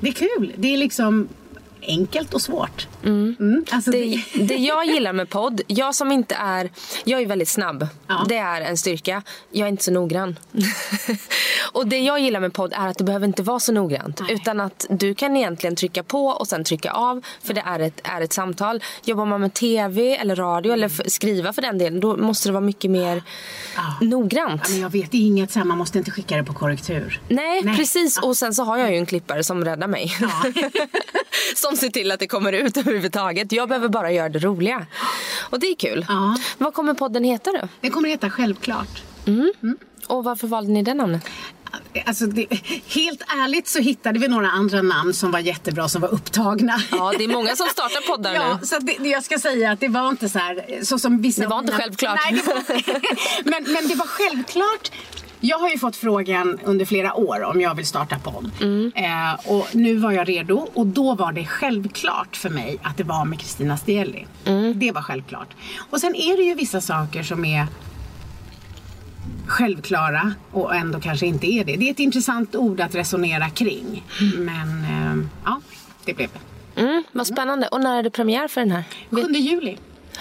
det 0.01 0.09
är 0.09 0.13
kul. 0.13 0.53
Det 0.57 0.75
är 0.75 0.79
liksom 0.79 1.29
enkelt 1.87 2.35
och 2.35 2.43
svårt. 2.43 2.87
Mm. 3.05 3.65
Alltså 3.71 3.91
Det, 3.91 4.25
det 4.35 4.57
jag 4.57 4.87
gillar 4.87 5.13
med 5.13 5.29
podd, 5.31 5.61
jag 5.67 5.95
som 5.95 6.13
inte 6.13 6.35
är... 6.35 6.71
Jag 7.05 7.23
är 7.23 7.27
väldigt 7.27 7.49
snabb. 7.49 7.89
Ja. 8.07 8.25
Det 8.29 8.37
är 8.37 8.61
en 8.61 8.77
styrka. 8.77 9.23
Jag 9.51 9.65
är 9.67 9.69
inte 9.69 9.85
så 9.85 9.93
noggrann. 9.93 10.39
och 11.73 11.87
det 11.87 11.99
jag 11.99 12.21
gillar 12.21 12.41
med 12.41 12.53
podd 12.53 12.73
är 12.77 12.89
att 12.89 12.99
det 12.99 13.05
behöver 13.05 13.27
inte 13.27 13.43
vara 13.43 13.61
så 13.61 13.73
noggrant. 13.73 14.21
Nej. 14.21 14.33
Utan 14.35 14.61
att 14.61 14.87
du 14.91 15.15
kan 15.15 15.37
egentligen 15.37 15.77
trycka 15.77 16.03
på 16.03 16.27
och 16.27 16.47
sen 16.49 16.65
trycka 16.65 16.91
av. 16.93 17.23
För 17.43 17.55
det 17.55 17.63
är 17.67 17.81
ett, 17.81 18.01
är 18.05 18.21
ett 18.21 18.33
samtal. 18.33 18.83
Jobbar 19.05 19.27
man 19.27 19.41
med 19.41 19.55
tv 19.55 20.17
eller 20.17 20.37
radio 20.37 20.73
eller 20.73 20.87
f- 20.87 21.01
skriva 21.07 21.53
för 21.53 21.63
den 21.63 21.79
delen. 21.79 22.01
Då 22.01 22.17
måste 22.17 22.49
det 22.49 22.53
vara 22.53 22.65
mycket 22.65 22.91
mer 22.91 23.23
Ja. 23.77 24.07
noggrant. 24.07 24.63
Ja, 24.65 24.71
men 24.71 24.81
jag 24.81 24.91
vet, 24.91 25.11
det 25.11 25.17
är 25.17 25.27
inget 25.27 25.51
så 25.51 25.59
här, 25.59 25.67
man 25.67 25.79
måste 25.79 25.99
inte 25.99 26.11
skicka 26.11 26.37
det 26.37 26.45
på 26.45 26.55
korrektur. 26.55 27.21
Nej, 27.29 27.63
Nej. 27.65 27.77
precis. 27.77 28.19
Och 28.19 28.37
sen 28.37 28.55
så 28.55 28.65
har 28.65 28.79
jag 28.79 28.91
ju 28.91 28.97
en 28.97 29.07
klippare 29.07 29.45
som 29.45 29.65
räddar 29.65 29.87
mig. 29.89 30.13
som 31.57 31.72
ser 31.77 31.89
till 31.89 32.11
att 32.11 32.21
det 32.21 32.27
kommer 32.27 32.53
ut 32.53 32.77
överhuvudtaget. 32.77 33.53
Jag 33.53 33.69
behöver 33.69 33.89
bara 33.89 34.13
göra 34.13 34.29
det 34.29 34.39
roliga. 34.39 34.87
Och 35.51 35.61
det 35.61 35.67
är 35.67 35.75
kul. 35.77 36.07
Ja. 36.09 36.37
Vad 36.59 36.75
kommer 36.75 36.95
podden 36.95 37.25
heta 37.25 37.51
då? 37.53 37.69
Det 37.81 37.91
kommer 37.91 38.09
heta 38.09 38.31
Självklart. 38.31 39.03
Och 40.07 40.25
varför 40.25 40.47
valde 40.47 40.73
ni 40.73 40.83
det 40.83 40.95
namnet? 40.95 41.25
Alltså 42.07 42.27
det, 42.27 42.47
helt 42.87 43.21
ärligt 43.23 43.69
så 43.69 43.79
hittade 43.81 44.19
vi 44.19 44.29
några 44.29 44.51
andra 44.51 44.83
namn 44.83 45.15
som 45.15 45.31
var 45.31 45.39
jättebra, 45.39 45.89
som 45.89 46.03
var 46.03 46.09
upptagna. 46.15 46.83
Ja, 46.91 47.13
det 47.19 47.25
är 47.25 47.29
många 47.29 47.57
som 47.57 47.67
startar 47.67 48.07
poddar 48.07 48.35
Ja, 48.35 48.59
nu. 48.61 48.67
så 48.67 48.79
det, 48.79 49.09
jag 49.09 49.25
ska 49.25 49.39
säga 49.39 49.71
att 49.73 49.81
det 49.81 49.89
var 49.89 50.09
inte 50.09 50.29
så 50.29 50.39
här 50.39 50.85
så 50.85 50.99
som 50.99 51.23
vissa 51.23 51.43
Det 51.43 51.49
var 51.49 51.59
inte 51.59 51.73
mina- 51.73 51.83
självklart. 51.85 52.19
Nej, 52.31 52.43
var, 52.47 52.55
men, 53.51 53.73
men 53.73 53.89
det 53.89 53.95
var 53.95 54.07
självklart 54.07 54.91
Jag 55.45 55.59
har 55.59 55.69
ju 55.69 55.79
fått 55.79 55.97
frågan 55.97 56.59
under 56.65 56.85
flera 56.85 57.15
år 57.15 57.43
om 57.43 57.61
jag 57.61 57.75
vill 57.75 57.87
starta 57.87 58.19
podd. 58.19 58.51
Eh, 58.95 59.51
och 59.53 59.69
nu 59.75 59.97
var 59.97 60.13
jag 60.13 60.29
redo 60.29 60.69
och 60.75 60.87
då 60.87 61.15
var 61.15 61.33
det 61.33 61.45
självklart 61.45 62.37
för 62.37 62.51
mig 62.51 62.79
att 62.83 62.97
det 62.97 63.05
var 63.05 63.25
med 63.25 63.41
Kristina 63.41 63.77
Steli. 63.77 64.27
Det 64.75 64.93
var 64.93 65.03
självklart. 65.03 65.49
Och 65.91 66.01
sen 66.01 66.15
är 66.15 66.37
det 66.37 66.43
ju 66.43 66.55
vissa 66.55 66.81
saker 66.81 67.23
som 67.23 67.45
är 67.45 67.67
självklara 69.47 70.35
och 70.51 70.75
ändå 70.75 71.01
kanske 71.01 71.27
inte 71.27 71.47
är 71.47 71.65
det. 71.65 71.77
Det 71.77 71.89
är 71.89 71.91
ett 71.91 71.99
intressant 72.01 72.57
ord 72.57 72.81
att 72.81 72.95
resonera 72.95 73.51
kring. 73.51 74.05
Men 74.39 74.85
eh, 74.85 75.27
ja, 75.45 75.61
det 76.05 76.15
blev 76.15 76.29
det. 76.33 76.81
Mm, 76.81 77.05
vad 77.13 77.27
spännande. 77.27 77.69
Och 77.69 77.81
när 77.81 77.99
är 77.99 78.03
det 78.03 78.11
premiär 78.11 78.49
för 78.49 78.61
den 78.61 78.71
här? 78.71 78.85
7 79.11 79.33
juli. 79.33 79.77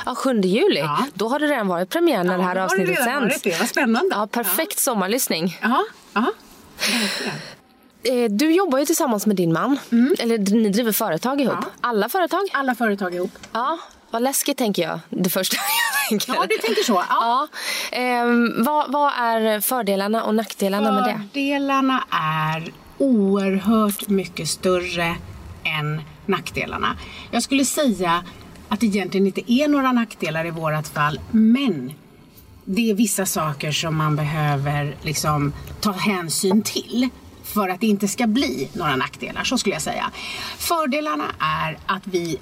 Ja, 0.05 0.15
7 0.15 0.41
juli. 0.41 0.79
Ja. 0.79 1.05
Då 1.13 1.27
har 1.27 1.39
det 1.39 1.47
redan 1.47 1.67
varit 1.67 1.89
premiär 1.89 2.23
när 2.23 2.37
det 2.37 2.43
här 2.43 2.49
Ja, 2.49 2.53
då 2.55 2.59
har 2.59 2.65
avsnittet 2.65 2.89
redan 2.89 3.05
sänds. 3.05 3.33
varit 3.35 3.43
det. 3.43 3.59
Vad 3.59 3.69
spännande. 3.69 4.15
Ja, 4.15 4.27
perfekt 4.27 4.79
sommarlyssning. 4.79 5.57
Ja, 5.61 5.83
ja. 6.13 6.25
Eh, 8.03 8.29
Du 8.29 8.51
jobbar 8.51 8.79
ju 8.79 8.85
tillsammans 8.85 9.25
med 9.25 9.35
din 9.35 9.53
man. 9.53 9.79
Eller 10.19 10.37
ni 10.37 10.69
driver 10.69 10.91
företag 10.91 11.41
ihop. 11.41 11.53
Mm. 11.53 11.65
Ja. 11.81 11.87
Alla 11.89 12.09
företag? 12.09 12.41
Alla 12.53 12.75
företag 12.75 13.15
ihop. 13.15 13.31
Ja, 13.51 13.77
vad 14.11 14.21
läskigt 14.21 14.57
tänker 14.57 14.81
jag. 14.83 14.99
Det 15.09 15.29
första 15.29 15.55
jag 16.01 16.09
tänker. 16.09 16.33
Ja, 16.41 16.45
du 16.49 16.57
tänker 16.57 16.83
så. 16.83 16.93
Ja. 16.93 17.05
Ja. 17.09 17.47
Ehm, 17.97 18.63
vad, 18.63 18.91
vad 18.91 19.11
är 19.17 19.59
fördelarna 19.61 20.23
och 20.23 20.35
nackdelarna 20.35 20.91
med 20.91 21.03
det? 21.03 21.21
Fördelarna 21.33 22.03
är 22.53 22.73
oerhört 22.97 24.07
mycket 24.07 24.47
större 24.47 25.15
än 25.79 26.01
nackdelarna. 26.25 26.95
Jag 27.31 27.43
skulle 27.43 27.65
säga 27.65 28.23
att 28.71 28.79
det 28.79 28.85
egentligen 28.85 29.27
inte 29.27 29.53
är 29.53 29.67
några 29.67 29.91
nackdelar 29.91 30.45
i 30.45 30.49
vårat 30.49 30.87
fall, 30.87 31.19
men 31.31 31.93
det 32.65 32.89
är 32.91 32.93
vissa 32.93 33.25
saker 33.25 33.71
som 33.71 33.95
man 33.95 34.15
behöver 34.15 34.97
liksom 35.01 35.53
ta 35.81 35.91
hänsyn 35.91 36.61
till 36.61 37.09
för 37.43 37.69
att 37.69 37.81
det 37.81 37.87
inte 37.87 38.07
ska 38.07 38.27
bli 38.27 38.69
några 38.73 38.95
nackdelar, 38.95 39.43
så 39.43 39.57
skulle 39.57 39.75
jag 39.75 39.81
säga. 39.81 40.11
Fördelarna 40.57 41.25
är 41.39 41.77
att 41.85 42.07
vi 42.07 42.37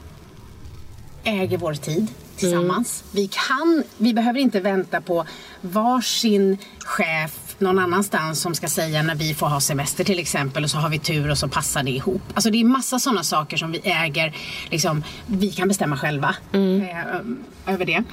äger 1.23 1.57
vår 1.57 1.73
tid 1.73 2.07
tillsammans. 2.35 3.03
Vi, 3.11 3.27
kan, 3.27 3.83
vi 3.97 4.13
behöver 4.13 4.39
inte 4.39 4.59
vänta 4.59 5.01
på 5.01 5.25
varsin 5.61 6.57
chef 6.79 7.48
någon 7.61 7.79
annanstans 7.79 8.41
som 8.41 8.55
ska 8.55 8.67
säga 8.67 9.03
när 9.03 9.15
vi 9.15 9.33
får 9.33 9.47
ha 9.47 9.59
semester 9.59 10.03
till 10.03 10.19
exempel 10.19 10.63
och 10.63 10.69
så 10.69 10.77
har 10.77 10.89
vi 10.89 10.99
tur 10.99 11.31
och 11.31 11.37
så 11.37 11.47
passar 11.47 11.83
det 11.83 11.91
ihop. 11.91 12.21
Alltså 12.33 12.49
det 12.49 12.61
är 12.61 12.65
massa 12.65 12.99
sådana 12.99 13.23
saker 13.23 13.57
som 13.57 13.71
vi 13.71 13.79
äger, 13.83 14.35
liksom, 14.69 15.03
vi 15.25 15.51
kan 15.51 15.67
bestämma 15.67 15.97
själva 15.97 16.35
eh, 16.51 17.73
över 17.73 17.85
det. 17.85 18.03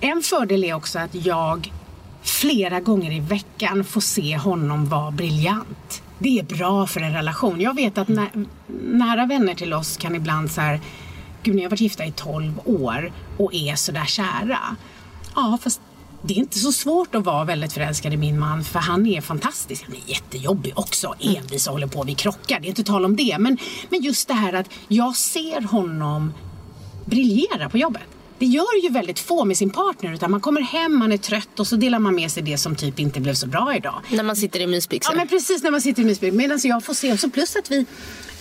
En 0.00 0.22
fördel 0.22 0.64
är 0.64 0.74
också 0.74 0.98
att 0.98 1.14
jag 1.14 1.72
flera 2.22 2.80
gånger 2.80 3.12
i 3.12 3.20
veckan 3.20 3.84
får 3.84 4.00
se 4.00 4.36
honom 4.36 4.88
vara 4.88 5.10
briljant. 5.10 6.02
Det 6.18 6.38
är 6.38 6.42
bra 6.42 6.86
för 6.86 7.00
en 7.00 7.12
relation. 7.12 7.60
Jag 7.60 7.74
vet 7.74 7.98
att 7.98 8.08
nä 8.08 8.26
nära 8.82 9.26
vänner 9.26 9.54
till 9.54 9.74
oss 9.74 9.96
kan 9.96 10.14
ibland 10.14 10.50
så 10.50 10.60
här, 10.60 10.80
gud 11.42 11.54
ni 11.54 11.62
har 11.62 11.70
varit 11.70 11.80
gifta 11.80 12.04
i 12.04 12.12
12 12.12 12.60
år 12.64 13.12
och 13.36 13.54
är 13.54 13.74
sådär 13.74 14.04
kära. 14.04 14.76
Ja, 15.34 15.58
fast 15.62 15.80
det 16.22 16.34
är 16.34 16.38
inte 16.38 16.58
så 16.58 16.72
svårt 16.72 17.14
att 17.14 17.24
vara 17.24 17.44
väldigt 17.44 17.72
förälskad 17.72 18.14
i 18.14 18.16
min 18.16 18.38
man 18.38 18.64
för 18.64 18.78
han 18.78 19.06
är 19.06 19.20
fantastisk. 19.20 19.84
Han 19.86 19.96
är 19.96 20.10
jättejobbig 20.10 20.72
också, 20.76 21.14
envis 21.20 21.66
och 21.66 21.72
håller 21.72 21.86
på, 21.86 22.02
vi 22.02 22.14
krockar, 22.14 22.60
det 22.60 22.66
är 22.66 22.68
inte 22.68 22.84
tal 22.84 23.04
om 23.04 23.16
det. 23.16 23.36
Men, 23.38 23.58
men 23.88 24.02
just 24.02 24.28
det 24.28 24.34
här 24.34 24.52
att 24.52 24.70
jag 24.88 25.16
ser 25.16 25.60
honom 25.60 26.32
briljera 27.04 27.68
på 27.68 27.78
jobbet. 27.78 28.02
Det 28.38 28.46
gör 28.46 28.82
ju 28.82 28.88
väldigt 28.88 29.18
få 29.18 29.44
med 29.44 29.56
sin 29.56 29.70
partner 29.70 30.14
utan 30.14 30.30
man 30.30 30.40
kommer 30.40 30.60
hem, 30.60 30.98
man 30.98 31.12
är 31.12 31.16
trött 31.16 31.60
och 31.60 31.66
så 31.66 31.76
delar 31.76 31.98
man 31.98 32.14
med 32.14 32.30
sig 32.30 32.42
det 32.42 32.58
som 32.58 32.76
typ 32.76 32.98
inte 32.98 33.20
blev 33.20 33.34
så 33.34 33.46
bra 33.46 33.76
idag. 33.76 34.00
När 34.10 34.22
man 34.22 34.36
sitter 34.36 34.60
i 34.60 34.66
mysbyxor. 34.66 35.14
Ja 35.14 35.18
men 35.18 35.28
precis 35.28 35.62
när 35.62 35.70
man 35.70 35.80
sitter 35.80 36.02
i 36.02 36.04
mysbyxor. 36.04 36.36
Medan 36.36 36.58
jag 36.62 36.84
får 36.84 36.94
se, 36.94 37.12
och 37.12 37.20
så 37.20 37.30
plus 37.30 37.56
att 37.56 37.70
vi 37.70 37.86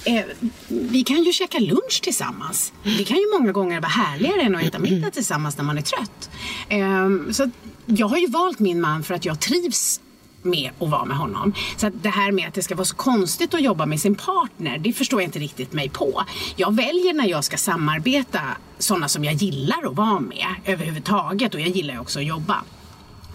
eh, 0.03 0.23
vi 0.67 1.03
kan 1.03 1.23
ju 1.23 1.33
käka 1.33 1.59
lunch 1.59 1.99
tillsammans. 2.03 2.73
Det 2.83 3.03
kan 3.03 3.17
ju 3.17 3.23
många 3.39 3.51
gånger 3.51 3.81
vara 3.81 3.89
härligare 3.89 4.41
än 4.41 4.55
att 4.55 4.63
äta 4.63 4.79
middag 4.79 5.11
tillsammans 5.11 5.57
när 5.57 5.63
man 5.63 5.77
är 5.77 5.81
trött. 5.81 6.29
Eh, 6.69 7.31
så 7.31 7.49
jag 7.85 8.07
har 8.07 8.17
ju 8.17 8.27
valt 8.27 8.59
min 8.59 8.81
man 8.81 9.03
för 9.03 9.13
att 9.13 9.25
jag 9.25 9.39
trivs 9.39 10.01
med 10.43 10.71
att 10.79 10.89
vara 10.89 11.05
med 11.05 11.17
honom. 11.17 11.53
Så 11.77 11.87
att 11.87 11.93
det 12.03 12.09
här 12.09 12.31
med 12.31 12.47
att 12.47 12.53
det 12.53 12.63
ska 12.63 12.75
vara 12.75 12.85
så 12.85 12.95
konstigt 12.95 13.53
att 13.53 13.61
jobba 13.61 13.85
med 13.85 13.99
sin 13.99 14.15
partner, 14.15 14.77
det 14.77 14.93
förstår 14.93 15.21
jag 15.21 15.27
inte 15.27 15.39
riktigt 15.39 15.73
mig 15.73 15.89
på. 15.89 16.23
Jag 16.55 16.75
väljer 16.75 17.13
när 17.13 17.27
jag 17.27 17.43
ska 17.43 17.57
samarbeta 17.57 18.41
sådana 18.79 19.07
som 19.07 19.23
jag 19.23 19.33
gillar 19.33 19.87
att 19.87 19.95
vara 19.95 20.19
med 20.19 20.47
överhuvudtaget 20.65 21.53
och 21.53 21.61
jag 21.61 21.69
gillar 21.69 21.93
ju 21.93 21.99
också 21.99 22.19
att 22.19 22.25
jobba. 22.25 22.63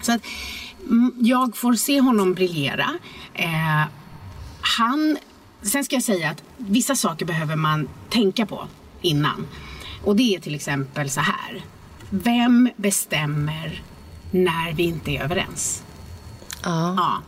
Så 0.02 0.12
att 0.12 0.20
mm, 0.82 1.12
jag 1.20 1.56
får 1.56 1.74
se 1.74 2.00
honom 2.00 2.34
briljera. 2.34 2.98
Eh, 3.34 3.84
han, 4.60 5.18
sen 5.62 5.84
ska 5.84 5.96
jag 5.96 6.02
säga 6.02 6.30
att 6.30 6.42
vissa 6.56 6.94
saker 6.94 7.26
behöver 7.26 7.56
man 7.56 7.88
tänka 8.10 8.46
på 8.46 8.68
innan. 9.02 9.46
Och 10.04 10.16
det 10.16 10.34
är 10.34 10.40
till 10.40 10.54
exempel 10.54 11.10
så 11.10 11.20
här. 11.20 11.64
Vem 12.10 12.70
bestämmer 12.76 13.82
när 14.36 14.72
vi 14.72 14.82
inte 14.82 15.10
är 15.10 15.22
överens? 15.22 15.82
Ja. 16.64 16.94
Ja. 16.96 17.22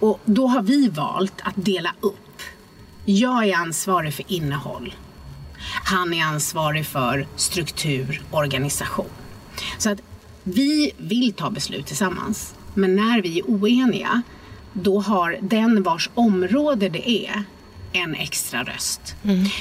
Och 0.00 0.20
då 0.24 0.46
har 0.46 0.62
vi 0.62 0.88
valt 0.88 1.40
att 1.42 1.54
dela 1.56 1.94
upp. 2.00 2.42
Jag 3.04 3.48
är 3.48 3.56
ansvarig 3.56 4.14
för 4.14 4.32
innehåll. 4.32 4.94
Han 5.84 6.14
är 6.14 6.24
ansvarig 6.24 6.86
för 6.86 7.26
struktur, 7.36 8.22
organisation. 8.30 9.10
Så 9.78 9.90
att 9.90 9.98
vi 10.42 10.92
vill 10.96 11.32
ta 11.32 11.50
beslut 11.50 11.86
tillsammans. 11.86 12.54
Men 12.74 12.96
när 12.96 13.22
vi 13.22 13.38
är 13.38 13.42
oeniga, 13.42 14.22
då 14.72 15.00
har 15.00 15.38
den 15.40 15.82
vars 15.82 16.10
område 16.14 16.88
det 16.88 17.10
är 17.10 17.44
en 17.94 18.14
extra 18.14 18.64
röst. 18.64 19.16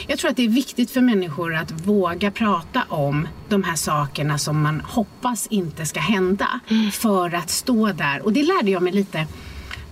Jag 0.07 0.19
tror 0.19 0.31
att 0.31 0.37
det 0.37 0.45
är 0.45 0.49
viktigt 0.49 0.91
för 0.91 1.01
människor 1.01 1.55
att 1.55 1.71
våga 1.71 2.31
prata 2.31 2.83
om 2.89 3.27
de 3.49 3.63
här 3.63 3.75
sakerna 3.75 4.37
som 4.37 4.61
man 4.61 4.81
hoppas 4.81 5.47
inte 5.47 5.85
ska 5.85 5.99
hända 5.99 6.59
för 6.91 7.35
att 7.35 7.49
stå 7.49 7.91
där. 7.91 8.21
Och 8.25 8.33
det 8.33 8.43
lärde 8.43 8.71
jag 8.71 8.83
mig 8.83 8.93
lite 8.93 9.27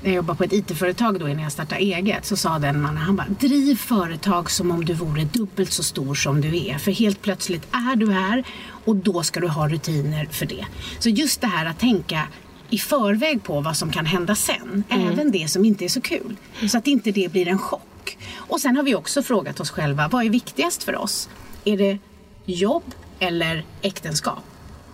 när 0.01 0.09
jag 0.09 0.15
jobbade 0.15 0.37
på 0.37 0.43
ett 0.43 0.53
IT-företag 0.53 1.19
då 1.19 1.29
innan 1.29 1.43
jag 1.43 1.51
startade 1.51 1.81
eget 1.81 2.25
så 2.25 2.37
sa 2.37 2.59
den 2.59 2.81
mannen, 2.81 2.97
han 2.97 3.15
bara 3.15 3.27
driv 3.39 3.75
företag 3.75 4.51
som 4.51 4.71
om 4.71 4.85
du 4.85 4.93
vore 4.93 5.23
dubbelt 5.23 5.71
så 5.71 5.83
stor 5.83 6.15
som 6.15 6.41
du 6.41 6.65
är. 6.65 6.77
För 6.77 6.91
helt 6.91 7.21
plötsligt 7.21 7.67
är 7.71 7.95
du 7.95 8.11
här 8.11 8.43
och 8.85 8.95
då 8.95 9.23
ska 9.23 9.39
du 9.39 9.47
ha 9.47 9.67
rutiner 9.67 10.27
för 10.31 10.45
det. 10.45 10.65
Så 10.99 11.09
just 11.09 11.41
det 11.41 11.47
här 11.47 11.65
att 11.65 11.79
tänka 11.79 12.27
i 12.69 12.77
förväg 12.77 13.43
på 13.43 13.61
vad 13.61 13.77
som 13.77 13.91
kan 13.91 14.05
hända 14.05 14.35
sen. 14.35 14.83
Även 14.89 15.31
det 15.31 15.51
som 15.51 15.65
inte 15.65 15.85
är 15.85 15.89
så 15.89 16.01
kul. 16.01 16.35
Så 16.69 16.77
att 16.77 16.87
inte 16.87 17.11
det 17.11 17.31
blir 17.31 17.47
en 17.47 17.57
chock. 17.57 17.90
Och 18.35 18.61
sen 18.61 18.75
har 18.75 18.83
vi 18.83 18.95
också 18.95 19.23
frågat 19.23 19.59
oss 19.59 19.71
själva, 19.71 20.07
vad 20.07 20.25
är 20.25 20.29
viktigast 20.29 20.83
för 20.83 20.95
oss? 20.95 21.29
Är 21.65 21.77
det 21.77 21.97
jobb 22.45 22.83
eller 23.19 23.65
äktenskap? 23.81 24.43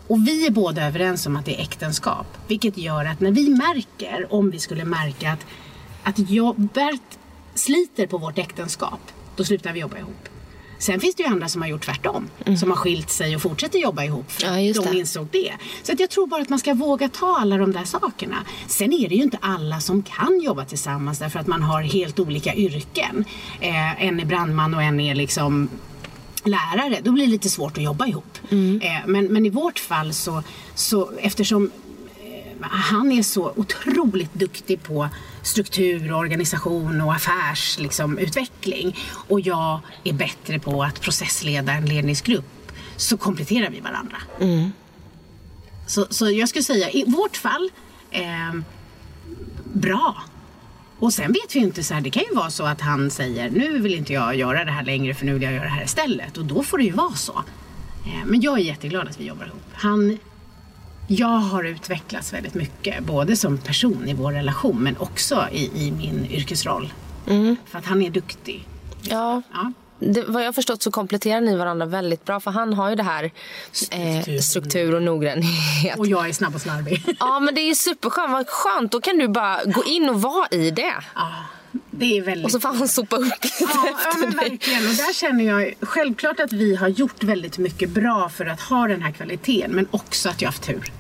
Och 0.08 0.28
vi 0.28 0.48
är 0.48 0.52
båda 0.52 0.88
överens 0.88 1.26
om 1.26 1.36
att 1.36 1.46
det 1.46 1.60
är 1.60 1.62
äktenskap. 1.62 2.28
Vilket 2.48 2.78
gör 2.78 3.06
att 3.06 3.20
när 3.20 3.32
vi 3.32 3.50
märker, 3.50 4.34
om 4.34 4.52
vi 4.52 4.60
skulle 4.60 4.86
märka 4.86 5.32
att, 5.32 5.46
att 6.04 6.30
jobbet 6.30 7.20
sliter 7.56 8.08
på 8.08 8.18
vårt 8.18 8.38
äktenskap, 8.38 9.00
då 9.36 9.44
slutar 9.44 9.74
vi 9.74 9.80
jobba 9.80 9.98
ihop. 9.98 10.30
Sen 10.80 11.00
finns 11.00 11.16
det 11.16 11.24
ju 11.24 11.30
andra 11.30 11.48
som 11.48 11.62
har 11.62 11.70
gjort 11.70 11.86
tvärtom. 11.86 12.30
Som 12.60 12.70
har 12.70 12.78
skilt 12.78 13.10
sig 13.10 13.36
och 13.36 13.42
fortsätter 13.42 13.80
jobba 13.80 14.04
ihop 14.04 14.32
för 14.32 14.44
Ja, 14.44 14.74
de 14.74 14.90
det. 14.92 14.98
insåg 14.98 15.28
det. 15.32 15.54
Så 15.84 15.92
att 15.92 16.00
jag 16.00 16.10
tror 16.10 16.28
bara 16.28 16.42
att 16.42 16.50
man 16.50 16.60
ska 16.60 16.74
våga 16.74 17.10
ta 17.10 17.38
alla 17.40 17.58
de 17.58 17.72
där 17.72 17.84
sakerna. 17.84 18.36
Sen 18.68 18.94
är 18.94 19.10
det 19.10 19.16
ju 19.16 19.24
inte 19.24 19.38
alla 19.42 19.80
som 19.80 20.04
kan 20.04 20.42
jobba 20.44 20.66
tillsammans 20.66 21.20
därför 21.20 21.40
att 21.40 21.48
man 21.48 21.62
har 21.64 21.82
helt 21.82 22.20
olika 22.20 22.56
yrken. 22.56 23.26
Eh, 23.60 24.04
en 24.04 24.20
är 24.20 24.26
brandman 24.26 24.74
och 24.76 24.84
en 24.84 25.00
är 25.00 25.16
liksom 25.16 25.70
lärare, 26.44 27.00
då 27.04 27.12
blir 27.12 27.26
det 27.26 27.32
lite 27.32 27.50
svårt 27.50 27.78
att 27.78 27.84
jobba 27.84 28.08
ihop. 28.08 28.38
Eh, 28.52 28.58
men, 29.06 29.26
men 29.26 29.46
i 29.46 29.50
vårt 29.50 29.80
fall 29.80 30.14
så, 30.14 30.44
så 30.76 31.12
eftersom 31.20 31.72
eh, 32.20 32.68
han 32.70 33.12
är 33.12 33.24
så 33.24 33.54
otroligt 33.56 34.34
duktig 34.34 34.84
på 34.84 35.10
struktur, 35.48 36.14
organisation 36.14 37.02
och 37.02 37.14
affärsutveckling 37.14 37.84
liksom, 37.84 38.18
utveckling. 38.18 38.98
och 39.28 39.40
jag 39.40 39.80
är 40.04 40.14
bättre 40.14 40.60
på 40.60 40.84
att 40.84 41.02
processleda 41.02 41.72
en 41.74 41.86
ledningsgrupp 41.86 42.72
så 42.96 43.18
kompletterar 43.18 43.70
vi 43.70 43.80
varandra. 43.80 44.18
Så, 45.88 46.08
så 46.10 46.30
jag 46.30 46.50
skulle 46.50 46.64
säga 46.64 46.90
i 46.90 47.04
vårt 47.08 47.38
fall 47.38 47.72
eh, 48.12 48.54
bra. 49.74 50.24
Och 51.00 51.14
sen 51.14 51.28
vet 51.28 51.56
vi 51.56 51.60
ju 51.60 51.66
inte 51.66 51.84
så 51.84 51.94
här, 51.94 52.02
det 52.02 52.10
kan 52.10 52.24
ju 52.30 52.36
vara 52.36 52.50
så 52.50 52.64
att 52.64 52.82
han 52.82 53.12
säger 53.12 53.50
nu 53.50 53.80
vill 53.80 53.94
inte 53.94 54.14
jag 54.14 54.36
göra 54.36 54.66
det 54.66 54.72
här 54.72 54.86
längre 54.86 55.14
för 55.14 55.26
nu 55.26 55.34
vill 55.34 55.44
jag 55.44 55.54
göra 55.54 55.64
det 55.64 55.70
här 55.70 55.84
istället. 55.84 56.38
Och 56.38 56.46
då 56.46 56.64
får 56.64 56.78
det 56.78 56.84
ju 56.84 56.92
vara 56.92 57.14
så. 57.16 57.44
Eh, 58.06 58.26
men 58.26 58.42
jag 58.42 58.60
är 58.60 58.64
jätteglad 58.64 59.08
att 59.08 59.20
vi 59.20 59.26
jobbar 59.26 59.46
ihop. 59.46 59.62
Han, 59.74 60.18
jag 61.08 61.28
har 61.28 61.64
utvecklats 61.64 62.34
väldigt 62.34 62.54
mycket, 62.54 63.04
både 63.04 63.36
som 63.36 63.58
person 63.58 64.08
i 64.08 64.14
vår 64.14 64.32
relation 64.32 64.84
men 64.84 64.98
också 64.98 65.48
i, 65.52 65.88
i 65.88 65.92
min 65.92 66.26
yrkesroll. 66.32 66.94
För 67.66 67.78
att 67.80 67.86
han 67.86 68.02
är 68.02 68.10
duktig. 68.10 68.68
Ja. 69.02 69.42
Ja. 69.54 69.72
det, 70.00 70.24
vad 70.28 70.42
jag 70.42 70.48
har 70.48 70.54
förstått 70.54 70.82
så 70.82 70.92
kompletterar 70.92 71.42
ni 71.42 71.56
varandra 71.58 71.86
väldigt 71.86 72.26
bra. 72.26 72.40
För 72.40 72.52
han 72.52 72.74
har 72.74 72.90
ju 72.90 72.96
det 72.96 73.04
här 73.04 73.32
eh, 73.92 74.40
struktur 74.40 74.96
och 74.96 75.04
noggrannhet. 75.04 76.00
Och 76.00 76.08
jag 76.08 76.30
är 76.30 76.34
snabb 76.34 76.56
och 76.56 76.62
slarvig. 76.62 77.16
ja 77.20 77.40
men 77.40 77.56
det 77.56 77.62
är 77.62 77.74
superskönt. 77.74 78.32
Vad 78.32 78.48
skönt. 78.48 78.92
Då 78.92 79.02
kan 79.02 79.18
du 79.18 79.28
bara 79.28 79.64
gå 79.66 79.84
in 79.84 80.10
och 80.10 80.22
vara 80.22 80.48
i 80.52 80.72
det. 80.72 80.96
Ja, 81.16 81.32
det 81.98 82.18
är 82.18 82.22
väldigt... 82.22 82.46
Och 82.46 82.52
så 82.52 82.60
får 82.60 82.70
han 82.74 82.88
sopa 82.88 83.16
upp 83.16 83.26
lite 83.44 83.56
Ja, 83.60 83.68
ja 83.74 84.10
efter 84.10 84.20
men 84.28 84.38
dig. 84.38 84.50
verkligen. 84.50 84.88
Och 84.88 84.94
där 84.96 85.14
känner 85.14 85.44
jag 85.46 85.74
självklart 85.82 86.40
att 86.40 86.54
vi 86.54 86.76
har 86.76 86.88
gjort 86.88 87.24
väldigt 87.24 87.58
mycket 87.58 87.90
bra 87.90 88.30
för 88.30 88.46
att 88.46 88.62
ha 88.62 88.88
den 88.88 89.02
här 89.02 89.12
kvaliteten. 89.12 89.72
Men 89.72 89.88
också 89.92 90.30
att 90.30 90.42
jag 90.42 90.48
har 90.48 90.52
haft 90.54 90.64
tur. 90.64 90.92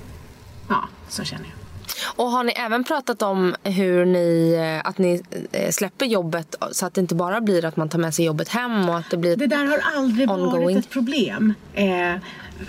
Ja, 0.69 0.89
så 1.09 1.23
känner 1.23 1.45
jag. 1.45 1.56
Och 2.05 2.31
har 2.31 2.43
ni 2.43 2.51
även 2.51 2.83
pratat 2.83 3.21
om 3.21 3.55
hur 3.63 4.05
ni, 4.05 4.53
eh, 4.53 4.89
att 4.89 4.97
ni 4.97 5.21
eh, 5.51 5.71
släpper 5.71 6.05
jobbet 6.05 6.55
så 6.71 6.85
att 6.85 6.93
det 6.93 7.01
inte 7.01 7.15
bara 7.15 7.41
blir 7.41 7.65
att 7.65 7.77
man 7.77 7.89
tar 7.89 7.99
med 7.99 8.13
sig 8.13 8.25
jobbet 8.25 8.49
hem 8.49 8.89
och 8.89 8.97
att 8.97 9.09
det 9.09 9.17
blir... 9.17 9.35
Det 9.35 9.47
där 9.47 9.65
har 9.65 9.81
aldrig 9.95 10.31
Ongoing. 10.31 10.63
varit 10.63 10.77
ett 10.77 10.89
problem 10.89 11.53
eh, 11.73 12.15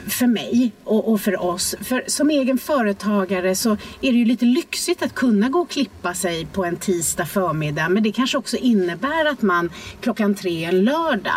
för 0.06 0.26
mig 0.26 0.72
och, 0.84 1.12
och 1.12 1.20
för 1.20 1.42
oss. 1.42 1.74
För 1.80 2.04
som 2.06 2.30
egen 2.30 2.58
företagare 2.58 3.56
så 3.56 3.70
är 4.00 4.12
det 4.12 4.18
ju 4.18 4.24
lite 4.24 4.44
lyxigt 4.44 5.02
att 5.02 5.14
kunna 5.14 5.48
gå 5.48 5.58
och 5.60 5.70
klippa 5.70 6.14
sig 6.14 6.46
på 6.46 6.64
en 6.64 6.76
tisdag 6.76 7.26
förmiddag. 7.26 7.88
Men 7.88 8.02
det 8.02 8.12
kanske 8.12 8.38
också 8.38 8.56
innebär 8.56 9.24
att 9.24 9.42
man 9.42 9.70
klockan 10.00 10.34
tre 10.34 10.64
en 10.64 10.84
lördag 10.84 11.32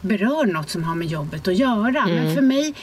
berör 0.00 0.46
något 0.46 0.70
som 0.70 0.84
har 0.84 0.94
med 0.94 1.06
jobbet 1.06 1.48
att 1.48 1.56
göra. 1.56 2.06
Men 2.06 2.34
för 2.34 2.42
mig 2.42 2.74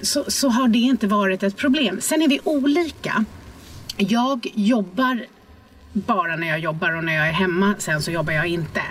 så, 0.00 0.24
så 0.28 0.48
har 0.48 0.68
det 0.68 0.78
inte 0.78 1.06
varit 1.06 1.42
ett 1.42 1.56
problem. 1.56 2.00
Sen 2.00 2.22
är 2.22 2.28
vi 2.28 2.40
olika. 2.44 3.24
Jag 3.96 4.46
jobbar 4.54 5.26
bara 5.92 6.36
när 6.36 6.46
jag 6.48 6.58
jobbar 6.58 6.96
och 6.96 7.04
när 7.04 7.14
jag 7.14 7.28
är 7.28 7.32
hemma 7.32 7.74
sen 7.78 8.02
så 8.02 8.10
jobbar 8.10 8.32
jag 8.32 8.46
inte. 8.46 8.82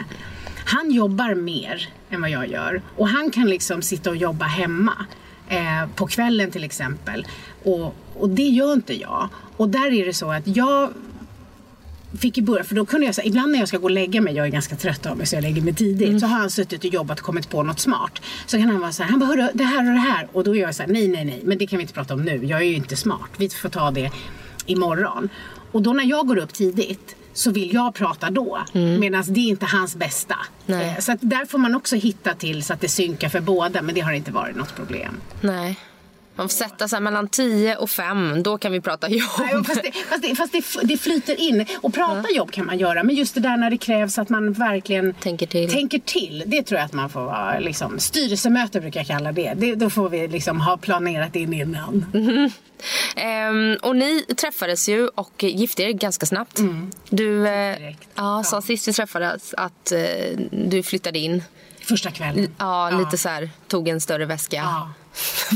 Han 0.65 0.91
jobbar 0.91 1.35
mer 1.35 1.89
än 2.09 2.21
vad 2.21 2.29
jag 2.29 2.47
gör 2.47 2.81
och 2.95 3.07
han 3.07 3.31
kan 3.31 3.49
liksom 3.49 3.81
sitta 3.81 4.09
och 4.09 4.15
jobba 4.15 4.45
hemma 4.45 5.05
eh, 5.49 5.89
på 5.95 6.07
kvällen 6.07 6.51
till 6.51 6.63
exempel. 6.63 7.27
Och, 7.63 7.95
och 8.13 8.29
det 8.29 8.43
gör 8.43 8.73
inte 8.73 8.93
jag. 9.01 9.29
Och 9.57 9.69
där 9.69 9.93
är 9.93 10.05
det 10.05 10.13
så 10.13 10.31
att 10.31 10.47
jag 10.47 10.89
fick 12.19 12.37
i 12.37 12.41
början, 12.41 12.65
för 12.65 12.75
då 12.75 12.85
kunde 12.85 13.05
jag 13.05 13.15
säga, 13.15 13.27
ibland 13.27 13.51
när 13.51 13.59
jag 13.59 13.67
ska 13.67 13.77
gå 13.77 13.83
och 13.83 13.91
lägga 13.91 14.21
mig, 14.21 14.35
jag 14.35 14.45
är 14.47 14.51
ganska 14.51 14.75
trött 14.75 15.05
av 15.05 15.17
mig 15.17 15.25
så 15.27 15.35
jag 15.35 15.41
lägger 15.41 15.61
mig 15.61 15.73
tidigt, 15.73 16.19
så 16.19 16.25
har 16.27 16.37
han 16.37 16.49
suttit 16.49 16.83
och 16.83 16.93
jobbat 16.93 17.19
och 17.19 17.25
kommit 17.25 17.49
på 17.49 17.63
något 17.63 17.79
smart. 17.79 18.21
Så 18.45 18.57
kan 18.57 18.69
han 18.69 18.79
vara 18.79 18.91
så 18.91 19.03
här, 19.03 19.09
han 19.09 19.19
bara, 19.19 19.25
"Hörru, 19.29 19.49
det 19.53 19.63
här 19.63 19.77
och 19.87 19.93
det 19.93 19.99
här. 19.99 20.27
Och 20.33 20.43
då 20.43 20.55
är 20.55 20.61
jag 20.61 20.75
så 20.75 20.83
här, 20.83 20.89
nej, 20.89 21.07
nej, 21.07 21.25
nej, 21.25 21.41
men 21.43 21.57
det 21.57 21.67
kan 21.67 21.77
vi 21.77 21.81
inte 21.81 21.93
prata 21.93 22.13
om 22.13 22.23
nu. 22.23 22.45
Jag 22.45 22.59
är 22.61 22.65
ju 22.65 22.75
inte 22.75 22.95
smart. 22.95 23.29
Vi 23.37 23.49
får 23.49 23.69
ta 23.69 23.91
det 23.91 24.11
imorgon. 24.65 25.29
Och 25.71 25.81
då 25.81 25.93
när 25.93 26.03
jag 26.03 26.27
går 26.27 26.37
upp 26.37 26.53
tidigt 26.53 27.15
så 27.33 27.51
vill 27.51 27.73
jag 27.73 27.93
prata 27.95 28.29
då. 28.29 28.59
Medan 28.73 29.23
det 29.27 29.39
är 29.39 29.47
inte 29.49 29.65
hans 29.65 29.95
bästa. 29.95 30.35
Nej. 30.65 30.87
Eh, 30.97 30.99
Så 30.99 31.17
där 31.21 31.45
får 31.45 31.57
man 31.57 31.75
också 31.75 31.95
hitta 31.95 32.33
till 32.33 32.63
så 32.63 32.73
att 32.73 32.81
det 32.81 32.89
synkar 32.89 33.29
för 33.29 33.39
båda. 33.39 33.81
Men 33.81 33.95
det 33.95 34.01
har 34.01 34.13
inte 34.13 34.31
varit 34.31 34.55
något 34.55 34.75
problem. 34.75 35.17
Nej. 35.41 35.79
Man 36.35 36.49
får 36.49 36.53
sätta 36.53 36.87
sig 36.87 36.99
mellan 37.01 37.27
10 37.27 37.75
och 37.75 37.89
5, 37.89 38.43
då 38.43 38.57
kan 38.57 38.71
vi 38.71 38.81
prata 38.81 39.09
jobb. 39.09 39.29
Nej, 39.39 39.63
fast 39.63 39.83
det, 39.83 39.91
fast 39.91 40.21
det, 40.21 40.35
fast 40.35 40.51
det, 40.51 40.87
det 40.87 40.97
flyter 40.97 41.39
in. 41.39 41.65
Och 41.81 41.93
prata 41.93 42.29
jobb 42.35 42.51
kan 42.51 42.65
man 42.65 42.77
göra, 42.77 43.03
men 43.03 43.15
just 43.15 43.35
det 43.35 43.41
där 43.41 43.57
när 43.57 43.69
det 43.69 43.77
krävs 43.77 44.17
att 44.19 44.29
man 44.29 44.53
verkligen 44.53 45.13
Tänker 45.13 45.47
till. 45.47 45.71
tänker 45.71 45.99
till, 45.99 46.43
det 46.45 46.63
tror 46.63 46.79
jag 46.79 46.85
att 46.85 46.93
man 46.93 47.09
får 47.09 47.21
vara, 47.21 47.59
liksom, 47.59 47.99
styrelsemöte 47.99 48.81
brukar 48.81 48.99
jag 48.99 49.07
kalla 49.07 49.31
det. 49.31 49.53
det 49.55 49.75
då 49.75 49.89
får 49.89 50.09
vi 50.09 50.27
liksom 50.27 50.61
ha 50.61 50.77
planerat 50.77 51.35
in 51.35 51.53
innan. 51.53 52.05
Ehm, 53.15 53.77
och 53.81 53.95
ni 53.95 54.25
träffades 54.37 54.89
ju 54.89 55.07
och 55.07 55.43
gifte 55.43 55.83
er 55.83 55.91
ganska 55.91 56.25
snabbt. 56.25 56.59
Du 57.09 57.47
eh, 57.47 57.77
Direkt. 57.79 58.07
ja, 58.15 58.43
sa 58.43 58.61
sist 58.61 58.87
vi 58.87 58.93
träffades 58.93 59.53
att 59.57 59.91
eh, 59.91 59.99
du 60.51 60.83
flyttade 60.83 61.19
in. 61.19 61.43
Första 61.81 62.11
kvällen. 62.11 62.47
Ja, 62.57 62.89
lite 62.89 63.17
så 63.17 63.29
här, 63.29 63.49
tog 63.67 63.87
en 63.87 64.01
större 64.01 64.25
väska 64.25 64.55
Ja. 64.55 64.89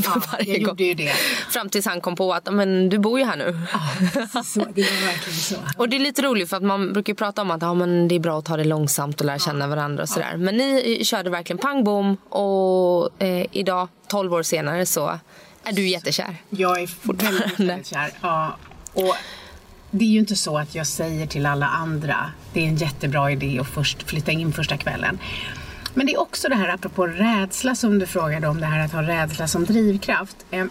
Ja, 0.04 0.22
varje 0.32 0.52
jag 0.52 0.60
gång. 0.60 0.68
gjorde 0.68 0.84
ju 0.84 0.94
det. 0.94 1.12
Fram 1.50 1.68
tills 1.68 1.86
han 1.86 2.00
kom 2.00 2.16
på 2.16 2.34
att 2.34 2.52
men, 2.54 2.88
du 2.88 2.98
bor 2.98 3.18
ju 3.18 3.24
här 3.24 3.36
nu. 3.36 3.58
Så, 4.44 4.60
det 4.60 4.82
var 4.82 5.06
verkligen 5.06 5.38
så. 5.38 5.56
Och 5.76 5.88
det 5.88 5.96
är 5.96 6.00
lite 6.00 6.22
roligt 6.22 6.50
för 6.50 6.56
att 6.56 6.62
man 6.62 6.92
brukar 6.92 7.14
prata 7.14 7.42
om 7.42 7.50
att 7.50 7.62
ja, 7.62 7.74
men 7.74 8.08
det 8.08 8.14
är 8.14 8.20
bra 8.20 8.38
att 8.38 8.44
ta 8.44 8.56
det 8.56 8.64
långsamt 8.64 9.20
och 9.20 9.26
lära 9.26 9.38
känna 9.38 9.66
varandra 9.66 10.02
och 10.02 10.08
sådär. 10.08 10.36
Men 10.36 10.56
ni 10.56 10.96
eh, 10.98 11.04
körde 11.04 11.30
verkligen 11.30 11.58
pang 11.58 11.84
bom 11.84 12.16
och 12.28 13.22
eh, 13.22 13.46
idag, 13.52 13.88
12 14.08 14.34
år 14.34 14.42
senare, 14.42 14.86
så 14.86 15.18
är 15.64 15.72
du 15.72 15.88
jättekär. 15.88 16.36
Jag 16.50 16.82
är 16.82 16.90
väldigt, 17.12 17.60
väldigt 17.60 17.86
kär. 17.86 18.10
Ja, 18.20 18.56
och 18.92 19.16
det 19.90 20.04
är 20.04 20.08
ju 20.08 20.18
inte 20.18 20.36
så 20.36 20.58
att 20.58 20.74
jag 20.74 20.86
säger 20.86 21.26
till 21.26 21.46
alla 21.46 21.66
andra, 21.66 22.30
det 22.52 22.60
är 22.60 22.68
en 22.68 22.76
jättebra 22.76 23.30
idé 23.30 23.58
att 23.60 23.68
först 23.68 24.02
flytta 24.02 24.32
in 24.32 24.52
första 24.52 24.76
kvällen. 24.76 25.18
Men 25.94 26.06
det 26.06 26.12
är 26.12 26.20
också 26.20 26.48
det 26.48 26.54
här 26.54 26.68
apropå 26.68 27.06
rädsla 27.06 27.74
som 27.74 27.98
du 27.98 28.06
frågade 28.06 28.48
om, 28.48 28.60
det 28.60 28.66
här 28.66 28.84
att 28.84 28.92
ha 28.92 29.02
rädsla 29.02 29.48
som 29.48 29.64
drivkraft. 29.64 30.36
Eh, 30.50 30.64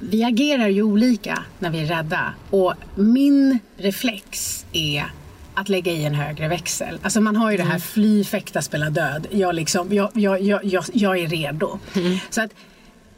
Vi 0.00 0.24
agerar 0.24 0.68
ju 0.68 0.82
olika 0.82 1.44
när 1.58 1.70
vi 1.70 1.80
är 1.80 1.86
rädda 1.86 2.34
och 2.50 2.74
min 2.94 3.58
reflex 3.76 4.64
är 4.72 5.04
att 5.54 5.68
lägga 5.68 5.92
i 5.92 6.04
en 6.04 6.14
högre 6.14 6.48
växel. 6.48 6.98
Alltså 7.02 7.20
man 7.20 7.36
har 7.36 7.50
ju 7.50 7.56
det 7.56 7.62
här 7.62 7.78
fly, 7.78 8.24
fäkta, 8.24 8.62
spela 8.62 8.90
död. 8.90 9.26
Jag, 9.30 9.54
liksom, 9.54 9.92
jag, 9.92 10.10
jag, 10.14 10.42
jag, 10.42 10.84
jag, 10.92 11.18
är 11.18 11.28
redo. 11.28 11.78
Så 12.30 12.42
att 12.42 12.50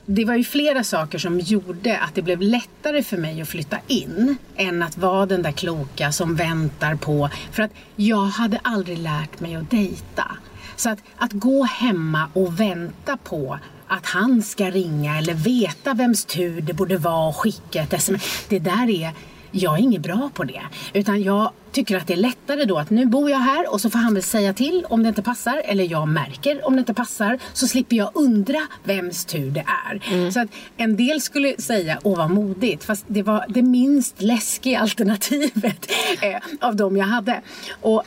det 0.07 0.25
var 0.25 0.35
ju 0.35 0.45
flera 0.45 0.85
saker 0.85 1.19
som 1.19 1.41
gjorde 1.41 1.99
att 1.99 2.15
det 2.15 2.23
blev 2.23 2.41
lättare 2.43 3.03
för 3.03 3.17
mig 3.17 3.41
att 3.43 3.49
flytta 3.49 3.77
in 3.87 4.37
än 4.57 4.83
att 4.83 4.99
vara 4.99 5.27
den 5.27 5.43
där 5.43 5.53
kloka 5.53 6.13
som 6.13 6.37
väntar 6.37 6.95
på. 6.95 7.31
För 7.53 7.63
att 7.63 7.71
jag 7.97 8.25
hade 8.25 8.61
aldrig 8.63 8.99
lärt 8.99 9.41
mig 9.41 9.57
att 9.57 9.71
dejta. 9.71 10.37
Så 10.77 10.91
att, 10.91 10.99
att 11.17 11.33
gå 11.33 11.65
hemma 11.65 12.29
och 12.33 12.61
vänta 12.61 13.17
på 13.17 13.59
att 13.89 14.07
han 14.07 14.43
ska 14.43 14.71
ringa 14.71 15.19
eller 15.19 15.35
veta 15.35 15.95
vems 15.95 16.25
tur 16.25 16.61
det 16.61 16.73
borde 16.73 16.97
vara 16.97 17.29
och 17.29 17.37
skicka 17.37 17.83
ett 17.83 17.93
sms. 17.93 18.47
Det 18.49 18.59
där 18.59 18.91
är 18.91 19.13
jag 19.55 19.75
är 19.75 19.83
inget 19.83 20.03
bra 20.03 20.31
på 20.35 20.45
det. 20.45 20.63
Utan 20.93 21.23
jag 21.23 21.51
tycker 21.73 21.97
att 21.97 22.07
det 22.07 22.13
är 22.13 22.17
lättare 22.17 22.65
då 22.65 22.79
att 22.79 22.91
nu 22.91 23.07
bor 23.07 23.31
jag 23.31 23.39
här 23.39 23.73
och 23.73 23.81
så 23.81 23.91
får 23.91 23.99
han 23.99 24.15
väl 24.15 24.23
säga 24.23 24.55
till 24.55 24.87
om 24.89 25.03
det 25.03 25.09
inte 25.09 25.23
passar. 25.23 25.63
Eller 25.65 25.85
jag 25.85 26.09
märker 26.09 26.67
om 26.67 26.73
det 26.73 26.79
inte 26.79 26.95
passar. 26.95 27.39
Så 27.53 27.67
slipper 27.67 27.97
jag 27.97 28.11
undra 28.15 28.59
vems 28.85 29.25
tur 29.25 29.51
det 29.51 29.65
är. 29.89 30.31
Så 30.31 30.41
att 30.41 30.49
en 30.77 30.97
del 30.97 31.21
skulle 31.21 31.55
säga, 31.59 31.99
åh 32.03 32.19
vad 32.19 32.31
modigt. 32.31 32.85
Fast 32.85 33.05
det 33.09 33.23
var 33.23 33.45
det 33.49 33.63
minst 33.63 34.23
läskiga 34.23 34.79
alternativet 34.81 35.91
eh, 36.21 36.69
av 36.69 36.77
de 36.77 36.97
jag 36.97 37.07
hade. 37.07 37.43
Och 37.81 38.03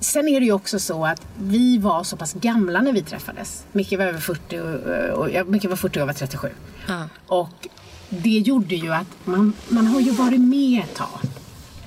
Sen 0.00 0.28
är 0.28 0.40
det 0.40 0.46
ju 0.46 0.52
också 0.52 0.78
så 0.78 1.06
att 1.06 1.26
vi 1.38 1.78
var 1.78 2.04
så 2.04 2.16
pass 2.16 2.34
gamla 2.34 2.80
när 2.80 2.92
vi 2.92 3.02
träffades. 3.02 3.64
Micke 3.72 3.92
var 3.92 4.04
över 4.04 4.20
40 4.20 4.60
och, 4.60 5.18
och, 5.18 5.30
ja, 5.30 5.44
Micke 5.44 5.64
var 5.64 5.76
40 5.76 5.98
och 5.98 6.00
jag 6.00 6.06
var 6.06 6.12
37. 6.12 6.48
Ja. 6.88 7.08
Och 7.26 7.68
det 8.08 8.38
gjorde 8.38 8.74
ju 8.74 8.94
att 8.94 9.06
man, 9.24 9.52
man 9.68 9.86
har 9.86 10.00
ju 10.00 10.10
varit 10.10 10.40
med 10.40 10.84
ett 10.84 10.94
tag. 10.94 11.20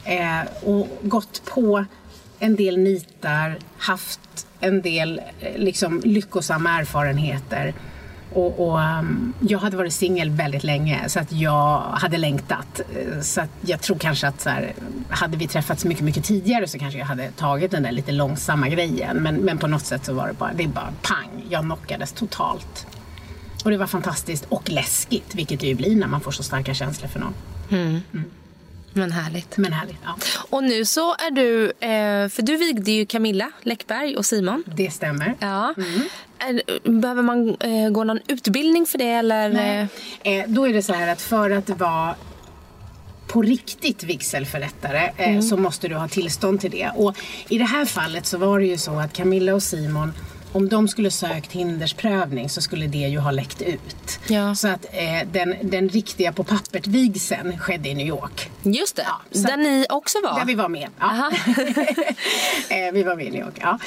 Eh, 0.03 0.41
och 0.63 0.87
gått 1.01 1.45
på 1.45 1.85
en 2.39 2.55
del 2.55 2.77
nitar, 2.77 3.57
haft 3.77 4.47
en 4.59 4.81
del 4.81 5.21
eh, 5.39 5.57
liksom, 5.57 6.01
lyckosamma 6.03 6.79
erfarenheter. 6.79 7.73
Och, 8.33 8.67
och 8.67 8.79
um, 8.79 9.33
jag 9.39 9.59
hade 9.59 9.77
varit 9.77 9.93
singel 9.93 10.29
väldigt 10.29 10.63
länge 10.63 11.09
så 11.09 11.19
att 11.19 11.31
jag 11.31 11.81
hade 11.81 12.17
längtat. 12.17 12.81
Så 13.21 13.41
att 13.41 13.49
jag 13.61 13.81
tror 13.81 13.97
kanske 13.97 14.27
att 14.27 14.41
så 14.41 14.49
här, 14.49 14.73
hade 15.09 15.37
vi 15.37 15.47
träffats 15.47 15.85
mycket, 15.85 16.03
mycket 16.03 16.23
tidigare 16.23 16.67
så 16.67 16.79
kanske 16.79 16.99
jag 16.99 17.05
hade 17.05 17.31
tagit 17.31 17.71
den 17.71 17.83
där 17.83 17.91
lite 17.91 18.11
långsamma 18.11 18.69
grejen. 18.69 19.17
Men, 19.17 19.35
men 19.35 19.57
på 19.57 19.67
något 19.67 19.85
sätt 19.85 20.05
så 20.05 20.13
var 20.13 20.27
det 20.27 20.33
bara, 20.33 20.53
det 20.53 20.67
bara 20.67 20.93
pang, 21.01 21.45
jag 21.49 21.63
knockades 21.63 22.11
totalt. 22.11 22.87
Och 23.63 23.71
det 23.71 23.77
var 23.77 23.87
fantastiskt 23.87 24.45
och 24.49 24.69
läskigt, 24.69 25.35
vilket 25.35 25.59
det 25.59 25.67
ju 25.67 25.75
blir 25.75 25.95
när 25.95 26.07
man 26.07 26.21
får 26.21 26.31
så 26.31 26.43
starka 26.43 26.73
känslor 26.73 27.07
för 27.07 27.19
någon. 27.19 27.33
Men 28.93 29.11
härligt. 29.11 29.57
Men 29.57 29.73
härligt, 29.73 29.97
ja. 30.03 30.15
Och 30.49 30.63
nu 30.63 30.85
så 30.85 31.11
är 31.15 31.31
du, 31.31 31.65
eh, 31.65 32.29
för 32.29 32.41
du 32.41 32.57
vigde 32.57 32.91
ju 32.91 33.05
Camilla 33.05 33.51
Läckberg 33.61 34.17
och 34.17 34.25
Simon. 34.25 34.63
Det 34.75 34.91
stämmer. 34.91 35.35
Ja. 35.39 35.73
Är- 36.39 36.89
Behöver 37.01 37.21
man 37.23 37.49
eh, 37.59 37.89
gå 37.91 38.03
någon 38.03 38.19
utbildning 38.27 38.85
för 38.85 38.97
det 38.97 39.09
eller? 39.11 39.49
Nej. 39.49 39.87
Eh, 40.23 40.45
då 40.47 40.67
är 40.67 40.73
det 40.73 40.81
så 40.83 40.93
här 40.93 41.07
att 41.07 41.21
för 41.21 41.49
att 41.51 41.69
vara 41.69 42.15
på 43.27 43.41
riktigt 43.41 44.03
vigselförrättare 44.03 45.11
eh, 45.17 45.39
så 45.41 45.57
måste 45.57 45.87
du 45.87 45.95
ha 45.95 46.07
tillstånd 46.07 46.61
till 46.61 46.71
det. 46.71 46.91
Och 46.95 47.15
i 47.49 47.57
det 47.57 47.63
här 47.65 47.85
fallet 47.85 48.25
så 48.25 48.37
var 48.37 48.59
det 48.59 48.65
ju 48.65 48.77
så 48.77 48.99
att 48.99 49.13
Camilla 49.13 49.53
och 49.55 49.63
Simon 49.63 50.13
om 50.51 50.69
de 50.69 50.87
skulle 50.87 51.11
sökt 51.11 51.51
hindersprövning 51.51 52.49
så 52.49 52.61
skulle 52.61 52.87
det 52.87 52.97
ju 52.97 53.19
ha 53.19 53.31
läckt 53.31 53.61
ut. 53.61 54.19
Ja. 54.27 54.55
Så 54.55 54.67
att 54.67 54.85
eh, 54.91 55.27
den, 55.31 55.55
den 55.61 55.89
riktiga 55.89 56.31
på 56.31 56.43
pappret 56.43 56.87
vigseln 56.87 57.59
skedde 57.59 57.89
i 57.89 57.93
New 57.93 58.07
York. 58.07 58.51
Just 58.63 58.95
det, 58.95 59.05
ja, 59.07 59.41
där 59.41 59.57
ni 59.57 59.85
också 59.89 60.17
var. 60.23 60.39
Där 60.39 60.45
vi 60.45 60.55
var 60.55 60.69
med. 60.69 60.89
Ja. 60.99 61.31
Eh, 62.69 62.91
vi 62.93 63.03
var 63.03 63.15
med 63.15 63.25
i 63.25 63.29
New 63.29 63.41
York. 63.41 63.61
Ja. 63.61 63.79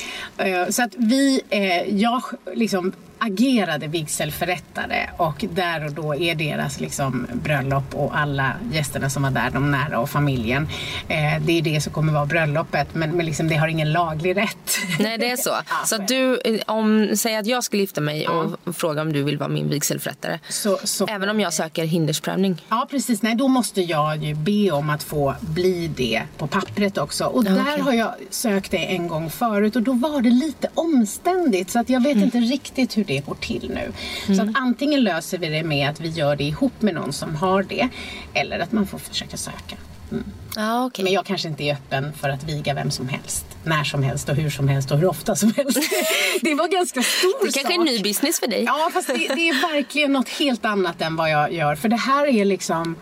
Eh, 0.44 0.68
så 0.68 0.82
att 0.82 0.94
vi, 0.96 1.40
eh, 1.50 2.00
jag 2.00 2.22
liksom 2.54 2.92
agerade 3.26 3.86
vigselförrättare 3.86 5.10
och 5.16 5.44
där 5.50 5.84
och 5.84 5.92
då 5.92 6.14
är 6.14 6.34
deras 6.34 6.80
liksom 6.80 7.26
bröllop 7.32 7.94
och 7.94 8.18
alla 8.18 8.52
gästerna 8.72 9.10
som 9.10 9.22
var 9.22 9.30
där, 9.30 9.50
de 9.50 9.70
nära 9.70 9.98
och 9.98 10.10
familjen. 10.10 10.68
Eh, 11.08 11.42
det 11.42 11.58
är 11.58 11.62
det 11.62 11.80
som 11.80 11.92
kommer 11.92 12.12
vara 12.12 12.26
bröllopet 12.26 12.94
men, 12.94 13.10
men 13.10 13.26
liksom 13.26 13.48
det 13.48 13.54
har 13.54 13.68
ingen 13.68 13.92
laglig 13.92 14.36
rätt. 14.36 14.78
Nej 14.98 15.18
det 15.18 15.30
är 15.30 15.36
så. 15.36 15.50
ja, 15.68 15.86
så 15.86 15.98
du, 15.98 16.40
om, 16.66 17.10
säg 17.16 17.36
att 17.36 17.46
jag 17.46 17.64
skulle 17.64 17.82
gifta 17.82 18.00
mig 18.00 18.22
ja. 18.22 18.46
och 18.64 18.76
fråga 18.76 19.02
om 19.02 19.12
du 19.12 19.22
vill 19.22 19.38
vara 19.38 19.48
min 19.48 19.68
vigselförrättare. 19.68 20.38
Så, 20.48 20.78
så, 20.84 21.06
Även 21.06 21.28
om 21.28 21.40
jag 21.40 21.52
söker 21.52 21.84
hindersprövning? 21.84 22.62
Ja 22.68 22.86
precis, 22.90 23.22
nej 23.22 23.34
då 23.34 23.48
måste 23.48 23.80
jag 23.80 24.24
ju 24.24 24.34
be 24.34 24.70
om 24.70 24.90
att 24.90 25.02
få 25.02 25.34
bli 25.40 25.90
det 25.96 26.22
på 26.38 26.46
pappret 26.46 26.98
också. 26.98 27.24
Och 27.24 27.44
där 27.44 27.60
okay. 27.60 27.80
har 27.80 27.92
jag 27.92 28.14
sökt 28.30 28.70
det 28.70 28.94
en 28.94 29.08
gång 29.08 29.30
förut 29.30 29.76
och 29.76 29.82
då 29.82 29.92
var 29.92 30.20
det 30.20 30.30
lite 30.30 30.68
omständigt 30.74 31.70
så 31.70 31.78
att 31.78 31.88
jag 31.88 32.02
vet 32.02 32.12
mm. 32.12 32.24
inte 32.24 32.38
riktigt 32.38 32.96
hur 32.96 33.04
det 33.04 33.13
det 33.14 33.26
går 33.26 33.34
till 33.34 33.70
nu. 33.74 33.92
Mm. 34.28 34.54
Så 34.54 34.58
antingen 34.60 35.02
löser 35.02 35.38
vi 35.38 35.48
det 35.48 35.62
med 35.62 35.90
att 35.90 36.00
vi 36.00 36.08
gör 36.08 36.36
det 36.36 36.44
ihop 36.44 36.82
med 36.82 36.94
någon 36.94 37.12
som 37.12 37.36
har 37.36 37.62
det 37.62 37.88
eller 38.34 38.58
att 38.58 38.72
man 38.72 38.86
får 38.86 38.98
försöka 38.98 39.36
söka. 39.36 39.76
Mm. 40.12 40.24
Ah, 40.56 40.84
okay. 40.84 41.04
Men 41.04 41.12
jag 41.12 41.26
kanske 41.26 41.48
inte 41.48 41.64
är 41.64 41.74
öppen 41.74 42.12
för 42.12 42.28
att 42.28 42.44
viga 42.44 42.74
vem 42.74 42.90
som 42.90 43.08
helst. 43.08 43.46
När 43.64 43.84
som 43.84 44.02
helst 44.02 44.28
och 44.28 44.36
hur 44.36 44.50
som 44.50 44.68
helst 44.68 44.90
och 44.90 44.98
hur 44.98 45.08
ofta 45.08 45.36
som 45.36 45.52
helst. 45.56 45.78
det 46.42 46.54
var 46.54 46.68
ganska 46.68 47.02
stor 47.02 47.46
Det 47.46 47.52
kanske 47.52 47.74
är 47.74 47.78
en 47.78 47.84
ny 47.84 48.02
business 48.02 48.40
för 48.40 48.46
dig. 48.46 48.62
Ja, 48.64 48.90
fast 48.92 49.06
det, 49.06 49.14
det, 49.14 49.48
är 49.48 49.72
verkligen 49.72 50.12
något 50.12 50.28
helt 50.28 50.64
annat 50.64 51.00
än 51.00 51.16
vad 51.16 51.30
jag 51.30 51.52
gör. 51.52 51.74
För 51.74 51.88
det 51.88 51.96
här 51.96 52.26
är 52.26 52.44
liksom... 52.44 52.96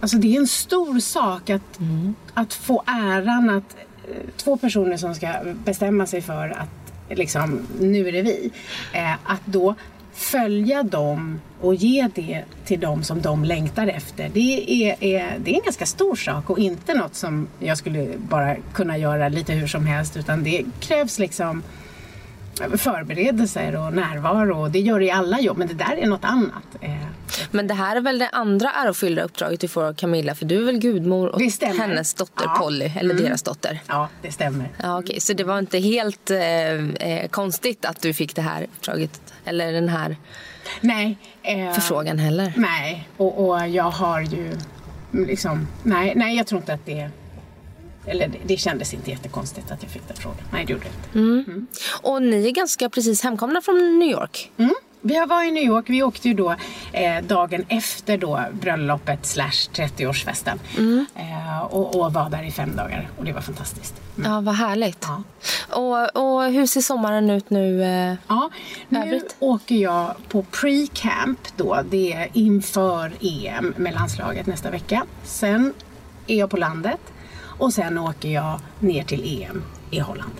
Alltså 0.00 0.16
det 0.16 0.36
är 0.36 0.40
en 0.40 0.46
stor 0.46 1.00
sak 1.00 1.50
att, 1.50 1.78
mm. 1.78 2.14
att 2.34 2.54
få 2.54 2.82
äran 2.86 3.50
att 3.50 3.76
eh, 4.08 4.16
två 4.36 4.56
personer 4.56 4.96
som 4.96 5.14
ska 5.14 5.28
bestämma 5.64 6.06
sig 6.06 6.22
för 6.22 6.48
att 6.48 6.85
liksom, 7.08 7.66
nu 7.80 8.08
är 8.08 8.12
det 8.12 8.22
vi. 8.22 8.50
Eh, 8.92 9.12
att 9.12 9.42
då 9.44 9.74
följa 10.16 10.82
dem 10.82 11.40
och 11.60 11.74
ge 11.74 12.08
det 12.14 12.44
till 12.64 12.80
dem 12.80 13.02
som 13.02 13.22
de 13.22 13.44
längtar 13.44 13.86
efter. 13.86 14.30
Det 14.34 14.84
är, 14.90 15.04
är, 15.04 15.38
det 15.38 15.50
är 15.50 15.54
en 15.54 15.64
ganska 15.64 15.86
stor 15.86 16.16
sak 16.16 16.50
och 16.50 16.58
inte 16.58 16.94
något 16.94 17.14
som 17.14 17.48
jag 17.58 17.78
skulle 17.78 18.08
bara 18.18 18.56
kunna 18.72 18.98
göra 18.98 19.28
lite 19.28 19.52
hur 19.52 19.66
som 19.66 19.86
helst 19.86 20.16
utan 20.16 20.44
det 20.44 20.64
krävs 20.80 21.18
liksom 21.18 21.62
förberedelser 22.76 23.86
och 23.86 23.92
närvaro. 23.92 24.68
Det 24.68 24.80
gör 24.80 24.98
det 24.98 25.04
i 25.04 25.10
alla 25.10 25.40
jobb, 25.40 25.58
men 25.58 25.68
det 25.68 25.74
där 25.74 25.96
är 25.96 26.06
något 26.06 26.24
annat. 26.24 26.64
Eh, 26.80 26.90
men 27.50 27.66
det 27.66 27.74
här 27.74 27.96
är 27.96 28.00
väl 28.00 28.18
det 28.18 28.28
andra 28.28 28.70
ärofyllda 28.70 29.22
uppdraget 29.22 29.60
du 29.60 29.68
får 29.68 29.84
av 29.84 29.94
Camilla, 29.94 30.34
för 30.34 30.44
du 30.44 30.60
är 30.62 30.64
väl 30.64 30.78
gudmor 30.78 31.34
åt 31.34 31.62
hennes 31.78 32.14
dotter 32.14 32.44
ja. 32.44 32.56
Polly, 32.58 32.92
eller 32.96 33.10
mm. 33.10 33.24
deras 33.24 33.42
dotter? 33.42 33.80
Ja, 33.86 34.08
det 34.22 34.32
stämmer. 34.32 34.68
Ja, 34.82 34.98
okay. 34.98 35.20
Så 35.20 35.32
det 35.32 35.44
var 35.44 35.58
inte 35.58 35.78
helt 35.78 36.30
eh, 36.30 36.40
eh, 36.40 37.28
konstigt 37.28 37.84
att 37.84 38.02
du 38.02 38.14
fick 38.14 38.34
det 38.34 38.42
här 38.42 38.62
uppdraget, 38.62 39.20
eller 39.44 39.72
den 39.72 39.88
här 39.88 40.16
nej, 40.80 41.18
eh, 41.42 41.72
förfrågan 41.72 42.18
heller? 42.18 42.52
Nej, 42.56 43.08
och, 43.16 43.48
och 43.48 43.68
jag 43.68 43.90
har 43.90 44.20
ju 44.20 44.52
liksom, 45.12 45.66
nej, 45.82 46.12
nej, 46.16 46.36
jag 46.36 46.46
tror 46.46 46.60
inte 46.60 46.74
att 46.74 46.86
det 46.86 47.10
eller 48.06 48.28
det, 48.28 48.38
det 48.46 48.56
kändes 48.56 48.94
inte 48.94 49.10
jättekonstigt 49.10 49.70
att 49.70 49.82
jag 49.82 49.92
fick 49.92 50.08
den 50.08 50.16
frågan. 50.16 50.40
Nej, 50.52 50.64
det 50.66 50.72
gjorde 50.72 50.84
det 50.84 50.90
inte. 50.96 51.18
Mm. 51.18 51.44
Mm. 51.46 51.66
Och 52.02 52.22
ni 52.22 52.46
är 52.46 52.50
ganska 52.50 52.90
precis 52.90 53.22
hemkomna 53.22 53.60
från 53.60 53.98
New 53.98 54.10
York? 54.10 54.50
Mm. 54.56 54.74
Vi 55.06 55.16
har 55.16 55.26
varit 55.26 55.48
i 55.48 55.50
New 55.50 55.64
York. 55.64 55.84
Vi 55.88 56.02
åkte 56.02 56.28
ju 56.28 56.34
då 56.34 56.54
eh, 56.92 57.22
dagen 57.22 57.64
efter 57.68 58.18
då 58.18 58.40
bröllopet 58.52 59.26
slash 59.26 59.70
30-årsfesten. 59.72 60.58
Mm. 60.78 61.06
Eh, 61.14 61.62
och, 61.62 62.00
och, 62.00 62.12
var 62.12 62.30
där 62.30 62.42
i 62.42 62.50
fem 62.50 62.76
dagar. 62.76 63.08
Och 63.18 63.24
det 63.24 63.32
var 63.32 63.40
fantastiskt. 63.40 63.94
Mm. 64.18 64.32
Ja, 64.32 64.40
vad 64.40 64.54
härligt. 64.54 65.06
Ja. 65.08 65.22
Och, 65.76 66.16
och 66.16 66.52
hur 66.52 66.66
ser 66.66 66.80
sommaren 66.80 67.30
ut 67.30 67.50
nu? 67.50 67.82
Eh, 67.82 68.14
ja, 68.28 68.50
nu 68.88 68.98
övrigt? 68.98 69.36
åker 69.38 69.74
jag 69.74 70.14
på 70.28 70.42
pre-camp 70.42 71.38
då. 71.56 71.82
Det 71.90 72.12
är 72.12 72.28
inför 72.32 73.12
EM 73.20 73.74
med 73.76 73.94
landslaget 73.94 74.46
nästa 74.46 74.70
vecka. 74.70 75.06
Sen 75.24 75.74
är 76.26 76.38
jag 76.38 76.50
på 76.50 76.56
landet. 76.56 77.00
Och 77.58 77.72
sen 77.72 77.98
åker 77.98 78.28
jag 78.28 78.60
ner 78.80 79.04
till 79.04 79.42
EM 79.42 79.62
i 79.90 79.98
Holland. 79.98 80.32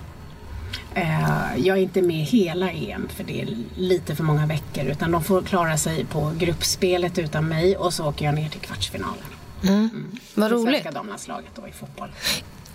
Eh, 0.95 1.57
jag 1.57 1.79
är 1.79 1.83
inte 1.83 2.03
med 2.03 2.17
hela 2.17 2.71
EM 2.71 3.09
för 3.09 3.25
det 3.25 3.43
är 3.43 3.49
lite 3.77 4.17
för 4.17 4.25
många 4.25 4.47
veckor 4.47 4.85
utan 4.85 5.11
de 5.11 5.25
får 5.25 5.43
klara 5.43 5.77
sig 5.77 6.05
på 6.05 6.33
gruppspelet 6.39 7.19
utan 7.19 7.49
mig 7.49 7.77
och 7.77 7.95
så 7.95 8.09
åker 8.09 8.25
jag 8.25 8.35
ner 8.35 8.49
till 8.49 8.61
kvartsfinalen. 8.61 9.25
Mm. 9.63 9.75
Mm. 9.75 10.19
Vad 10.35 10.53
roligt. 10.53 10.65
Svenska 10.65 10.91
damlandslaget 10.91 11.51
då 11.55 11.69
i 11.69 11.73
fotboll. 11.73 12.09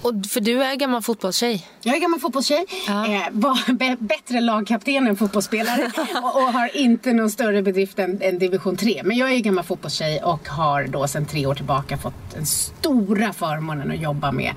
Och 0.01 0.13
för 0.29 0.41
du 0.41 0.63
är 0.63 0.75
gammal 0.75 1.01
fotbollstjej? 1.01 1.67
Jag 1.81 1.95
är 1.95 1.99
gammal 1.99 2.19
fotbollstjej. 2.19 2.65
Ja. 2.87 3.07
Eh, 3.07 3.21
var 3.31 3.73
bättre 4.07 4.41
lagkapten 4.41 5.07
än 5.07 5.15
fotbollsspelare 5.15 5.91
och, 6.23 6.35
och, 6.35 6.53
har 6.53 6.77
inte 6.77 7.13
någon 7.13 7.29
större 7.29 7.61
bedrift 7.61 7.99
än, 7.99 8.21
än, 8.21 8.39
division 8.39 8.77
3. 8.77 9.01
Men 9.03 9.17
jag 9.17 9.31
är 9.31 9.39
gammal 9.39 9.63
fotbollstjej 9.63 10.21
och 10.23 10.47
har 10.47 10.83
då 10.83 11.07
sedan 11.07 11.25
tre 11.25 11.45
år 11.45 11.55
tillbaka 11.55 11.97
fått 11.97 12.31
den 12.33 12.45
stora 12.45 13.33
förmånen 13.33 13.91
att 13.91 14.01
jobba 14.01 14.31
med 14.31 14.53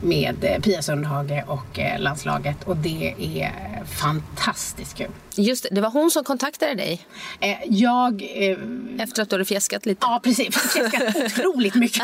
med 0.00 0.44
eh, 0.44 0.60
Pia 0.60 0.82
Sundhage 0.82 1.44
och 1.46 1.78
eh, 1.78 2.00
landslaget 2.00 2.64
och 2.64 2.76
det 2.76 3.14
är 3.18 3.84
fantastiskt 3.84 4.96
kul. 4.96 5.10
Just 5.38 5.62
det, 5.62 5.68
det 5.72 5.80
var 5.80 5.90
hon 5.90 6.10
som 6.10 6.24
kontaktade 6.24 6.74
dig? 6.74 7.06
Eh, 7.40 7.56
jag... 7.68 8.22
Efter 8.98 9.22
att 9.22 9.30
du 9.30 9.34
hade 9.34 9.44
fjäskat 9.44 9.86
lite? 9.86 9.98
Ja, 10.00 10.20
precis. 10.24 10.56
Fjäskat 10.72 11.16
otroligt 11.16 11.74
mycket. 11.74 12.02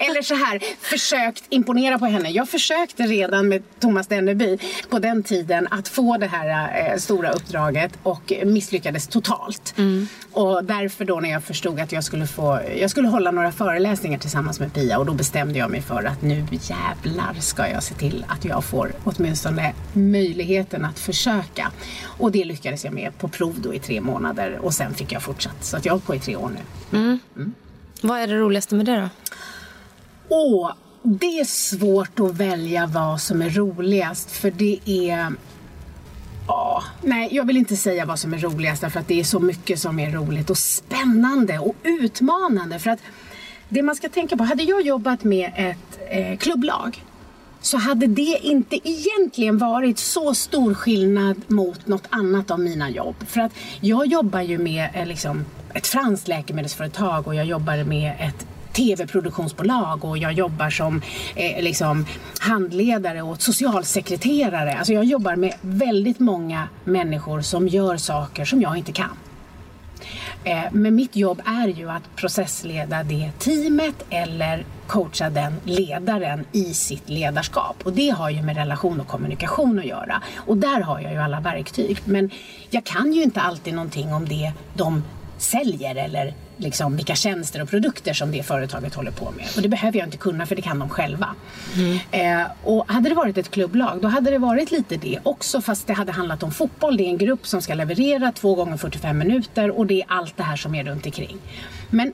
Eller 0.00 0.22
så 0.22 0.34
här, 0.34 0.60
försökt 0.80 1.44
imponera 1.48 1.98
på 1.98 2.06
henne. 2.06 2.30
Jag 2.30 2.48
försökte 2.48 3.02
redan 3.02 3.48
med 3.48 3.62
Thomas 3.80 4.06
Denneby 4.06 4.58
på 4.90 4.98
den 4.98 5.22
tiden 5.22 5.68
att 5.70 5.88
få 5.88 6.16
det 6.16 6.26
här 6.26 6.98
stora 6.98 7.30
uppdraget 7.30 7.92
och 8.02 8.32
misslyckades 8.44 9.08
totalt. 9.08 9.74
Mm. 9.78 10.08
Och 10.32 10.64
därför 10.64 11.04
då 11.04 11.20
när 11.20 11.30
jag 11.30 11.44
förstod 11.44 11.80
att 11.80 11.92
jag 11.92 12.04
skulle 12.04 12.26
få, 12.26 12.60
jag 12.76 12.90
skulle 12.90 13.08
hålla 13.08 13.30
några 13.30 13.52
föreläsningar 13.52 14.18
tillsammans 14.18 14.60
med 14.60 14.74
Pia 14.74 14.98
och 14.98 15.06
då 15.06 15.12
bestämde 15.12 15.58
jag 15.58 15.70
mig 15.70 15.82
för 15.82 16.04
att 16.04 16.22
nu 16.22 16.46
jävlar 16.50 17.34
ska 17.40 17.68
jag 17.68 17.82
se 17.82 17.94
till 17.94 18.24
att 18.28 18.44
jag 18.44 18.64
får 18.64 18.92
åtminstone 19.04 19.74
möjligheten 19.92 20.84
att 20.84 20.98
försöka. 20.98 21.72
Och 22.22 22.32
det 22.32 22.44
lyckades 22.44 22.84
jag 22.84 22.94
med 22.94 23.18
på 23.18 23.28
prov 23.28 23.54
då 23.62 23.74
i 23.74 23.78
tre 23.78 24.00
månader 24.00 24.58
och 24.62 24.74
sen 24.74 24.94
fick 24.94 25.12
jag 25.12 25.22
fortsatt. 25.22 25.64
Så 25.64 25.76
att 25.76 25.84
jag 25.84 25.92
har 25.92 25.96
hållit 25.96 26.06
på 26.06 26.14
i 26.14 26.18
tre 26.18 26.36
år 26.36 26.50
nu. 26.50 26.98
Mm. 26.98 27.18
Mm. 27.36 27.54
Vad 28.00 28.18
är 28.18 28.26
det 28.26 28.34
roligaste 28.34 28.74
med 28.74 28.86
det 28.86 29.00
då? 29.00 29.08
Åh, 30.28 30.72
det 31.02 31.40
är 31.40 31.44
svårt 31.44 32.20
att 32.20 32.34
välja 32.34 32.86
vad 32.86 33.20
som 33.20 33.42
är 33.42 33.50
roligast 33.50 34.30
för 34.30 34.50
det 34.50 34.78
är 34.84 35.32
Ja, 36.48 36.84
nej, 37.02 37.28
jag 37.32 37.46
vill 37.46 37.56
inte 37.56 37.76
säga 37.76 38.04
vad 38.04 38.18
som 38.18 38.34
är 38.34 38.38
roligast 38.38 38.92
för 38.92 39.00
att 39.00 39.08
det 39.08 39.20
är 39.20 39.24
så 39.24 39.40
mycket 39.40 39.80
som 39.80 39.98
är 39.98 40.10
roligt 40.10 40.50
och 40.50 40.58
spännande 40.58 41.58
och 41.58 41.76
utmanande. 41.82 42.78
För 42.78 42.90
att 42.90 43.00
det 43.68 43.82
man 43.82 43.96
ska 43.96 44.08
tänka 44.08 44.36
på, 44.36 44.44
hade 44.44 44.62
jag 44.62 44.82
jobbat 44.82 45.24
med 45.24 45.52
ett 45.56 45.98
eh, 46.10 46.38
klubblag 46.38 47.04
så 47.62 47.76
hade 47.76 48.06
det 48.06 48.38
inte 48.42 48.88
egentligen 48.88 49.58
varit 49.58 49.98
så 49.98 50.34
stor 50.34 50.74
skillnad 50.74 51.42
mot 51.46 51.86
något 51.86 52.06
annat 52.10 52.50
av 52.50 52.60
mina 52.60 52.90
jobb. 52.90 53.14
För 53.26 53.40
att 53.40 53.52
jag 53.80 54.06
jobbar 54.06 54.40
ju 54.40 54.58
med 54.58 54.88
eh, 54.94 55.06
liksom, 55.06 55.44
ett 55.74 55.86
franskt 55.86 56.28
läkemedelsföretag 56.28 57.26
och 57.26 57.34
jag 57.34 57.46
jobbar 57.46 57.84
med 57.84 58.12
ett 58.20 58.46
tv-produktionsbolag 58.72 60.04
och 60.04 60.18
jag 60.18 60.32
jobbar 60.32 60.70
som 60.70 61.02
eh, 61.36 61.62
liksom 61.62 62.06
handledare 62.38 63.22
och 63.22 63.42
socialsekreterare. 63.42 64.74
Alltså 64.74 64.92
jag 64.92 65.04
jobbar 65.04 65.36
med 65.36 65.54
väldigt 65.60 66.18
många 66.18 66.68
människor 66.84 67.40
som 67.40 67.68
gör 67.68 67.96
saker 67.96 68.44
som 68.44 68.62
jag 68.62 68.76
inte 68.76 68.92
kan. 68.92 69.16
Eh, 70.44 70.64
men 70.72 70.94
mitt 70.94 71.16
jobb 71.16 71.42
är 71.46 71.68
ju 71.68 71.90
att 71.90 72.16
processleda 72.16 73.02
det 73.02 73.30
teamet 73.38 73.94
eller 74.10 74.64
coacha 74.86 75.30
den 75.30 75.54
ledaren 75.64 76.44
i 76.52 76.74
sitt 76.74 77.08
ledarskap. 77.08 77.76
Och 77.84 77.92
det 77.92 78.08
har 78.10 78.30
ju 78.30 78.42
med 78.42 78.56
relation 78.56 79.00
och 79.00 79.06
kommunikation 79.06 79.78
att 79.78 79.84
göra. 79.84 80.22
Och 80.36 80.56
där 80.56 80.80
har 80.80 81.00
jag 81.00 81.12
ju 81.12 81.18
alla 81.18 81.40
verktyg. 81.40 81.98
Men 82.04 82.30
jag 82.70 82.84
kan 82.84 83.12
ju 83.12 83.22
inte 83.22 83.40
alltid 83.40 83.74
någonting 83.74 84.14
om 84.14 84.28
det 84.28 84.52
de 84.74 85.02
säljer 85.38 85.96
eller 85.96 86.34
liksom 86.56 86.96
vilka 86.96 87.14
tjänster 87.14 87.62
och 87.62 87.68
produkter 87.68 88.12
som 88.12 88.30
det 88.32 88.42
företaget 88.42 88.94
håller 88.94 89.10
på 89.10 89.30
med. 89.30 89.46
Och 89.56 89.62
det 89.62 89.68
behöver 89.68 89.98
jag 89.98 90.06
inte 90.06 90.16
kunna 90.16 90.46
för 90.46 90.56
det 90.56 90.62
kan 90.62 90.78
de 90.78 90.88
själva. 90.88 91.34
Mm. 91.76 91.98
Eh, 92.10 92.46
och 92.64 92.92
hade 92.92 93.08
det 93.08 93.14
varit 93.14 93.38
ett 93.38 93.50
klubblag 93.50 93.98
då 94.02 94.08
hade 94.08 94.30
det 94.30 94.38
varit 94.38 94.70
lite 94.70 94.96
det 94.96 95.18
också 95.22 95.60
fast 95.60 95.86
det 95.86 95.92
hade 95.92 96.12
handlat 96.12 96.42
om 96.42 96.52
fotboll. 96.52 96.96
Det 96.96 97.02
är 97.02 97.08
en 97.08 97.18
grupp 97.18 97.46
som 97.46 97.62
ska 97.62 97.74
leverera 97.74 98.32
två 98.32 98.54
gånger 98.54 98.76
45 98.76 99.18
minuter 99.18 99.70
och 99.70 99.86
det 99.86 100.02
är 100.02 100.06
allt 100.08 100.36
det 100.36 100.42
här 100.42 100.56
som 100.56 100.74
är 100.74 100.84
runt 100.84 101.06
omkring. 101.06 101.38
Men 101.90 102.12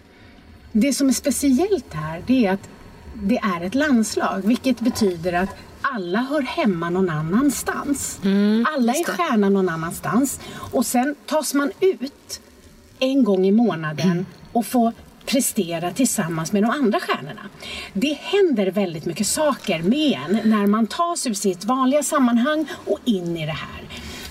det 0.72 0.92
som 0.92 1.08
är 1.08 1.12
speciellt 1.12 1.94
här 1.94 2.22
det 2.26 2.46
är 2.46 2.52
att 2.52 2.68
det 3.14 3.38
är 3.38 3.64
ett 3.64 3.74
landslag 3.74 4.40
vilket 4.44 4.80
betyder 4.80 5.32
att 5.32 5.56
alla 5.82 6.18
hör 6.18 6.42
hemma 6.42 6.90
någon 6.90 7.10
annanstans. 7.10 8.20
Mm, 8.24 8.66
alla 8.74 8.92
är 8.92 9.04
stjärna 9.04 9.48
någon 9.48 9.68
annanstans. 9.68 10.40
Och 10.72 10.86
sen 10.86 11.14
tas 11.26 11.54
man 11.54 11.70
ut 11.80 12.40
en 13.00 13.24
gång 13.24 13.46
i 13.46 13.52
månaden 13.52 14.26
och 14.52 14.66
få 14.66 14.92
prestera 15.26 15.90
tillsammans 15.90 16.52
med 16.52 16.62
de 16.62 16.70
andra 16.70 17.00
stjärnorna. 17.00 17.40
Det 17.92 18.18
händer 18.20 18.70
väldigt 18.70 19.04
mycket 19.04 19.26
saker 19.26 19.82
med 19.82 20.18
en 20.26 20.50
när 20.50 20.66
man 20.66 20.86
tas 20.86 21.26
ur 21.26 21.34
sitt 21.34 21.64
vanliga 21.64 22.02
sammanhang 22.02 22.66
och 22.86 22.98
in 23.04 23.36
i 23.36 23.46
det 23.46 23.52
här. 23.52 23.82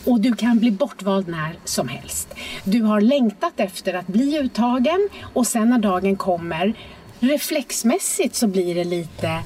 Och 0.05 0.21
du 0.21 0.35
kan 0.35 0.59
bli 0.59 0.71
bortvald 0.71 1.27
när 1.27 1.55
som 1.65 1.87
helst. 1.87 2.33
Du 2.63 2.81
har 2.81 3.01
längtat 3.01 3.53
efter 3.59 3.93
att 3.93 4.07
bli 4.07 4.39
uttagen 4.39 5.09
och 5.33 5.47
sen 5.47 5.69
när 5.69 5.79
dagen 5.79 6.15
kommer, 6.15 6.73
reflexmässigt 7.19 8.35
så 8.35 8.47
blir 8.47 8.75
det 8.75 8.83
lite 8.83 9.39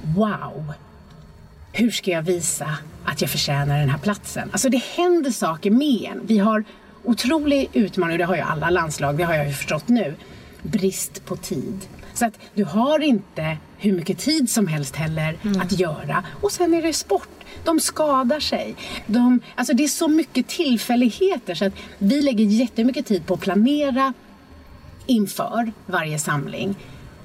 wow. 0.00 0.72
Hur 1.72 1.90
ska 1.90 2.10
jag 2.10 2.22
visa 2.22 2.76
att 3.04 3.20
jag 3.20 3.30
förtjänar 3.30 3.78
den 3.78 3.90
här 3.90 3.98
platsen? 3.98 4.48
Alltså 4.52 4.68
det 4.68 4.82
händer 4.96 5.30
saker 5.30 5.70
med 5.70 6.10
en. 6.12 6.20
Vi 6.26 6.38
har 6.38 6.64
otrolig 7.06 7.68
utmaning, 7.72 8.18
det 8.18 8.24
har 8.24 8.36
ju 8.36 8.42
alla 8.42 8.70
landslag, 8.70 9.16
det 9.16 9.24
har 9.24 9.34
jag 9.34 9.46
ju 9.46 9.52
förstått 9.52 9.88
nu. 9.88 10.14
Brist 10.62 11.24
på 11.24 11.36
tid. 11.36 11.88
Så 12.14 12.26
att 12.26 12.38
du 12.54 12.64
har 12.64 12.98
inte 12.98 13.56
hur 13.78 13.92
mycket 13.92 14.18
tid 14.18 14.50
som 14.50 14.66
helst 14.66 14.96
heller 14.96 15.38
mm. 15.42 15.60
att 15.60 15.72
göra. 15.72 16.24
Och 16.40 16.52
sen 16.52 16.74
är 16.74 16.82
det 16.82 16.92
sport. 16.92 17.28
De 17.64 17.80
skadar 17.80 18.40
sig. 18.40 18.74
De, 19.06 19.40
alltså 19.54 19.72
det 19.72 19.84
är 19.84 19.88
så 19.88 20.08
mycket 20.08 20.48
tillfälligheter 20.48 21.54
så 21.54 21.64
att 21.64 21.72
vi 21.98 22.22
lägger 22.22 22.44
jättemycket 22.44 23.06
tid 23.06 23.26
på 23.26 23.34
att 23.34 23.40
planera 23.40 24.12
inför 25.06 25.72
varje 25.86 26.18
samling. 26.18 26.74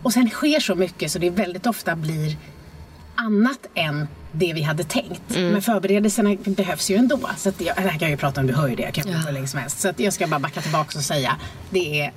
Och 0.04 0.14
sen 0.14 0.30
sker 0.30 0.60
så 0.60 0.76
mycket 0.76 1.12
så 1.12 1.20
det 1.20 1.30
väldigt 1.30 1.68
ofta 1.68 1.96
blir 1.96 2.38
annat 3.16 3.68
än 3.76 4.08
det 4.32 4.54
vi 4.54 4.62
hade 4.62 4.84
tänkt. 4.84 5.36
Mm. 5.36 5.52
Men 5.52 5.62
förberedelserna 5.62 6.36
behövs 6.46 6.92
ju 6.92 6.96
ändå. 6.96 7.20
Så 7.38 7.50
att 7.50 7.62
jag, 7.62 7.76
det 7.76 7.82
här 7.82 7.90
kan 7.90 8.00
jag 8.00 8.10
ju 8.10 8.18
prata 8.18 8.42
om, 8.42 8.48
du 8.48 8.54
hör 8.54 8.68
ju 8.68 8.76
det. 8.76 8.84
Jag 8.84 8.94
kan 8.94 9.08
ja. 9.08 9.18
hur 9.18 9.32
länge 9.32 9.48
som 9.48 9.60
helst. 9.60 9.80
Så 9.80 9.90
att 9.90 10.00
jag 10.00 10.14
ska 10.14 10.28
bara 10.28 10.40
backa 10.40 10.62
tillbaka 10.62 10.98
och 10.98 11.04
säga 11.04 11.36
det 11.70 12.02
är 12.02 12.12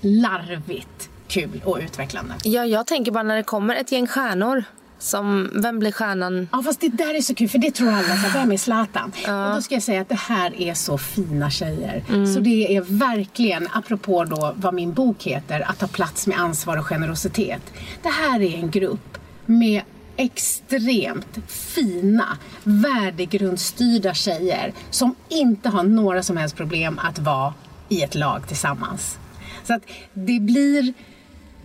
larvigt 0.00 1.08
kul 1.28 1.62
och 1.64 1.78
utvecklande. 1.82 2.34
Ja, 2.44 2.64
jag 2.64 2.86
tänker 2.86 3.12
bara 3.12 3.22
när 3.22 3.36
det 3.36 3.42
kommer 3.42 3.74
ett 3.74 3.92
gäng 3.92 4.06
stjärnor 4.06 4.64
som, 4.98 5.50
vem 5.54 5.78
blir 5.78 5.92
stjärnan? 5.92 6.48
Ja 6.52 6.62
fast 6.62 6.80
det 6.80 6.88
där 6.88 7.14
är 7.14 7.20
så 7.20 7.34
kul 7.34 7.48
för 7.48 7.58
det 7.58 7.70
tror 7.70 7.88
alla, 7.88 8.16
så 8.16 8.30
vem 8.32 8.52
är 8.52 8.56
Zlatan? 8.56 9.12
Ja. 9.26 9.48
Och 9.48 9.54
då 9.54 9.62
ska 9.62 9.74
jag 9.74 9.82
säga 9.82 10.00
att 10.00 10.08
det 10.08 10.14
här 10.14 10.60
är 10.60 10.74
så 10.74 10.98
fina 10.98 11.50
tjejer. 11.50 12.04
Mm. 12.08 12.34
Så 12.34 12.40
det 12.40 12.76
är 12.76 12.80
verkligen, 12.80 13.68
apropå 13.72 14.24
då 14.24 14.54
vad 14.56 14.74
min 14.74 14.92
bok 14.92 15.22
heter, 15.22 15.70
att 15.70 15.78
ta 15.78 15.86
plats 15.86 16.26
med 16.26 16.38
ansvar 16.38 16.76
och 16.76 16.86
generositet. 16.86 17.62
Det 18.02 18.08
här 18.08 18.42
är 18.42 18.54
en 18.54 18.70
grupp 18.70 19.18
med 19.46 19.82
extremt 20.18 21.38
fina, 21.46 22.38
värdegrundsstyrda 22.64 24.14
tjejer 24.14 24.72
som 24.90 25.14
inte 25.28 25.68
har 25.68 25.82
några 25.82 26.22
som 26.22 26.36
helst 26.36 26.56
problem 26.56 27.00
att 27.02 27.18
vara 27.18 27.54
i 27.88 28.02
ett 28.02 28.14
lag 28.14 28.48
tillsammans. 28.48 29.18
Så 29.64 29.74
att 29.74 29.82
det 30.12 30.40
blir 30.40 30.94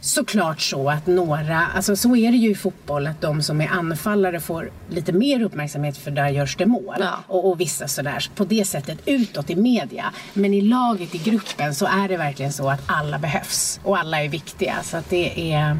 såklart 0.02 0.62
så 0.62 0.90
att 0.90 1.08
några, 1.08 1.68
alltså 1.76 1.96
så 1.96 2.16
är 2.16 2.32
det 2.32 2.38
ju 2.38 2.52
i 2.52 2.56
fotboll 2.56 3.08
att 3.08 3.22
de 3.22 3.42
som 3.42 3.62
är 3.62 3.68
anfallare 3.68 4.40
får 4.40 4.72
lite 4.90 5.12
mer 5.12 5.42
uppmärksamhet 5.42 5.98
för 5.98 6.12
där 6.12 6.30
görs 6.30 6.56
det 6.56 6.66
mål. 6.66 6.96
Ja. 7.00 7.20
Och, 7.28 7.50
och, 7.50 7.60
vissa 7.60 7.88
sådär 7.88 8.26
på 8.36 8.46
det 8.46 8.66
sättet 8.66 8.98
utåt 9.06 9.50
i 9.50 9.56
media. 9.56 10.06
Men 10.34 10.54
i 10.54 10.62
laget, 10.62 11.16
i 11.16 11.18
gruppen 11.18 11.76
så 11.76 11.86
är 11.86 12.08
det 12.08 12.18
verkligen 12.18 12.54
så 12.54 12.70
att 12.70 12.82
alla 12.86 13.20
behövs 13.20 13.80
och 13.84 13.98
alla 13.98 14.24
är 14.24 14.30
viktiga. 14.30 14.84
Så 14.84 14.98
att 14.98 15.10
det 15.10 15.54
är 15.54 15.80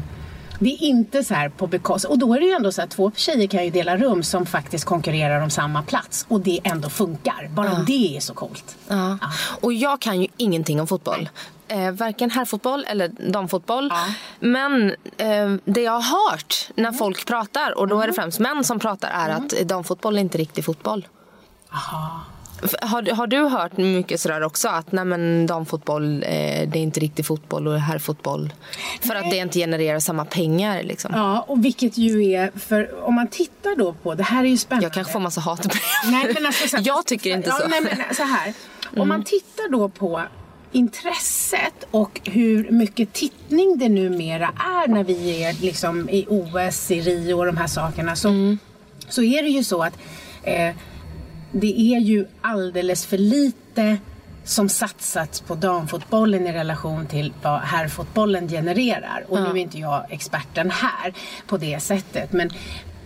det 0.58 0.70
är 0.70 0.82
inte 0.82 1.24
så 1.24 1.34
här 1.34 1.48
på 1.48 1.66
bekostnad. 1.66 2.12
Och 2.12 2.18
då 2.18 2.34
är 2.34 2.40
det 2.40 2.46
ju 2.46 2.52
ändå 2.52 2.72
så 2.72 2.82
att 2.82 2.90
två 2.90 3.12
tjejer 3.16 3.46
kan 3.46 3.64
ju 3.64 3.70
dela 3.70 3.96
rum 3.96 4.22
som 4.22 4.46
faktiskt 4.46 4.84
konkurrerar 4.84 5.40
om 5.40 5.50
samma 5.50 5.82
plats. 5.82 6.26
Och 6.28 6.40
det 6.40 6.60
ändå 6.64 6.88
funkar. 6.88 7.48
Bara 7.50 7.66
ja. 7.66 7.84
det 7.86 8.16
är 8.16 8.20
så 8.20 8.34
coolt. 8.34 8.76
Ja. 8.88 9.18
ja. 9.20 9.28
Och 9.60 9.72
jag 9.72 10.00
kan 10.00 10.20
ju 10.20 10.28
ingenting 10.36 10.80
om 10.80 10.86
fotboll. 10.86 11.28
Eh, 11.68 11.90
varken 11.90 12.30
herrfotboll 12.30 12.84
eller 12.88 13.08
damfotboll. 13.08 13.92
Ja. 13.92 14.06
Men 14.40 14.90
eh, 15.16 15.54
det 15.64 15.82
jag 15.82 16.00
har 16.00 16.30
hört 16.30 16.68
när 16.74 16.88
mm. 16.88 16.98
folk 16.98 17.26
pratar, 17.26 17.78
och 17.78 17.88
då 17.88 17.96
är 17.96 17.98
det 17.98 18.04
mm. 18.04 18.14
främst 18.14 18.38
män 18.38 18.64
som 18.64 18.78
pratar, 18.78 19.08
är 19.08 19.30
mm. 19.30 19.44
att 19.44 19.68
damfotboll 19.68 20.16
är 20.16 20.20
inte 20.20 20.38
riktig 20.38 20.64
fotboll. 20.64 21.08
Aha. 21.70 22.20
Har, 22.82 23.14
har 23.14 23.26
du 23.26 23.38
hört 23.38 23.76
mycket 23.76 24.20
sådär 24.20 24.42
också 24.42 24.68
att 24.68 24.92
nej 24.92 25.04
men 25.04 25.46
damfotboll 25.46 26.22
eh, 26.22 26.28
det 26.68 26.78
är 26.78 26.82
inte 26.82 27.00
riktig 27.00 27.26
fotboll 27.26 27.68
och 27.68 27.80
herrfotboll 27.80 28.52
för 29.00 29.08
nej. 29.08 29.18
att 29.18 29.30
det 29.30 29.36
inte 29.36 29.58
genererar 29.58 30.00
samma 30.00 30.24
pengar 30.24 30.82
liksom. 30.82 31.12
Ja 31.14 31.40
och 31.48 31.64
vilket 31.64 31.98
ju 31.98 32.32
är 32.32 32.50
för 32.58 33.04
om 33.04 33.14
man 33.14 33.28
tittar 33.28 33.76
då 33.76 33.92
på 33.92 34.14
det 34.14 34.22
här 34.22 34.44
är 34.44 34.48
ju 34.48 34.56
spännande. 34.56 34.86
Jag 34.86 34.92
kanske 34.92 35.12
får 35.12 35.20
massa 35.20 35.40
hat 35.40 35.66
nej, 36.04 36.30
men 36.34 36.46
alltså, 36.46 36.68
så, 36.68 36.76
Jag 36.80 37.06
tycker 37.06 37.30
inte 37.36 37.48
ja, 37.48 37.58
så. 37.58 37.68
Nej, 37.68 37.80
men 37.80 38.14
så 38.14 38.22
här. 38.22 38.44
Mm. 38.44 39.02
Om 39.02 39.08
man 39.08 39.24
tittar 39.24 39.72
då 39.72 39.88
på 39.88 40.22
intresset 40.72 41.86
och 41.90 42.20
hur 42.24 42.70
mycket 42.70 43.12
tittning 43.12 43.78
det 43.78 43.88
numera 43.88 44.46
är 44.46 44.88
när 44.88 45.04
vi 45.04 45.42
är 45.42 45.52
liksom 45.52 46.08
i 46.10 46.26
OS, 46.28 46.90
i 46.90 47.00
Rio 47.00 47.34
och 47.34 47.46
de 47.46 47.56
här 47.56 47.66
sakerna 47.66 48.16
så, 48.16 48.28
mm. 48.28 48.58
så 49.08 49.22
är 49.22 49.42
det 49.42 49.48
ju 49.48 49.64
så 49.64 49.82
att 49.82 49.98
eh, 50.42 50.74
det 51.54 51.80
är 51.80 52.00
ju 52.00 52.26
alldeles 52.40 53.06
för 53.06 53.18
lite 53.18 53.98
som 54.44 54.68
satsats 54.68 55.40
på 55.40 55.54
damfotbollen 55.54 56.46
i 56.46 56.52
relation 56.52 57.06
till 57.06 57.32
vad 57.42 57.60
herrfotbollen 57.60 58.48
genererar. 58.48 59.24
Och 59.28 59.38
ja. 59.38 59.42
nu 59.42 59.50
är 59.50 59.56
inte 59.56 59.78
jag 59.78 60.06
experten 60.10 60.70
här 60.70 61.14
på 61.46 61.56
det 61.56 61.80
sättet. 61.80 62.32
Men, 62.32 62.50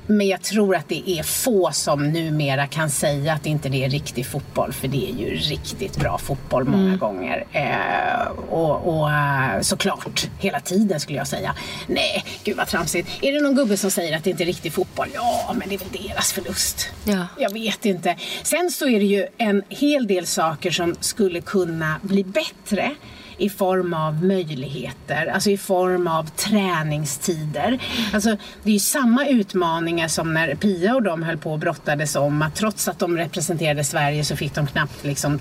men 0.09 0.27
jag 0.29 0.43
tror 0.43 0.77
att 0.77 0.89
det 0.89 1.11
är 1.11 1.23
få 1.23 1.71
som 1.73 2.13
numera 2.13 2.67
kan 2.67 2.91
säga 2.91 3.33
att 3.33 3.47
inte 3.47 3.69
det 3.69 3.85
är 3.85 3.91
riktig 3.91 4.27
fotboll. 4.27 4.73
För 4.73 4.89
det 4.89 5.11
är 5.11 5.15
ju 5.15 5.35
riktigt 5.35 5.97
bra 5.97 6.19
fotboll 6.19 6.65
många 6.65 6.85
mm. 6.85 6.99
gånger. 6.99 7.45
Eh, 7.53 8.29
och, 8.49 8.99
och 8.99 9.11
eh, 9.11 9.61
såklart, 9.61 10.29
hela 10.39 10.61
tiden 10.61 11.01
skulle 11.01 11.19
jag 11.19 11.29
säga. 11.29 11.55
Nej, 11.87 12.25
gud 12.45 12.57
vad 12.57 12.67
tramsigt. 12.67 13.09
Är 13.23 13.33
det 13.33 13.41
någon 13.41 13.55
gubbe 13.55 13.77
som 13.77 13.91
säger 13.91 14.17
att 14.17 14.25
det 14.25 14.31
inte 14.31 14.43
är 14.43 14.47
riktig 14.47 14.73
fotboll? 14.73 15.09
Ja, 15.15 15.55
men 15.59 15.69
det 15.69 15.75
är 15.75 15.79
väl 15.79 16.09
deras 16.09 16.33
förlust. 16.33 16.89
Ja. 17.05 17.27
Jag 17.39 17.53
vet 17.53 17.85
inte. 17.85 18.17
Sen 18.43 18.71
så 18.71 18.89
är 18.89 18.99
det 18.99 19.07
ju 19.07 19.27
en 19.39 19.63
hel 19.69 20.07
del 20.07 20.27
saker 20.27 20.71
som 20.71 20.95
skulle 21.01 21.41
kunna 21.41 22.01
bli 22.03 22.25
bättre 22.25 22.95
i 23.39 23.49
form 23.49 23.95
av 23.95 24.25
möjligheter, 24.25 25.27
alltså 25.27 25.51
i 25.51 25.59
form 25.59 26.07
av 26.07 26.31
träningstider. 26.31 27.79
Alltså, 28.15 28.37
det 28.63 28.71
är 28.71 28.75
ju 28.75 28.81
samma 28.81 29.27
utmaningar 29.27 30.09
som 30.09 30.35
när 30.35 30.55
Pia 30.55 30.95
och 30.95 31.03
de 31.03 31.23
höll 31.23 31.39
på 31.39 31.53
och 31.53 31.59
brottades 31.59 32.17
om 32.17 32.43
att 32.43 32.55
trots 32.55 32.89
att 32.89 32.99
de 32.99 33.17
representerade 33.19 33.85
Sverige 33.85 34.25
så 34.25 34.37
fick 34.37 34.55
de 34.55 34.67
knappt 34.67 35.05
liksom 35.05 35.39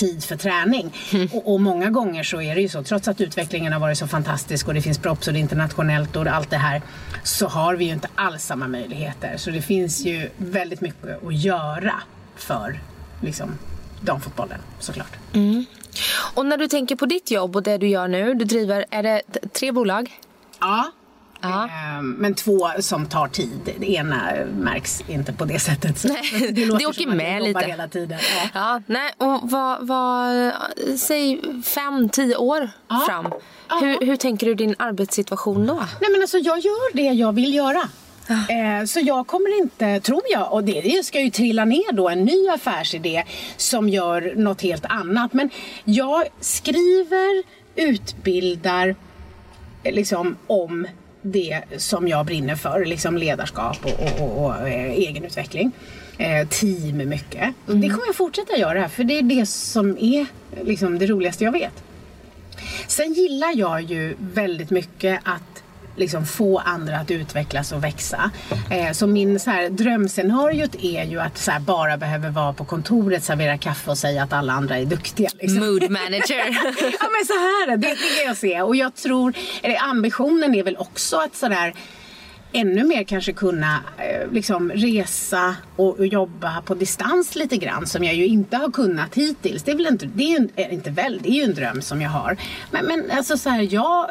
tid 0.00 0.24
för 0.24 0.36
träning. 0.36 0.94
Mm. 1.12 1.28
Och, 1.32 1.54
och, 1.54 1.60
många 1.60 1.90
gånger 1.90 2.22
så 2.22 2.40
är 2.40 2.54
det 2.54 2.60
ju 2.60 2.68
så, 2.68 2.82
trots 2.82 3.08
att 3.08 3.20
utvecklingen 3.20 3.72
har 3.72 3.80
varit 3.80 3.98
så 3.98 4.06
fantastisk 4.06 4.68
och 4.68 4.74
det 4.74 4.82
finns 4.82 4.98
props 4.98 5.26
och 5.26 5.32
det 5.32 5.38
är 5.38 5.40
internationellt 5.40 6.16
och 6.16 6.26
allt 6.26 6.50
det 6.50 6.56
här, 6.56 6.82
så 7.22 7.48
har 7.48 7.76
vi 7.76 7.84
ju 7.84 7.92
inte 7.92 8.08
alls 8.14 8.44
samma 8.44 8.68
möjligheter. 8.68 9.36
Så 9.36 9.50
det 9.50 9.62
finns 9.62 10.00
ju 10.06 10.30
väldigt 10.36 10.80
mycket 10.80 11.24
att 11.26 11.34
göra 11.34 11.94
för 12.36 12.80
liksom, 13.20 13.58
damfotbollen 14.00 14.58
såklart. 14.78 15.12
Mm. 15.32 15.64
Och 16.34 16.46
när 16.46 16.56
du 16.56 16.68
tänker 16.68 16.96
på 16.96 17.06
ditt 17.06 17.30
jobb 17.30 17.56
och 17.56 17.62
det 17.62 17.78
du 17.78 17.88
gör 17.88 18.08
nu, 18.08 18.34
du 18.34 18.44
driver, 18.44 18.84
är 18.90 19.02
det 19.02 19.22
tre 19.52 19.72
bolag? 19.72 20.20
Ja. 20.60 20.92
Ja. 21.42 21.68
Ehm, 21.68 22.10
men 22.10 22.34
två 22.34 22.68
som 22.78 23.06
tar 23.06 23.28
tid. 23.28 23.74
Det 23.78 23.90
ena 23.90 24.32
märks 24.58 25.02
inte 25.08 25.32
på 25.32 25.44
det 25.44 25.58
sättet. 25.58 26.04
Nej, 26.08 26.52
det, 26.52 26.78
det 26.78 26.86
åker 26.86 27.06
med 27.06 27.42
lite. 27.42 27.60
Hela 27.60 27.88
tiden. 27.88 28.18
Ja. 28.20 28.50
ja. 28.54 28.82
nej, 28.86 29.12
och 29.16 29.50
vad, 29.50 29.86
vad, 29.86 30.52
säg 30.98 31.40
fem, 31.64 32.08
tio 32.08 32.36
år 32.36 32.70
ja. 32.88 33.02
fram. 33.06 33.32
Hur, 33.80 34.06
hur 34.06 34.16
tänker 34.16 34.46
du 34.46 34.54
din 34.54 34.74
arbetssituation 34.78 35.66
då? 35.66 35.74
Nej, 35.74 36.10
men 36.10 36.20
alltså, 36.20 36.38
jag 36.38 36.58
gör 36.58 36.96
det 36.96 37.02
jag 37.02 37.32
vill 37.32 37.54
göra. 37.54 37.82
Eh, 38.28 38.84
så 38.86 39.00
jag 39.00 39.26
kommer 39.26 39.58
inte, 39.58 40.00
tror 40.00 40.22
jag, 40.30 40.52
och 40.52 40.64
det 40.64 41.04
ska 41.04 41.20
ju 41.20 41.30
trilla 41.30 41.64
ner 41.64 41.92
då 41.92 42.08
en 42.08 42.24
ny 42.24 42.48
affärsidé 42.48 43.24
som 43.56 43.88
gör 43.88 44.34
något 44.36 44.62
helt 44.62 44.84
annat. 44.84 45.32
Men 45.32 45.50
jag 45.84 46.24
skriver, 46.40 47.44
utbildar 47.76 48.94
liksom 49.84 50.36
om 50.46 50.86
det 51.22 51.62
som 51.76 52.08
jag 52.08 52.26
brinner 52.26 52.56
för, 52.56 52.84
liksom 52.84 53.18
ledarskap 53.18 53.78
och, 53.82 54.22
och, 54.22 54.28
och, 54.28 54.44
och 54.44 54.68
eh, 54.68 54.90
egenutveckling. 54.90 55.72
Eh, 56.18 56.48
team 56.48 56.96
mycket. 57.08 57.54
Mm. 57.68 57.80
Det 57.80 57.88
kommer 57.88 58.06
jag 58.06 58.14
fortsätta 58.14 58.56
göra 58.56 58.88
för 58.88 59.04
det 59.04 59.18
är 59.18 59.22
det 59.22 59.46
som 59.46 59.98
är 59.98 60.26
liksom, 60.64 60.98
det 60.98 61.06
roligaste 61.06 61.44
jag 61.44 61.52
vet. 61.52 61.84
Sen 62.86 63.12
gillar 63.12 63.56
jag 63.56 63.82
ju 63.82 64.14
väldigt 64.18 64.70
mycket 64.70 65.20
att 65.24 65.49
liksom 66.00 66.26
få 66.26 66.58
andra 66.58 66.96
att 66.96 67.10
utvecklas 67.10 67.72
och 67.72 67.84
växa. 67.84 68.30
Eh, 68.70 68.92
så 68.92 69.06
min 69.06 69.40
så 69.40 69.50
här, 69.50 69.68
drömscenariot 69.68 70.74
är 70.74 71.04
ju 71.04 71.20
att 71.20 71.38
så 71.38 71.50
här, 71.50 71.60
bara 71.60 71.96
behöver 71.96 72.30
vara 72.30 72.52
på 72.52 72.64
kontoret, 72.64 73.24
servera 73.24 73.58
kaffe 73.58 73.90
och 73.90 73.98
säga 73.98 74.22
att 74.22 74.32
alla 74.32 74.52
andra 74.52 74.78
är 74.78 74.84
duktiga. 74.84 75.30
Liksom. 75.40 75.58
Mood 75.58 75.90
manager. 75.90 76.48
ja 77.00 77.06
men 77.14 77.26
så 77.26 77.32
här, 77.32 77.76
det, 77.76 77.88
det 77.88 78.16
kan 78.16 78.26
jag 78.26 78.36
se. 78.36 78.62
Och 78.62 78.76
jag 78.76 78.94
tror, 78.94 79.34
eller 79.62 79.78
ambitionen 79.82 80.54
är 80.54 80.62
väl 80.62 80.76
också 80.76 81.16
att 81.16 81.36
sådär 81.36 81.74
ännu 82.52 82.84
mer 82.84 83.04
kanske 83.04 83.32
kunna 83.32 83.80
eh, 83.98 84.32
liksom 84.32 84.70
resa 84.70 85.56
och, 85.76 85.98
och, 85.98 86.06
jobba 86.06 86.62
på 86.62 86.74
distans 86.74 87.34
lite 87.34 87.56
grann 87.56 87.86
som 87.86 88.04
jag 88.04 88.14
ju 88.14 88.26
inte 88.26 88.56
har 88.56 88.70
kunnat 88.70 89.14
hittills. 89.14 89.62
Det 89.62 89.70
är 89.70 89.76
väl 89.76 89.86
inte, 89.86 90.06
det 90.06 90.34
är 90.34 90.48
är 90.56 90.72
inte 90.72 90.90
väl, 90.90 91.20
det 91.22 91.28
är 91.28 91.34
ju 91.34 91.42
en 91.42 91.54
dröm 91.54 91.82
som 91.82 92.02
jag 92.02 92.10
har. 92.10 92.36
Men, 92.70 92.86
men 92.86 93.10
alltså 93.10 93.38
så 93.38 93.50
här, 93.50 93.68
jag 93.70 94.10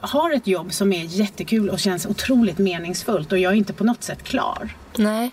har 0.00 0.30
ett 0.30 0.46
jobb 0.46 0.72
som 0.72 0.92
är 0.92 1.04
jättekul 1.04 1.70
och 1.70 1.78
känns 1.78 2.06
otroligt 2.06 2.58
meningsfullt 2.58 3.32
och 3.32 3.38
jag 3.38 3.52
är 3.52 3.56
inte 3.56 3.72
på 3.72 3.84
något 3.84 4.02
sätt 4.02 4.22
klar. 4.22 4.68
Nej. 4.96 5.30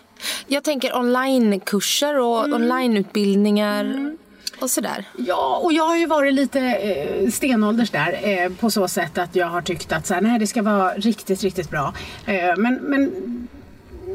Jag 0.48 0.64
tänker 0.64 0.98
onlinekurser 0.98 2.20
och 2.20 2.46
mm. 2.46 2.62
onlineutbildningar. 2.62 3.86
Mm 3.86 4.18
och 4.60 4.70
sådär. 4.70 5.06
Ja, 5.18 5.60
och 5.64 5.74
jag 5.74 5.84
har 5.84 5.98
ju 5.98 6.06
varit 6.06 6.34
lite 6.34 6.60
eh, 6.60 7.30
stenålders 7.30 7.90
där 7.90 8.20
eh, 8.24 8.52
på 8.52 8.72
så 8.72 8.88
sätt 8.88 9.18
att 9.18 9.36
jag 9.36 9.48
har 9.48 9.62
tyckt 9.62 9.92
att 9.92 10.06
så 10.06 10.14
här, 10.14 10.22
nej, 10.22 10.40
det 10.40 10.48
ska 10.48 10.62
vara 10.62 10.94
riktigt, 10.94 11.44
riktigt 11.44 11.70
bra. 11.70 11.94
Eh, 12.26 12.58
men, 12.58 12.76
men 12.76 13.12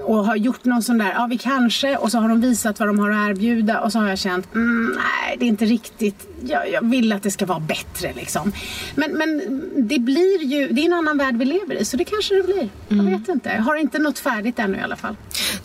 och 0.05 0.27
har 0.27 0.37
gjort 0.37 0.65
någon 0.65 0.83
sån 0.83 0.99
där, 0.99 1.13
ja 1.13 1.27
vi 1.31 1.39
kanske, 1.39 1.97
och 1.97 2.11
så 2.11 2.19
har 2.19 2.29
de 2.29 2.41
visat 2.41 2.79
vad 2.81 2.89
de 2.89 2.99
har 2.99 3.11
att 3.11 3.31
erbjuda 3.31 3.81
och 3.81 3.93
så 3.93 3.99
har 3.99 4.09
jag 4.09 4.19
känt, 4.19 4.55
mm, 4.55 4.97
nej 4.97 5.37
det 5.39 5.45
är 5.45 5.49
inte 5.49 5.65
riktigt, 5.65 6.29
jag, 6.45 6.71
jag, 6.71 6.91
vill 6.91 7.13
att 7.13 7.23
det 7.23 7.31
ska 7.31 7.47
vara 7.47 7.61
bättre 7.61 8.13
liksom. 8.13 8.53
Men, 8.95 9.13
men 9.13 9.61
det 9.77 9.99
blir 9.99 10.45
ju, 10.45 10.69
det 10.69 10.81
är 10.81 10.87
en 10.87 10.93
annan 10.93 11.19
värld 11.19 11.37
vi 11.37 11.45
lever 11.45 11.75
i 11.75 11.85
så 11.85 11.97
det 11.97 12.05
kanske 12.05 12.35
det 12.35 12.43
blir. 12.43 12.69
Mm. 12.91 13.09
Jag 13.09 13.19
vet 13.19 13.29
inte, 13.29 13.49
jag 13.49 13.63
har 13.63 13.77
inte 13.77 13.99
något 13.99 14.19
färdigt 14.19 14.59
ännu 14.59 14.79
i 14.79 14.81
alla 14.81 14.97
fall. 14.97 15.17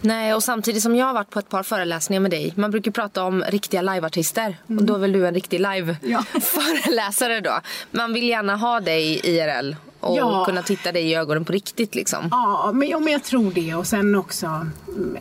Nej, 0.01 0.33
och 0.33 0.43
samtidigt 0.43 0.83
som 0.83 0.95
jag 0.95 1.05
har 1.05 1.13
varit 1.13 1.29
på 1.29 1.39
ett 1.39 1.49
par 1.49 1.63
föreläsningar 1.63 2.21
med 2.21 2.31
dig, 2.31 2.53
man 2.55 2.71
brukar 2.71 2.91
prata 2.91 3.23
om 3.23 3.43
riktiga 3.47 3.81
liveartister 3.81 4.57
mm. 4.69 4.79
och 4.79 4.85
då 4.85 4.95
är 4.95 4.99
väl 4.99 5.11
du 5.11 5.27
en 5.27 5.33
riktig 5.33 5.59
live-föreläsare 5.59 7.33
ja. 7.33 7.41
då. 7.43 7.59
Man 7.91 8.13
vill 8.13 8.29
gärna 8.29 8.55
ha 8.55 8.79
dig 8.79 9.21
IRL 9.23 9.75
och 9.99 10.17
ja. 10.17 10.45
kunna 10.45 10.61
titta 10.61 10.91
dig 10.91 11.03
i 11.03 11.15
ögonen 11.15 11.45
på 11.45 11.53
riktigt 11.53 11.95
liksom. 11.95 12.27
Ja, 12.31 12.71
men, 12.73 12.89
ja, 12.89 12.99
men 12.99 13.13
jag 13.13 13.23
tror 13.23 13.51
det 13.51 13.75
och 13.75 13.87
sen 13.87 14.15
också 14.15 14.67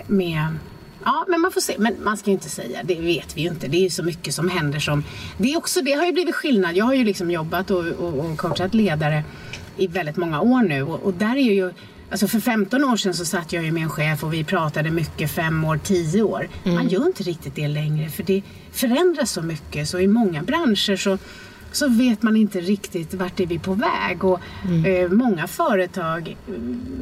med 0.06 0.48
Ja, 1.04 1.24
men 1.28 1.40
man 1.40 1.52
får 1.52 1.60
se. 1.60 1.74
Men 1.78 1.96
man 2.04 2.16
ska 2.16 2.30
ju 2.30 2.34
inte 2.34 2.48
säga, 2.48 2.80
det 2.84 2.94
vet 2.94 3.36
vi 3.36 3.40
ju 3.40 3.48
inte. 3.48 3.68
Det 3.68 3.76
är 3.76 3.82
ju 3.82 3.90
så 3.90 4.02
mycket 4.02 4.34
som 4.34 4.50
händer 4.50 4.78
som... 4.78 5.04
Det, 5.38 5.52
är 5.52 5.56
också, 5.56 5.80
det 5.80 5.92
har 5.92 6.06
ju 6.06 6.12
blivit 6.12 6.34
skillnad. 6.34 6.76
Jag 6.76 6.84
har 6.84 6.94
ju 6.94 7.04
liksom 7.04 7.30
jobbat 7.30 7.70
och, 7.70 7.86
och, 7.86 8.14
och 8.14 8.38
coachat 8.38 8.74
ledare 8.74 9.24
i 9.76 9.86
väldigt 9.86 10.16
många 10.16 10.40
år 10.40 10.62
nu 10.62 10.82
och, 10.82 11.02
och 11.02 11.14
där 11.14 11.36
är 11.36 11.52
ju 11.52 11.72
Alltså 12.10 12.28
för 12.28 12.40
15 12.40 12.84
år 12.84 12.96
sedan 12.96 13.14
så 13.14 13.24
satt 13.24 13.52
jag 13.52 13.64
ju 13.64 13.72
med 13.72 13.82
en 13.82 13.90
chef 13.90 14.24
och 14.24 14.32
vi 14.32 14.44
pratade 14.44 14.90
mycket 14.90 15.30
fem 15.30 15.64
år, 15.64 15.80
tio 15.84 16.22
år. 16.22 16.48
Mm. 16.64 16.74
Man 16.74 16.88
gör 16.88 17.06
inte 17.06 17.22
riktigt 17.22 17.54
det 17.54 17.68
längre 17.68 18.08
för 18.08 18.22
det 18.22 18.42
förändras 18.72 19.30
så 19.30 19.42
mycket. 19.42 19.88
Så 19.88 19.98
i 19.98 20.06
många 20.06 20.42
branscher 20.42 20.96
så 20.96 21.18
så 21.76 21.88
vet 21.88 22.22
man 22.22 22.36
inte 22.36 22.60
riktigt 22.60 23.14
vart 23.14 23.40
är 23.40 23.46
vi 23.46 23.58
på 23.58 23.74
väg. 23.74 24.24
Och 24.24 24.40
mm. 24.64 24.84
eh, 24.84 25.10
många 25.10 25.46
företag, 25.46 26.36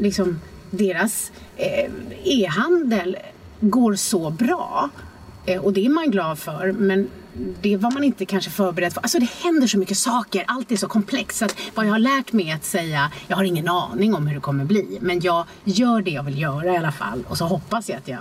liksom 0.00 0.40
deras 0.70 1.32
eh, 1.56 1.90
e-handel 2.24 3.16
går 3.60 3.94
så 3.94 4.30
bra. 4.30 4.90
Eh, 5.46 5.64
och 5.64 5.72
det 5.72 5.86
är 5.86 5.90
man 5.90 6.10
glad 6.10 6.38
för. 6.38 6.72
Men 6.72 7.08
det 7.60 7.76
var 7.76 7.90
man 7.90 8.04
inte 8.04 8.24
kanske 8.24 8.50
förberedd 8.50 8.92
för. 8.92 9.00
Alltså 9.00 9.18
det 9.18 9.30
händer 9.42 9.66
så 9.66 9.78
mycket 9.78 9.98
saker, 9.98 10.44
allt 10.46 10.72
är 10.72 10.76
så 10.76 10.88
komplext. 10.88 11.38
Så 11.38 11.44
att 11.44 11.56
vad 11.74 11.86
jag 11.86 11.92
har 11.92 11.98
lärt 11.98 12.32
mig 12.32 12.50
är 12.50 12.54
att 12.54 12.64
säga, 12.64 13.12
jag 13.28 13.36
har 13.36 13.44
ingen 13.44 13.68
aning 13.68 14.14
om 14.14 14.26
hur 14.26 14.34
det 14.34 14.40
kommer 14.40 14.64
bli. 14.64 14.98
Men 15.00 15.20
jag 15.20 15.46
gör 15.64 16.02
det 16.02 16.10
jag 16.10 16.22
vill 16.22 16.38
göra 16.38 16.74
i 16.74 16.76
alla 16.76 16.92
fall. 16.92 17.24
Och 17.28 17.38
så 17.38 17.44
hoppas 17.44 17.88
jag 17.88 17.98
att 17.98 18.08
jag 18.08 18.20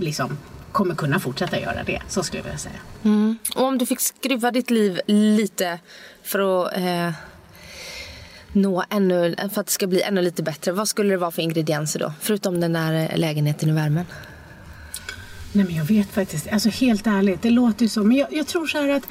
liksom 0.00 0.38
kommer 0.78 0.94
kunna 0.94 1.20
fortsätta 1.20 1.60
göra 1.60 1.84
det. 1.84 2.02
Så 2.08 2.22
skulle 2.22 2.38
jag 2.38 2.44
vilja 2.44 2.58
säga. 2.58 2.80
Mm. 3.04 3.38
Och 3.56 3.62
om 3.62 3.78
du 3.78 3.86
fick 3.86 4.00
skruva 4.00 4.50
ditt 4.50 4.70
liv 4.70 5.00
lite 5.06 5.78
för 6.22 6.66
att 6.66 6.76
eh, 6.76 7.10
nå 8.52 8.84
ännu, 8.90 9.36
för 9.36 9.60
att 9.60 9.66
det 9.66 9.72
ska 9.72 9.86
bli 9.86 10.02
ännu 10.02 10.22
lite 10.22 10.42
bättre. 10.42 10.72
Vad 10.72 10.88
skulle 10.88 11.10
det 11.10 11.16
vara 11.16 11.30
för 11.30 11.42
ingredienser 11.42 12.00
då? 12.00 12.12
Förutom 12.20 12.60
den 12.60 12.72
där 12.72 13.16
lägenheten 13.16 13.68
i 13.68 13.72
värmen. 13.72 14.04
Nej 15.52 15.64
men 15.64 15.74
jag 15.74 15.84
vet 15.84 16.08
faktiskt, 16.08 16.48
alltså 16.48 16.68
helt 16.68 17.06
ärligt, 17.06 17.42
det 17.42 17.50
låter 17.50 17.82
ju 17.82 17.88
så. 17.88 18.04
Men 18.04 18.16
jag, 18.16 18.32
jag 18.32 18.46
tror 18.46 18.66
så 18.66 18.78
här 18.78 18.88
att 18.88 19.06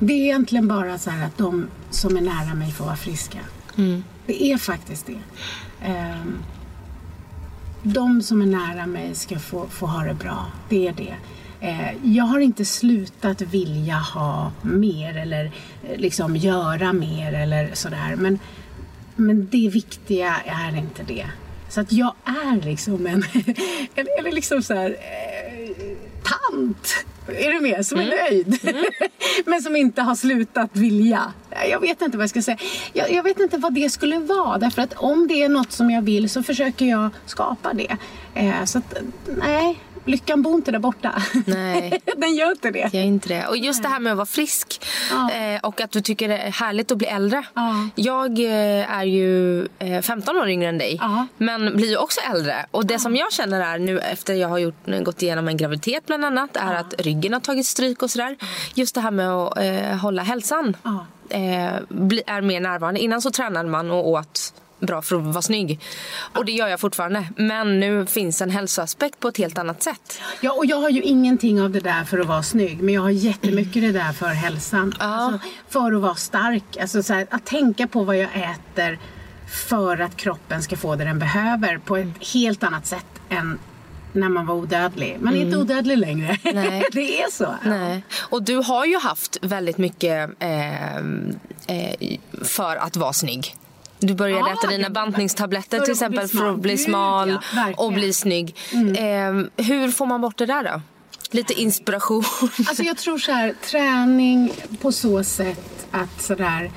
det 0.00 0.12
är 0.12 0.24
egentligen 0.24 0.68
bara 0.68 0.98
så 0.98 1.10
här 1.10 1.26
att 1.26 1.38
de 1.38 1.68
som 1.90 2.16
är 2.16 2.20
nära 2.20 2.54
mig 2.54 2.72
får 2.72 2.84
vara 2.84 2.96
friska. 2.96 3.38
Mm. 3.76 4.04
Det 4.26 4.42
är 4.52 4.58
faktiskt 4.58 5.06
det. 5.06 5.20
Um, 5.88 6.38
de 7.82 8.22
som 8.22 8.42
är 8.42 8.46
nära 8.46 8.86
mig 8.86 9.14
ska 9.14 9.38
få, 9.38 9.68
få 9.68 9.86
ha 9.86 10.04
det 10.04 10.14
bra. 10.14 10.46
Det 10.68 10.88
är 10.88 10.92
det. 10.92 11.14
Eh, 11.60 12.14
jag 12.14 12.24
har 12.24 12.40
inte 12.40 12.64
slutat 12.64 13.42
vilja 13.42 13.94
ha 13.94 14.52
mer 14.62 15.16
eller 15.16 15.44
eh, 15.44 15.98
liksom 15.98 16.36
göra 16.36 16.92
mer 16.92 17.32
eller 17.32 17.74
sådär. 17.74 18.16
Men, 18.16 18.38
men 19.16 19.48
det 19.50 19.68
viktiga 19.68 20.36
är 20.44 20.76
inte 20.76 21.02
det. 21.02 21.26
Så 21.68 21.80
att 21.80 21.92
jag 21.92 22.14
är 22.24 22.64
liksom 22.64 23.06
en, 23.06 23.22
eller 23.94 24.32
liksom 24.32 24.62
så 24.62 24.74
här, 24.74 24.90
eh, 24.90 25.96
tant. 26.22 27.04
Är 27.28 27.52
du 27.52 27.60
med? 27.60 27.86
Som 27.86 27.98
är 27.98 28.02
mm. 28.02 28.18
nöjd. 28.18 28.58
Mm. 28.62 28.84
men 29.46 29.62
som 29.62 29.76
inte 29.76 30.02
har 30.02 30.14
slutat 30.14 30.70
vilja. 30.72 31.32
Jag 31.70 31.80
vet 31.80 32.02
inte 32.02 32.16
vad 32.16 32.22
jag 32.22 32.30
ska 32.30 32.42
säga. 32.42 32.58
Jag, 32.92 33.12
jag, 33.12 33.22
vet 33.22 33.40
inte 33.40 33.58
vad 33.58 33.74
det 33.74 33.90
skulle 33.90 34.18
vara. 34.18 34.58
Därför 34.58 34.82
att 34.82 34.92
om 34.92 35.28
det 35.28 35.42
är 35.42 35.48
något 35.48 35.72
som 35.72 35.90
jag 35.90 36.02
vill 36.02 36.30
så 36.30 36.42
försöker 36.42 36.86
jag 36.86 37.10
skapa 37.26 37.72
det. 37.72 37.96
Eh, 38.34 38.64
så 38.64 38.78
att, 38.78 38.94
nej, 39.26 39.80
lyckan 40.08 40.42
bor 40.42 40.54
inte 40.54 40.72
där 40.72 40.78
borta. 40.78 41.22
Nej. 41.46 42.00
Den 42.16 42.34
gör 42.34 42.50
inte 42.50 42.70
det. 42.70 42.94
Gör 42.94 43.02
inte 43.02 43.28
det. 43.28 43.46
Och 43.46 43.56
just 43.56 43.82
det 43.82 43.88
här 43.88 44.00
med 44.00 44.12
att 44.12 44.16
vara 44.16 44.26
frisk 44.26 44.86
ja. 45.10 45.30
eh, 45.30 45.60
och 45.60 45.80
att 45.80 45.90
du 45.90 46.00
tycker 46.00 46.28
det 46.28 46.38
är 46.38 46.50
härligt 46.50 46.92
att 46.92 46.98
bli 46.98 47.06
äldre. 47.06 47.44
Ja. 47.54 47.88
Jag 47.94 48.38
eh, 48.38 48.98
är 48.98 49.04
ju 49.04 49.60
eh, 49.78 50.02
15 50.02 50.36
år 50.36 50.48
yngre 50.48 50.68
än 50.68 50.78
dig 50.78 50.98
ja. 51.00 51.26
men 51.36 51.76
blir 51.76 51.88
ju 51.88 51.96
också 51.96 52.20
äldre. 52.34 52.66
Och 52.70 52.86
det 52.86 52.98
som 52.98 53.16
jag 53.16 53.32
känner 53.32 53.60
är 53.74 53.78
nu 53.78 53.98
efter 53.98 54.34
jag 54.34 54.48
har 54.48 54.58
gjort, 54.58 54.86
gått 55.02 55.22
igenom 55.22 55.48
en 55.48 55.56
graviditet 55.56 56.06
bland 56.06 56.24
annat 56.24 56.56
är 56.56 56.74
att 56.74 56.94
ryggen 56.98 57.32
har 57.32 57.40
tagit 57.40 57.66
stryk 57.66 58.02
och 58.02 58.10
sådär. 58.10 58.36
Just 58.74 58.94
det 58.94 59.00
här 59.00 59.10
med 59.10 59.30
att 59.30 59.58
eh, 59.58 59.96
hålla 59.96 60.22
hälsan 60.22 60.76
eh, 61.30 61.74
är 62.26 62.40
mer 62.40 62.60
närvarande. 62.60 63.00
Innan 63.00 63.22
så 63.22 63.30
tränade 63.30 63.68
man 63.68 63.90
och 63.90 64.08
åt 64.08 64.52
bra 64.80 65.02
för 65.02 65.16
att 65.16 65.22
vara 65.22 65.42
snygg. 65.42 65.80
Och 66.34 66.44
det 66.44 66.52
gör 66.52 66.68
jag 66.68 66.80
fortfarande. 66.80 67.28
Men 67.36 67.80
nu 67.80 68.06
finns 68.06 68.42
en 68.42 68.50
hälsoaspekt 68.50 69.20
på 69.20 69.28
ett 69.28 69.38
helt 69.38 69.58
annat 69.58 69.82
sätt. 69.82 70.20
Ja, 70.40 70.52
och 70.52 70.66
jag 70.66 70.76
har 70.76 70.90
ju 70.90 71.02
ingenting 71.02 71.62
av 71.62 71.70
det 71.70 71.80
där 71.80 72.04
för 72.04 72.18
att 72.18 72.26
vara 72.26 72.42
snygg. 72.42 72.82
Men 72.82 72.94
jag 72.94 73.02
har 73.02 73.10
jättemycket 73.10 73.82
det 73.82 73.92
där 73.92 74.12
för 74.12 74.26
hälsan. 74.26 74.94
Ja. 74.98 75.04
Alltså, 75.04 75.48
för 75.68 75.92
att 75.92 76.02
vara 76.02 76.14
stark. 76.14 76.76
Alltså, 76.80 77.02
så 77.02 77.14
här, 77.14 77.26
att 77.30 77.46
tänka 77.46 77.86
på 77.86 78.04
vad 78.04 78.16
jag 78.16 78.30
äter 78.34 78.98
för 79.48 80.00
att 80.00 80.16
kroppen 80.16 80.62
ska 80.62 80.76
få 80.76 80.96
det 80.96 81.04
den 81.04 81.18
behöver 81.18 81.78
på 81.78 81.96
ett 81.96 82.28
helt 82.32 82.62
annat 82.62 82.86
sätt 82.86 83.06
än 83.28 83.58
när 84.12 84.28
man 84.28 84.46
var 84.46 84.54
odödlig. 84.54 85.16
Man 85.20 85.34
är 85.34 85.36
mm. 85.36 85.48
inte 85.48 85.58
odödlig 85.58 85.98
längre. 85.98 86.38
Det 86.92 87.22
är 87.22 87.30
så. 87.30 87.54
Nej. 87.64 88.04
Och 88.18 88.42
du 88.42 88.56
har 88.56 88.84
ju 88.84 88.98
haft 88.98 89.38
väldigt 89.42 89.78
mycket 89.78 90.30
eh, 90.38 90.96
eh, 90.96 92.18
för 92.42 92.76
att 92.76 92.96
vara 92.96 93.12
snygg. 93.12 93.54
Du 94.00 94.14
började 94.14 94.44
ah, 94.44 94.52
äta 94.52 94.66
dina 94.66 94.90
bantningstabletter 94.90 95.80
till 95.80 95.92
exempel 95.92 96.28
för 96.28 96.52
att 96.52 96.58
bli 96.58 96.78
smal 96.78 97.38
ja, 97.54 97.72
och 97.76 97.92
bli 97.92 98.12
snygg. 98.12 98.56
Mm. 98.72 98.94
Eh, 98.94 99.64
hur 99.64 99.90
får 99.90 100.06
man 100.06 100.20
bort 100.20 100.38
det 100.38 100.46
där 100.46 100.64
då? 100.64 100.80
Lite 101.30 101.60
inspiration. 101.60 102.24
Alltså 102.68 102.82
jag 102.82 102.96
tror 102.96 103.18
så 103.18 103.32
här, 103.32 103.54
träning 103.62 104.52
på 104.80 104.92
så 104.92 105.24
sätt 105.24 105.86
att 105.90 106.22
sådär 106.22 106.70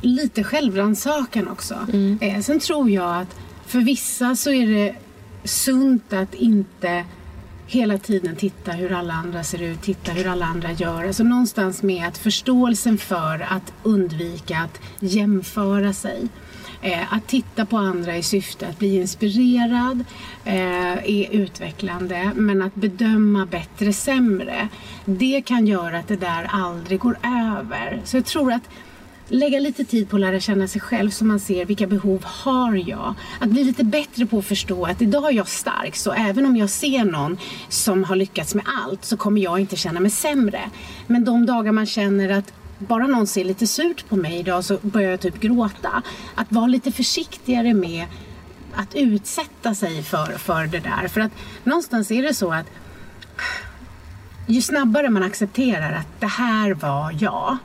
lite 0.00 0.44
självrannsakan 0.44 1.48
också. 1.48 1.74
Mm. 1.92 2.18
Eh, 2.20 2.40
sen 2.40 2.60
tror 2.60 2.90
jag 2.90 3.20
att 3.20 3.36
för 3.66 3.78
vissa 3.78 4.36
så 4.36 4.50
är 4.50 4.66
det 4.66 4.94
sunt 5.44 6.12
att 6.12 6.34
inte 6.34 7.04
hela 7.66 7.98
tiden 7.98 8.36
titta 8.36 8.72
hur 8.72 8.92
alla 8.92 9.14
andra 9.14 9.44
ser 9.44 9.62
ut, 9.62 9.82
titta 9.82 10.12
hur 10.12 10.26
alla 10.26 10.46
andra 10.46 10.72
gör. 10.72 11.04
Alltså 11.04 11.24
någonstans 11.24 11.82
med 11.82 12.08
att 12.08 12.18
förståelsen 12.18 12.98
för 12.98 13.46
att 13.50 13.72
undvika 13.82 14.58
att 14.58 14.80
jämföra 15.00 15.92
sig. 15.92 16.28
Eh, 16.82 17.12
att 17.12 17.26
titta 17.26 17.66
på 17.66 17.76
andra 17.76 18.16
i 18.16 18.22
syfte 18.22 18.68
att 18.68 18.78
bli 18.78 18.96
inspirerad 18.96 20.04
eh, 20.44 21.10
är 21.10 21.30
utvecklande 21.30 22.30
men 22.34 22.62
att 22.62 22.74
bedöma 22.74 23.46
bättre 23.46 23.92
sämre 23.92 24.68
det 25.04 25.42
kan 25.46 25.66
göra 25.66 25.98
att 25.98 26.08
det 26.08 26.16
där 26.16 26.46
aldrig 26.50 27.00
går 27.00 27.18
över. 27.22 28.00
Så 28.04 28.16
jag 28.16 28.24
tror 28.24 28.52
att 28.52 28.68
lägga 29.28 29.60
lite 29.60 29.84
tid 29.84 30.08
på 30.08 30.16
att 30.16 30.20
lära 30.20 30.40
känna 30.40 30.68
sig 30.68 30.80
själv 30.80 31.10
så 31.10 31.24
man 31.24 31.40
ser 31.40 31.64
vilka 31.64 31.86
behov 31.86 32.24
har 32.24 32.88
jag. 32.88 33.14
Att 33.40 33.48
bli 33.48 33.64
lite 33.64 33.84
bättre 33.84 34.26
på 34.26 34.38
att 34.38 34.44
förstå 34.44 34.84
att 34.84 35.02
idag 35.02 35.30
är 35.32 35.36
jag 35.36 35.48
stark 35.48 35.96
så 35.96 36.12
även 36.12 36.46
om 36.46 36.56
jag 36.56 36.70
ser 36.70 37.04
någon 37.04 37.38
som 37.68 38.04
har 38.04 38.16
lyckats 38.16 38.54
med 38.54 38.64
allt 38.84 39.04
så 39.04 39.16
kommer 39.16 39.40
jag 39.40 39.60
inte 39.60 39.76
känna 39.76 40.00
mig 40.00 40.10
sämre. 40.10 40.70
Men 41.06 41.24
de 41.24 41.46
dagar 41.46 41.72
man 41.72 41.86
känner 41.86 42.28
att 42.28 42.52
bara 42.78 43.06
någon 43.06 43.26
ser 43.26 43.44
lite 43.44 43.66
surt 43.66 44.08
på 44.08 44.16
mig 44.16 44.38
idag 44.38 44.64
så 44.64 44.78
börjar 44.82 45.10
jag 45.10 45.20
typ 45.20 45.40
gråta. 45.40 46.02
Att 46.34 46.52
vara 46.52 46.66
lite 46.66 46.92
försiktigare 46.92 47.74
med 47.74 48.06
att 48.74 48.94
utsätta 48.94 49.74
sig 49.74 50.02
för, 50.02 50.38
för 50.38 50.66
det 50.66 50.80
där. 50.80 51.08
För 51.08 51.20
att 51.20 51.32
någonstans 51.64 52.10
är 52.10 52.22
det 52.22 52.34
så 52.34 52.52
att 52.52 52.66
ju 54.46 54.62
snabbare 54.62 55.10
man 55.10 55.22
accepterar 55.22 55.92
att 55.92 56.20
det 56.20 56.26
här 56.26 56.74
var 56.74 57.16
jag 57.20 57.58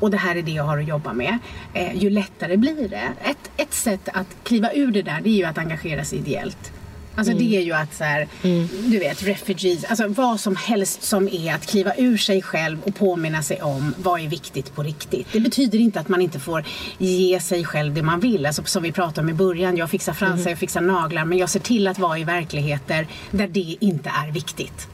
och 0.00 0.10
det 0.10 0.16
här 0.16 0.36
är 0.36 0.42
det 0.42 0.50
jag 0.50 0.64
har 0.64 0.78
att 0.78 0.88
jobba 0.88 1.12
med, 1.12 1.38
eh, 1.74 1.96
ju 1.96 2.10
lättare 2.10 2.56
blir 2.56 2.88
det. 2.88 3.12
Ett, 3.24 3.50
ett 3.56 3.74
sätt 3.74 4.08
att 4.12 4.36
kliva 4.44 4.72
ur 4.72 4.92
det 4.92 5.02
där 5.02 5.20
det 5.22 5.28
är 5.30 5.36
ju 5.36 5.44
att 5.44 5.58
engagera 5.58 6.04
sig 6.04 6.18
ideellt. 6.18 6.72
Alltså 7.18 7.32
mm. 7.32 7.44
det 7.44 7.56
är 7.56 7.60
ju 7.60 7.72
att 7.72 7.94
så 7.94 8.04
här, 8.04 8.28
mm. 8.42 8.68
du 8.72 8.98
vet, 8.98 9.22
refugees, 9.22 9.84
alltså 9.84 10.08
vad 10.08 10.40
som 10.40 10.56
helst 10.56 11.02
som 11.02 11.28
är 11.28 11.54
att 11.54 11.66
kliva 11.66 11.94
ur 11.96 12.16
sig 12.16 12.42
själv 12.42 12.82
och 12.82 12.94
påminna 12.94 13.42
sig 13.42 13.62
om 13.62 13.94
vad 13.98 14.20
är 14.20 14.28
viktigt 14.28 14.74
på 14.74 14.82
riktigt. 14.82 15.26
Det 15.32 15.40
betyder 15.40 15.78
inte 15.78 16.00
att 16.00 16.08
man 16.08 16.22
inte 16.22 16.40
får 16.40 16.64
ge 16.98 17.40
sig 17.40 17.64
själv 17.64 17.94
det 17.94 18.02
man 18.02 18.20
vill. 18.20 18.46
Alltså 18.46 18.62
som 18.64 18.82
vi 18.82 18.92
pratade 18.92 19.20
om 19.20 19.28
i 19.28 19.34
början, 19.34 19.76
jag 19.76 19.90
fixar 19.90 20.12
fransar, 20.12 20.40
mm. 20.40 20.50
jag 20.50 20.58
fixar 20.58 20.80
naglar, 20.80 21.24
men 21.24 21.38
jag 21.38 21.50
ser 21.50 21.60
till 21.60 21.88
att 21.88 21.98
vara 21.98 22.18
i 22.18 22.24
verkligheter 22.24 23.06
där 23.30 23.48
det 23.48 23.76
inte 23.80 24.08
är 24.26 24.32
viktigt. 24.32 24.88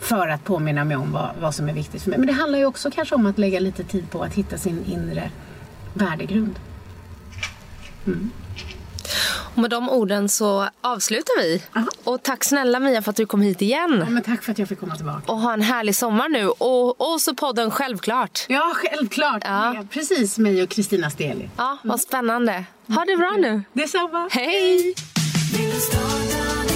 För 0.00 0.28
att 0.28 0.44
påminna 0.44 0.84
mig 0.84 0.96
om 0.96 1.12
vad, 1.12 1.30
vad 1.40 1.54
som 1.54 1.68
är 1.68 1.72
viktigt 1.72 2.02
för 2.02 2.10
mig. 2.10 2.18
Men 2.18 2.26
det 2.26 2.32
handlar 2.32 2.58
ju 2.58 2.66
också 2.66 2.90
kanske 2.90 3.14
om 3.14 3.26
att 3.26 3.38
lägga 3.38 3.60
lite 3.60 3.84
tid 3.84 4.10
på 4.10 4.22
att 4.22 4.34
hitta 4.34 4.58
sin 4.58 4.84
inre 4.86 5.30
värdegrund. 5.94 6.58
Mm. 8.06 8.30
Och 9.56 9.62
med 9.62 9.70
de 9.70 9.90
orden 9.90 10.28
så 10.28 10.68
avslutar 10.80 11.42
vi. 11.42 11.62
Aha. 11.76 11.86
Och 12.04 12.22
tack 12.22 12.44
snälla 12.44 12.80
Mia 12.80 13.02
för 13.02 13.10
att 13.10 13.16
du 13.16 13.26
kom 13.26 13.40
hit 13.40 13.62
igen. 13.62 14.02
Ja, 14.06 14.10
men 14.10 14.22
tack 14.22 14.42
för 14.42 14.52
att 14.52 14.58
jag 14.58 14.68
fick 14.68 14.80
komma 14.80 14.96
tillbaka. 14.96 15.32
Och 15.32 15.38
ha 15.38 15.52
en 15.52 15.62
härlig 15.62 15.96
sommar 15.96 16.28
nu. 16.28 16.48
Och, 16.48 17.12
och 17.12 17.20
så 17.20 17.34
podden 17.34 17.70
självklart. 17.70 18.46
Ja, 18.48 18.72
självklart. 18.74 19.42
Ja. 19.44 19.84
Precis 19.90 20.38
mig 20.38 20.62
och 20.62 20.68
Kristina 20.68 21.10
Steli. 21.10 21.48
Ja, 21.56 21.78
vad 21.82 22.00
spännande. 22.00 22.64
Ha 22.86 23.04
det 23.04 23.16
bra 23.16 23.34
nu. 23.38 23.62
Detsamma. 23.72 24.28
Hej. 24.32 24.94
Hej. 25.52 26.75